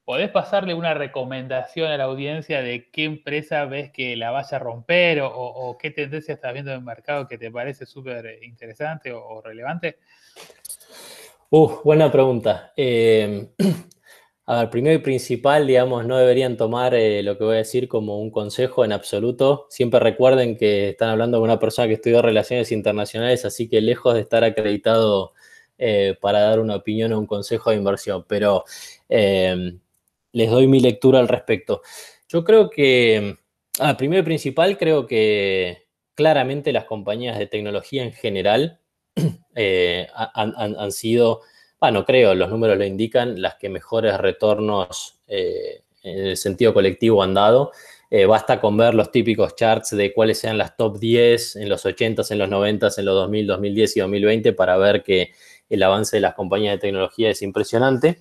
¿Podés 0.06 0.30
pasarle 0.30 0.72
una 0.72 0.94
recomendación 0.94 1.90
a 1.90 1.96
la 1.96 2.04
audiencia 2.04 2.62
de 2.62 2.88
qué 2.92 3.02
empresa 3.02 3.64
ves 3.64 3.90
que 3.90 4.14
la 4.14 4.30
vaya 4.30 4.56
a 4.56 4.60
romper 4.60 5.20
o, 5.20 5.76
qué 5.82 5.90
tendencia 5.90 6.32
estás 6.32 6.52
viendo 6.52 6.70
en 6.70 6.78
el 6.78 6.84
mercado 6.84 7.26
que 7.26 7.38
te 7.38 7.50
parece 7.50 7.86
súper 7.86 8.40
interesante 8.44 9.10
o, 9.10 9.42
relevante? 9.42 9.98
Uh, 11.50 11.80
buena 11.82 12.12
pregunta. 12.12 12.72
Eh, 12.76 13.48
a 14.46 14.60
ver, 14.60 14.70
primero 14.70 14.94
y 14.94 15.02
principal, 15.02 15.66
digamos, 15.66 16.06
no 16.06 16.18
deberían 16.18 16.56
tomar 16.56 16.94
eh, 16.94 17.24
lo 17.24 17.36
que 17.36 17.42
voy 17.42 17.54
a 17.56 17.58
decir 17.58 17.88
como 17.88 18.20
un 18.20 18.30
consejo 18.30 18.84
en 18.84 18.92
absoluto. 18.92 19.66
Siempre 19.70 19.98
recuerden 19.98 20.56
que 20.56 20.90
están 20.90 21.08
hablando 21.08 21.38
con 21.38 21.50
una 21.50 21.58
persona 21.58 21.88
que 21.88 21.94
estudió 21.94 22.22
relaciones 22.22 22.70
internacionales, 22.70 23.44
así 23.44 23.68
que 23.68 23.80
lejos 23.80 24.14
de 24.14 24.20
estar 24.20 24.44
acreditado 24.44 25.32
eh, 25.78 26.16
para 26.20 26.42
dar 26.42 26.60
una 26.60 26.76
opinión 26.76 27.12
o 27.12 27.18
un 27.18 27.26
consejo 27.26 27.70
de 27.70 27.76
inversión. 27.76 28.24
Pero 28.28 28.62
les 30.36 30.50
doy 30.50 30.66
mi 30.66 30.80
lectura 30.80 31.18
al 31.18 31.28
respecto. 31.28 31.80
Yo 32.28 32.44
creo 32.44 32.68
que, 32.68 33.38
ah, 33.78 33.96
primero 33.96 34.20
y 34.20 34.24
principal, 34.24 34.76
creo 34.76 35.06
que 35.06 35.86
claramente 36.14 36.72
las 36.72 36.84
compañías 36.84 37.38
de 37.38 37.46
tecnología 37.46 38.02
en 38.02 38.12
general 38.12 38.78
eh, 39.54 40.06
han, 40.14 40.92
sido, 40.92 41.40
bueno, 41.80 42.04
creo, 42.04 42.34
los 42.34 42.50
números 42.50 42.76
lo 42.76 42.84
indican, 42.84 43.40
las 43.40 43.54
que 43.54 43.70
mejores 43.70 44.18
retornos 44.18 45.22
eh, 45.26 45.84
en 46.02 46.26
el 46.26 46.36
sentido 46.36 46.74
colectivo 46.74 47.22
han 47.22 47.32
dado. 47.32 47.72
Eh, 48.10 48.26
basta 48.26 48.60
con 48.60 48.76
ver 48.76 48.92
los 48.92 49.10
típicos 49.10 49.56
charts 49.56 49.96
de 49.96 50.12
cuáles 50.12 50.38
sean 50.38 50.58
las 50.58 50.76
top 50.76 50.98
10 50.98 51.56
en 51.56 51.70
los 51.70 51.86
80s, 51.86 52.30
en 52.30 52.38
los 52.38 52.50
90s, 52.50 52.98
en 52.98 53.06
los 53.06 53.14
2000, 53.14 53.46
2010 53.46 53.96
y 53.96 54.00
2020 54.00 54.52
para 54.52 54.76
ver 54.76 55.02
que 55.02 55.32
el 55.70 55.82
avance 55.82 56.18
de 56.18 56.20
las 56.20 56.34
compañías 56.34 56.74
de 56.74 56.78
tecnología 56.78 57.30
es 57.30 57.40
impresionante. 57.40 58.20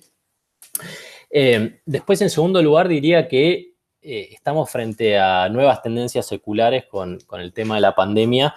Eh, 1.30 1.80
después, 1.84 2.20
en 2.22 2.30
segundo 2.30 2.62
lugar, 2.62 2.88
diría 2.88 3.28
que 3.28 3.74
eh, 4.08 4.28
estamos 4.32 4.70
frente 4.70 5.18
a 5.18 5.48
nuevas 5.48 5.82
tendencias 5.82 6.26
seculares 6.26 6.84
con, 6.86 7.18
el 7.32 7.52
tema 7.52 7.74
de 7.74 7.80
la 7.80 7.94
pandemia 7.94 8.54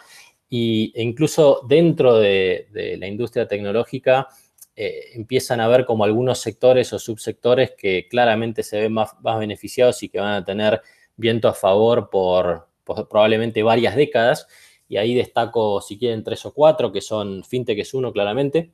y, 0.48 0.94
e 0.96 1.02
incluso 1.02 1.62
dentro 1.68 2.18
de, 2.18 2.68
la 3.00 3.08
industria 3.08 3.48
tecnológica 3.48 4.28
eh, 4.76 5.06
empiezan 5.16 5.60
a 5.60 5.68
ver 5.68 5.86
como 5.86 6.04
algunos 6.04 6.40
sectores 6.40 6.94
o 6.94 7.00
subsectores 7.00 7.72
que 7.78 8.08
claramente 8.08 8.64
se 8.64 8.82
ven 8.82 8.94
más, 8.94 9.16
beneficiados 9.40 10.04
y 10.04 10.10
que 10.10 10.20
van 10.20 10.34
a 10.34 10.46
tener 10.46 10.82
viento 11.16 11.48
a 11.48 11.54
favor 11.54 12.10
por, 12.10 12.68
probablemente 12.86 13.64
varias 13.64 13.96
décadas. 13.96 14.48
Y 14.88 14.98
ahí 14.98 15.14
destaco, 15.16 15.82
si 15.82 15.98
quieren, 15.98 16.24
tres 16.24 16.46
o 16.46 16.54
cuatro, 16.54 16.92
que 16.92 17.02
son 17.02 17.44
FinTech 17.44 17.80
es 17.80 17.94
uno, 17.94 18.12
claramente, 18.12 18.72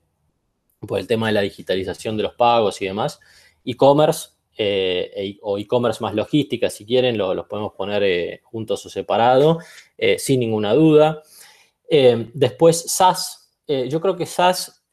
por 0.80 1.00
el 1.00 1.08
tema 1.08 1.28
de 1.28 1.34
la 1.34 1.42
digitalización 1.42 2.16
de 2.18 2.24
los 2.24 2.34
pagos 2.36 2.82
y 2.82 2.86
demás 2.86 3.20
e-commerce 3.66 4.36
eh, 4.58 5.12
e, 5.14 5.38
o 5.42 5.58
e-commerce 5.58 6.02
más 6.02 6.16
logística, 6.16 6.70
si 6.70 6.86
quieren, 6.86 7.18
los 7.18 7.46
podemos 7.48 7.74
poner 7.74 8.04
eh, 8.04 8.42
juntos 8.44 8.86
o 8.86 8.90
separado, 8.90 9.60
eh, 9.98 10.18
sin 10.18 10.40
ninguna 10.40 10.74
duda. 10.74 11.22
después, 11.90 12.86
SaaS. 12.88 13.52
yo 13.68 14.02
creo 14.02 14.16
que 14.16 14.26
SaaS 14.26 14.84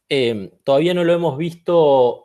todavía 0.63 0.93
no 0.93 1.03
lo 1.03 1.13
hemos 1.13 1.37
visto 1.37 2.23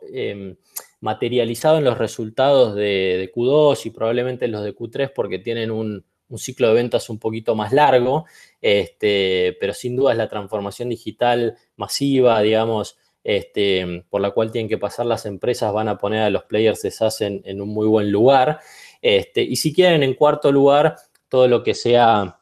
materializado 1.01 1.77
en 1.77 1.85
los 1.85 1.97
resultados 1.97 2.75
de, 2.75 3.31
Q2 3.33 3.85
y 3.85 3.89
probablemente 3.89 4.45
en 4.45 4.51
los 4.51 4.63
de 4.63 4.75
Q3 4.75 5.11
porque 5.15 5.39
tienen 5.39 5.71
un, 5.71 6.05
ciclo 6.37 6.67
de 6.67 6.75
ventas 6.75 7.09
un 7.09 7.17
poquito 7.17 7.55
más 7.55 7.73
largo, 7.73 8.25
este, 8.61 9.57
pero 9.59 9.73
sin 9.73 9.95
duda 9.95 10.11
es 10.11 10.17
la 10.17 10.29
transformación 10.29 10.89
digital 10.89 11.57
masiva, 11.75 12.39
digamos, 12.41 12.97
este, 13.23 14.05
por 14.09 14.21
la 14.21 14.31
cual 14.31 14.51
tienen 14.51 14.69
que 14.69 14.77
pasar 14.77 15.05
las 15.05 15.25
empresas, 15.25 15.73
van 15.73 15.87
a 15.87 15.97
poner 15.97 16.21
a 16.21 16.29
los 16.29 16.43
players 16.43 16.81
de 16.81 16.91
SaaS 16.91 17.21
en, 17.21 17.61
un 17.61 17.69
muy 17.69 17.87
buen 17.87 18.11
lugar. 18.11 18.59
Este, 19.01 19.41
y 19.41 19.55
si 19.55 19.73
quieren, 19.73 20.03
en 20.03 20.13
cuarto 20.13 20.51
lugar, 20.51 20.95
todo 21.27 21.47
lo 21.47 21.63
que 21.63 21.73
sea 21.73 22.39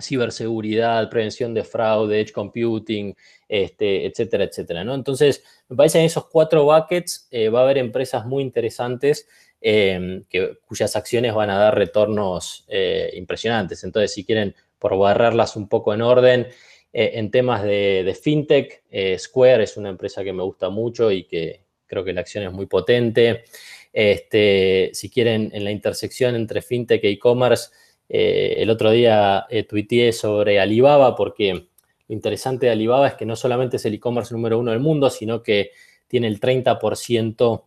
ciberseguridad, 0.00 1.10
prevención 1.10 1.54
de 1.54 1.64
fraude, 1.64 2.20
edge 2.20 2.32
computing, 2.32 3.16
este, 3.48 4.06
etcétera, 4.06 4.44
etcétera. 4.44 4.84
¿no? 4.84 4.94
Entonces, 4.94 5.42
me 5.68 5.76
parece 5.76 5.98
en 5.98 6.04
esos 6.04 6.26
cuatro 6.26 6.64
buckets 6.64 7.26
eh, 7.30 7.48
va 7.48 7.60
a 7.60 7.62
haber 7.64 7.78
empresas 7.78 8.24
muy 8.24 8.42
interesantes 8.42 9.26
em, 9.60 10.24
que, 10.28 10.58
cuyas 10.66 10.94
acciones 10.94 11.34
van 11.34 11.50
a 11.50 11.58
dar 11.58 11.76
retornos 11.76 12.64
eh, 12.68 13.10
impresionantes. 13.14 13.82
Entonces, 13.84 14.12
si 14.12 14.24
quieren, 14.24 14.54
por 14.78 14.96
barrerlas 14.96 15.56
un 15.56 15.68
poco 15.68 15.92
en 15.92 16.02
orden, 16.02 16.46
eh, 16.92 17.12
en 17.14 17.30
temas 17.30 17.62
de, 17.62 18.18
fintech, 18.20 18.84
eh, 18.90 19.18
Square 19.18 19.64
es 19.64 19.76
una 19.76 19.90
empresa 19.90 20.24
que 20.24 20.32
me 20.32 20.42
gusta 20.42 20.70
mucho 20.70 21.10
y 21.10 21.24
que 21.24 21.64
creo 21.86 22.04
que 22.04 22.12
la 22.12 22.22
acción 22.22 22.44
es 22.44 22.52
muy 22.52 22.66
potente. 22.66 23.44
Este, 23.92 24.90
si 24.92 25.10
quieren, 25.10 25.50
en 25.52 25.64
la 25.64 25.70
intersección 25.70 26.34
entre 26.34 26.62
fintech 26.62 27.04
e 27.04 27.10
e-commerce, 27.10 27.70
eh, 28.08 28.56
el 28.58 28.70
otro 28.70 28.90
día 28.90 29.46
tuiteé 29.68 30.12
sobre 30.12 30.60
Alibaba 30.60 31.14
porque 31.14 31.52
lo 31.52 32.14
interesante 32.14 32.66
de 32.66 32.72
Alibaba 32.72 33.08
es 33.08 33.14
que 33.14 33.26
no 33.26 33.36
solamente 33.36 33.76
es 33.76 33.84
el 33.84 33.94
e-commerce 33.94 34.32
número 34.34 34.58
uno 34.58 34.70
del 34.70 34.80
mundo, 34.80 35.10
sino 35.10 35.42
que 35.42 35.72
tiene 36.06 36.26
el 36.26 36.40
30% 36.40 37.64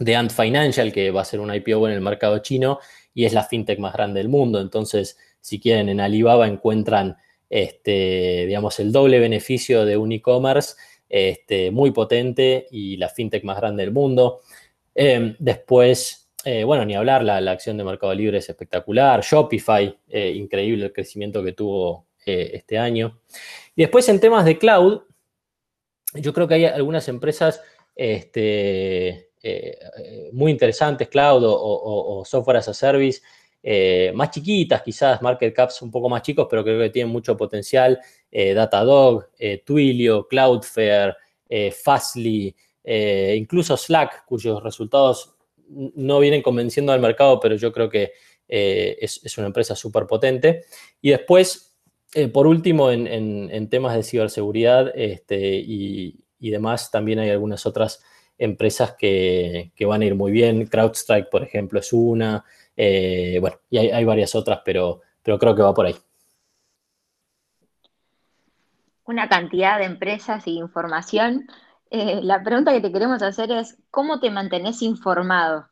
de 0.00 0.16
Ant 0.16 0.32
Financial, 0.32 0.92
que 0.92 1.12
va 1.12 1.22
a 1.22 1.24
ser 1.24 1.38
un 1.38 1.54
IPO 1.54 1.86
en 1.86 1.94
el 1.94 2.00
mercado 2.00 2.38
chino, 2.40 2.80
y 3.14 3.24
es 3.24 3.32
la 3.32 3.44
fintech 3.44 3.78
más 3.78 3.92
grande 3.92 4.18
del 4.18 4.28
mundo. 4.28 4.60
Entonces, 4.60 5.16
si 5.40 5.60
quieren, 5.60 5.88
en 5.88 6.00
Alibaba 6.00 6.48
encuentran 6.48 7.16
este, 7.52 8.46
digamos, 8.46 8.80
el 8.80 8.92
doble 8.92 9.18
beneficio 9.18 9.84
de 9.84 9.98
un 9.98 10.10
e-commerce 10.10 10.74
este, 11.06 11.70
muy 11.70 11.90
potente 11.90 12.66
y 12.70 12.96
la 12.96 13.10
fintech 13.10 13.44
más 13.44 13.58
grande 13.58 13.82
del 13.82 13.92
mundo. 13.92 14.40
Em, 14.94 15.36
después, 15.38 16.32
eh, 16.46 16.64
bueno, 16.64 16.86
ni 16.86 16.94
hablar, 16.94 17.22
la, 17.22 17.36
acción 17.50 17.76
de 17.76 17.84
Mercado 17.84 18.14
Libre 18.14 18.38
es 18.38 18.48
espectacular. 18.48 19.20
Shopify, 19.20 19.94
eh, 20.08 20.30
increíble 20.30 20.86
el 20.86 20.94
crecimiento 20.94 21.44
que 21.44 21.52
tuvo 21.52 22.06
eh, 22.24 22.52
este 22.54 22.78
año. 22.78 23.20
Y 23.76 23.82
después 23.82 24.08
en 24.08 24.18
temas 24.18 24.46
de 24.46 24.56
cloud, 24.56 25.02
yo 26.14 26.32
creo 26.32 26.48
que 26.48 26.54
hay 26.54 26.64
algunas 26.64 27.06
empresas 27.08 27.60
este, 27.94 29.28
muy 30.32 30.52
interesantes, 30.52 31.08
cloud 31.08 31.42
o 31.44 32.22
software 32.24 32.56
as 32.56 32.68
a 32.68 32.74
service, 32.74 33.20
eh, 33.64 34.10
más 34.14 34.30
chiquitas, 34.30 34.82
quizás 34.82 35.22
market 35.22 35.54
caps 35.54 35.82
un 35.82 35.90
poco 35.90 36.08
más 36.08 36.22
chicos, 36.22 36.48
pero 36.50 36.64
creo 36.64 36.80
que 36.80 36.90
tienen 36.90 37.12
mucho 37.12 37.36
potencial. 37.36 38.00
Eh, 38.30 38.54
Datadog, 38.54 39.28
eh, 39.38 39.62
Twilio, 39.64 40.26
Cloudflare, 40.26 41.14
Fastly, 41.84 42.56
incluso 43.36 43.76
Slack, 43.76 44.24
cuyos 44.24 44.62
resultados 44.62 45.34
no 45.68 46.18
vienen 46.18 46.40
convenciendo 46.40 46.92
al 46.92 47.00
mercado, 47.00 47.38
pero 47.40 47.56
yo 47.56 47.70
creo 47.70 47.90
que 47.90 48.12
es, 48.48 49.36
una 49.36 49.48
empresa 49.48 49.76
súper 49.76 50.06
potente. 50.06 50.64
Y 51.02 51.10
después, 51.10 51.76
por 52.32 52.46
último, 52.46 52.90
en, 52.90 53.68
temas 53.68 53.94
de 53.94 54.02
ciberseguridad 54.02 54.98
este, 54.98 55.56
y, 55.58 56.16
demás, 56.40 56.90
también 56.90 57.18
hay 57.18 57.28
algunas 57.28 57.66
otras 57.66 58.02
empresas 58.38 58.94
que, 58.98 59.72
van 59.80 60.00
a 60.00 60.06
ir 60.06 60.14
muy 60.14 60.32
bien. 60.32 60.66
CrowdStrike, 60.66 61.28
por 61.28 61.42
ejemplo, 61.42 61.80
es 61.80 61.92
una. 61.92 62.46
Eh, 62.76 63.38
bueno, 63.40 63.56
y 63.70 63.78
hay, 63.78 64.04
varias 64.04 64.34
otras, 64.34 64.60
pero, 64.64 65.00
pero 65.22 65.38
creo 65.38 65.54
que 65.54 65.62
va 65.62 65.74
por 65.74 65.86
ahí. 65.86 65.96
Una 69.04 69.28
cantidad 69.28 69.78
de 69.78 69.84
empresas 69.84 70.46
y 70.46 70.58
información. 70.58 71.46
Eh, 71.90 72.20
la 72.22 72.42
pregunta 72.42 72.72
que 72.72 72.80
te 72.80 72.92
queremos 72.92 73.22
hacer 73.22 73.50
es, 73.50 73.78
¿cómo 73.90 74.20
te 74.20 74.30
mantenés 74.30 74.80
informado? 74.82 75.68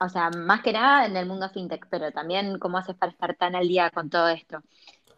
O 0.00 0.08
sea, 0.08 0.30
más 0.30 0.62
que 0.62 0.72
nada 0.72 1.06
en 1.06 1.16
el 1.16 1.26
mundo 1.26 1.48
fintech, 1.48 1.86
pero 1.90 2.12
también 2.12 2.58
cómo 2.58 2.78
haces 2.78 2.96
para 2.96 3.12
estar 3.12 3.34
tan 3.36 3.56
al 3.56 3.66
día 3.66 3.90
con 3.90 4.10
todo 4.10 4.28
esto. 4.28 4.62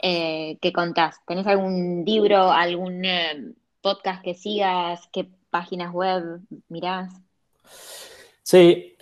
Eh, 0.00 0.56
¿Qué 0.62 0.72
contás? 0.72 1.16
¿Tenés 1.26 1.46
algún 1.46 2.04
libro, 2.06 2.50
algún 2.50 3.02
podcast 3.82 4.22
que 4.22 4.34
sigas? 4.34 5.06
¿Qué 5.12 5.28
páginas 5.50 5.92
web 5.92 6.40
mirás? 6.68 7.12
Sí, 8.42 8.96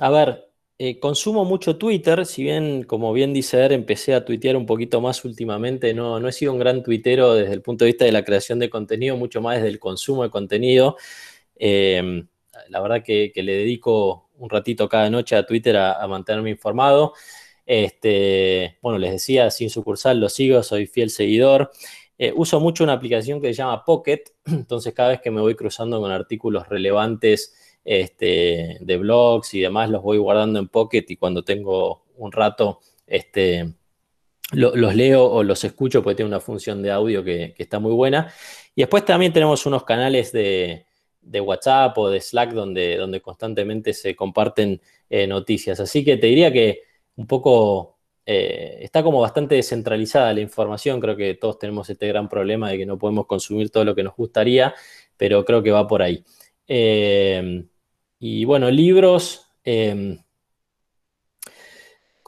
a 0.00 0.10
ver, 0.10 0.47
eh, 0.80 1.00
consumo 1.00 1.44
mucho 1.44 1.76
Twitter, 1.76 2.24
si 2.24 2.44
bien, 2.44 2.84
como 2.84 3.12
bien 3.12 3.32
dice 3.34 3.64
Er, 3.64 3.72
empecé 3.72 4.14
a 4.14 4.24
tuitear 4.24 4.56
un 4.56 4.64
poquito 4.64 5.00
más 5.00 5.24
últimamente, 5.24 5.92
no, 5.92 6.20
no 6.20 6.28
he 6.28 6.32
sido 6.32 6.52
un 6.52 6.60
gran 6.60 6.84
tuitero 6.84 7.34
desde 7.34 7.52
el 7.52 7.62
punto 7.62 7.84
de 7.84 7.90
vista 7.90 8.04
de 8.04 8.12
la 8.12 8.24
creación 8.24 8.60
de 8.60 8.70
contenido, 8.70 9.16
mucho 9.16 9.40
más 9.40 9.56
desde 9.56 9.68
el 9.68 9.80
consumo 9.80 10.22
de 10.22 10.30
contenido. 10.30 10.96
Em, 11.56 12.28
la 12.68 12.80
verdad 12.80 13.02
que, 13.02 13.32
le 13.34 13.52
dedico 13.56 14.30
un 14.38 14.50
ratito 14.50 14.88
cada 14.88 15.10
noche 15.10 15.36
a 15.36 15.46
Twitter 15.46 15.76
a, 15.76 16.06
mantenerme 16.06 16.50
informado. 16.50 17.14
Este, 17.66 18.78
bueno, 18.80 18.98
les 18.98 19.12
decía, 19.12 19.50
sin 19.50 19.70
sucursal 19.70 20.20
lo 20.20 20.28
sigo, 20.28 20.62
soy 20.62 20.86
fiel 20.86 21.10
seguidor. 21.10 21.70
Eh, 22.18 22.32
uso 22.34 22.60
mucho 22.60 22.84
una 22.84 22.94
aplicación 22.94 23.40
que 23.40 23.48
se 23.48 23.54
llama 23.54 23.84
Pocket, 23.84 24.24
entonces 24.46 24.94
cada 24.94 25.10
vez 25.10 25.20
que 25.20 25.30
me 25.30 25.40
voy 25.40 25.54
cruzando 25.54 26.00
con 26.00 26.10
artículos 26.10 26.68
relevantes 26.68 27.54
este, 27.84 28.78
de 28.80 28.96
blogs 28.96 29.54
y 29.54 29.60
demás 29.60 29.90
los 29.90 30.02
voy 30.02 30.18
guardando 30.18 30.58
en 30.58 30.68
Pocket 30.68 31.04
y 31.08 31.16
cuando 31.16 31.44
tengo 31.44 32.04
un 32.16 32.32
rato 32.32 32.80
este, 33.06 33.74
los 34.52 34.94
leo 34.94 35.24
o 35.24 35.42
los 35.42 35.62
escucho 35.64 36.02
porque 36.02 36.16
tiene 36.16 36.28
una 36.28 36.40
función 36.40 36.82
de 36.82 36.90
audio 36.90 37.22
que, 37.22 37.54
está 37.58 37.78
muy 37.78 37.92
buena. 37.92 38.32
Y 38.74 38.82
después 38.82 39.04
también 39.04 39.32
tenemos 39.32 39.66
unos 39.66 39.84
canales 39.84 40.32
de, 40.32 40.84
WhatsApp 41.40 41.96
o 41.98 42.08
de 42.08 42.20
Slack 42.20 42.52
donde, 42.52 42.96
donde 42.96 43.20
constantemente 43.20 43.92
se 43.92 44.16
comparten 44.16 44.80
eh, 45.10 45.26
noticias. 45.26 45.78
Así 45.80 46.04
que 46.04 46.16
te 46.16 46.28
diría 46.28 46.50
que 46.52 46.82
un 47.16 47.26
poco 47.26 47.98
eh, 48.24 48.78
está 48.80 49.02
como 49.02 49.20
bastante 49.20 49.54
descentralizada 49.54 50.32
la 50.32 50.40
información. 50.40 51.00
Creo 51.00 51.16
que 51.16 51.34
todos 51.34 51.58
tenemos 51.58 51.88
este 51.90 52.08
gran 52.08 52.28
problema 52.28 52.70
de 52.70 52.78
que 52.78 52.86
no 52.86 52.98
podemos 52.98 53.26
consumir 53.26 53.70
todo 53.70 53.84
lo 53.84 53.94
que 53.94 54.02
nos 54.02 54.16
gustaría, 54.16 54.74
pero 55.16 55.44
creo 55.44 55.62
que 55.62 55.70
va 55.70 55.86
por 55.86 56.02
ahí. 56.02 56.24
Eh, 56.68 57.64
y 58.20 58.44
bueno, 58.44 58.70
libros. 58.70 59.44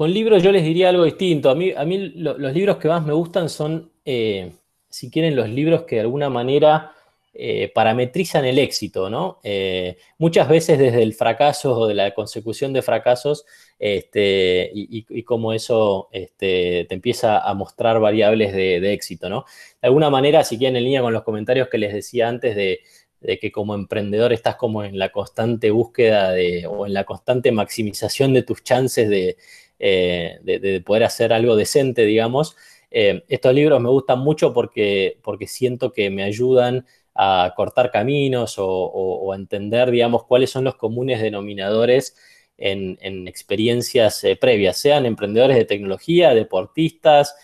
Con 0.01 0.15
libros 0.15 0.43
yo 0.43 0.51
les 0.51 0.65
diría 0.65 0.89
algo 0.89 1.05
distinto. 1.05 1.51
A 1.51 1.55
mí, 1.55 1.73
a 1.77 1.85
mí 1.85 1.99
los 2.17 2.55
libros 2.55 2.79
que 2.79 2.89
más 2.89 3.05
me 3.05 3.13
gustan 3.13 3.51
son, 3.51 3.93
eh, 4.07 4.51
si 4.89 5.11
quieren, 5.11 5.37
los 5.37 5.47
libros 5.51 5.83
que 5.83 5.97
de 5.97 6.01
alguna 6.01 6.31
manera 6.31 6.95
eh, 7.35 7.71
parametrizan 7.75 8.47
el 8.47 8.59
éxito, 8.59 9.11
¿no? 9.11 9.41
Eh, 9.45 9.99
muchas 10.17 10.49
veces 10.49 10.79
desde 10.79 11.03
el 11.03 11.13
fracaso 11.13 11.79
o 11.79 11.87
de 11.87 11.93
la 11.93 12.15
consecución 12.15 12.73
de 12.73 12.81
fracasos 12.81 13.45
este, 13.79 14.71
y, 14.73 15.23
cómo 15.23 15.53
eso 15.53 16.09
este, 16.13 16.87
te 16.89 16.95
empieza 16.95 17.39
a 17.39 17.53
mostrar 17.53 18.01
variables 18.01 18.55
de, 18.55 18.93
éxito, 18.95 19.29
¿no? 19.29 19.45
De 19.83 19.89
alguna 19.89 20.09
manera, 20.09 20.45
si 20.45 20.57
quieren, 20.57 20.77
en 20.77 20.85
línea 20.85 21.03
con 21.03 21.13
los 21.13 21.25
comentarios 21.25 21.69
que 21.69 21.77
les 21.77 21.93
decía 21.93 22.27
antes 22.27 22.57
de, 22.57 22.81
de 23.21 23.39
que 23.39 23.53
como 23.53 23.75
emprendedor 23.75 24.33
estás 24.33 24.57
como 24.57 24.83
en 24.85 24.99
la 24.99 25.11
constante 25.11 25.71
búsqueda 25.71 26.33
de, 26.33 26.67
o 26.67 26.87
en 26.87 26.95
la 26.95 27.05
constante 27.05 27.53
maximización 27.53 28.33
de 28.33 28.43
tus 28.43 28.63
chances 28.63 29.09
de, 29.09 29.37
eh, 29.79 30.39
de, 30.43 30.81
poder 30.83 31.05
hacer 31.05 31.33
algo 31.33 31.57
decente, 31.57 32.05
digamos. 32.05 32.57
Eh, 32.91 33.25
estos 33.29 33.55
libros 33.55 33.81
me 33.81 33.89
gustan 33.89 34.19
mucho 34.19 34.53
porque, 34.53 35.19
porque 35.23 35.47
siento 35.47 35.93
que 35.93 36.11
me 36.11 36.23
ayudan 36.23 36.87
a 37.15 37.53
cortar 37.57 37.91
caminos 37.91 38.57
o, 38.59 39.33
a 39.33 39.37
entender, 39.37 39.91
digamos, 39.91 40.25
cuáles 40.25 40.51
son 40.51 40.65
los 40.65 40.77
comunes 40.77 41.21
denominadores 41.21 42.17
en, 42.57 43.27
experiencias 43.29 44.23
eh, 44.25 44.37
previas, 44.37 44.77
sean 44.79 45.07
emprendedores 45.07 45.57
de 45.57 45.65
tecnología, 45.65 46.35
deportistas 46.35 47.35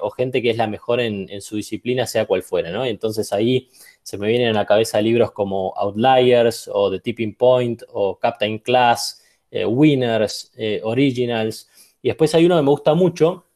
o 0.00 0.10
gente 0.10 0.42
que 0.42 0.50
es 0.50 0.56
la 0.56 0.66
mejor 0.66 1.00
en, 1.00 1.40
su 1.40 1.56
disciplina, 1.56 2.06
sea 2.06 2.26
cual 2.26 2.42
fuera, 2.42 2.70
¿no? 2.70 2.84
Entonces 2.84 3.32
ahí 3.32 3.68
se 4.02 4.18
me 4.18 4.28
vienen 4.28 4.48
a 4.48 4.52
la 4.52 4.66
cabeza 4.66 5.00
libros 5.00 5.30
como 5.32 5.72
Outliers 5.76 6.68
o 6.72 6.90
The 6.90 7.00
Tipping 7.00 7.36
Point 7.36 7.82
o 7.92 8.18
Captain 8.18 8.58
Class, 8.58 9.22
Winners, 9.50 10.52
Originals, 10.82 11.68
y 12.02 12.08
después 12.08 12.34
hay 12.34 12.46
uno 12.46 12.56
que 12.56 12.62
me 12.62 12.70
gusta 12.70 12.94
mucho 12.94 13.46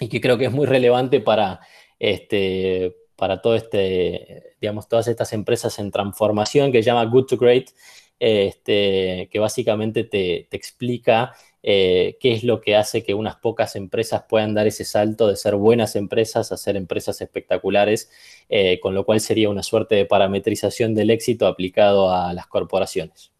y 0.00 0.08
que 0.08 0.20
creo 0.20 0.38
que 0.38 0.46
es 0.46 0.52
muy 0.52 0.66
relevante 0.66 1.20
para, 1.20 1.60
este, 1.98 2.96
para 3.16 3.40
todo 3.40 3.54
este, 3.54 4.54
digamos, 4.60 4.88
todas 4.88 5.08
estas 5.08 5.32
empresas 5.32 5.78
en 5.78 5.90
transformación 5.90 6.72
que 6.72 6.82
se 6.82 6.86
llama 6.86 7.04
Good 7.04 7.26
to 7.26 7.36
Great, 7.36 7.70
este, 8.18 9.28
que 9.30 9.38
básicamente 9.38 10.04
te, 10.04 10.48
explica 10.50 11.34
eh, 11.62 12.16
qué 12.20 12.32
es 12.32 12.44
lo 12.44 12.60
que 12.60 12.76
hace 12.76 13.02
que 13.02 13.14
unas 13.14 13.36
pocas 13.36 13.76
empresas 13.76 14.24
puedan 14.28 14.54
dar 14.54 14.66
ese 14.66 14.84
salto 14.84 15.26
de 15.26 15.36
ser 15.36 15.56
buenas 15.56 15.96
empresas 15.96 16.52
a 16.52 16.56
ser 16.56 16.76
empresas 16.76 17.20
espectaculares, 17.20 18.10
eh, 18.48 18.78
con 18.80 18.94
lo 18.94 19.04
cual 19.04 19.20
sería 19.20 19.50
una 19.50 19.62
suerte 19.62 19.96
de 19.96 20.06
parametrización 20.06 20.94
del 20.94 21.10
éxito 21.10 21.46
aplicado 21.46 22.12
a 22.12 22.32
las 22.32 22.46
corporaciones. 22.46 23.32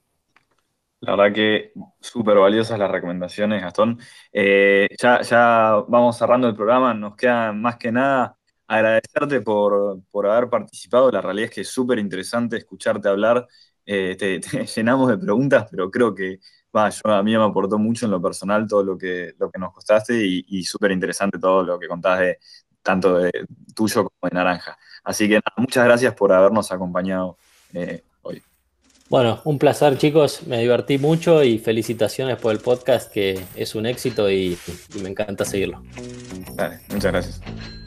La 1.00 1.14
verdad 1.14 1.32
que 1.32 1.72
súper 2.00 2.38
valiosas 2.38 2.78
las 2.78 2.90
recomendaciones, 2.90 3.62
Gastón. 3.62 4.00
Eh, 4.32 4.88
ya, 5.00 5.84
vamos 5.86 6.18
cerrando 6.18 6.48
el 6.48 6.56
programa, 6.56 6.92
nos 6.92 7.14
queda 7.14 7.52
más 7.52 7.76
que 7.76 7.92
nada 7.92 8.36
agradecerte 8.66 9.40
por, 9.40 10.02
haber 10.24 10.50
participado. 10.50 11.10
La 11.12 11.20
realidad 11.20 11.46
es 11.50 11.54
que 11.54 11.60
es 11.62 11.68
súper 11.68 11.98
interesante 11.98 12.56
escucharte 12.56 13.08
hablar. 13.08 13.46
Te, 13.88 14.40
llenamos 14.76 15.08
de 15.08 15.16
preguntas, 15.16 15.66
pero 15.70 15.90
creo 15.90 16.14
que 16.14 16.40
a 16.78 17.22
mí 17.22 17.36
me 17.36 17.44
aportó 17.44 17.78
mucho 17.78 18.06
en 18.06 18.12
lo 18.12 18.22
personal 18.22 18.66
todo 18.66 18.82
lo 18.82 18.98
que, 18.98 19.34
lo 19.38 19.50
que 19.50 19.58
nos 19.58 19.72
costaste 19.72 20.14
y, 20.24 20.64
súper 20.64 20.92
interesante 20.92 21.38
todo 21.38 21.62
lo 21.62 21.78
que 21.78 21.88
contás 21.88 22.20
de 22.20 22.38
tanto 22.82 23.18
de 23.18 23.30
tuyo 23.74 24.04
como 24.04 24.30
de 24.30 24.34
Naranja. 24.34 24.78
Así 25.04 25.28
que 25.28 25.40
muchas 25.56 25.84
gracias 25.84 26.14
por 26.14 26.32
habernos 26.32 26.70
acompañado 26.72 27.36
eh, 27.74 28.02
bueno, 29.08 29.40
un 29.44 29.58
placer 29.58 29.96
chicos, 29.96 30.42
me 30.46 30.58
divertí 30.58 30.98
mucho 30.98 31.42
y 31.42 31.58
felicitaciones 31.58 32.36
por 32.36 32.52
el 32.52 32.58
podcast 32.58 33.10
que 33.10 33.42
es 33.54 33.74
un 33.74 33.86
éxito 33.86 34.30
y, 34.30 34.58
y 34.94 34.98
me 34.98 35.08
encanta 35.08 35.46
seguirlo. 35.46 35.82
Vale, 36.54 36.80
muchas 36.90 37.12
gracias. 37.12 37.77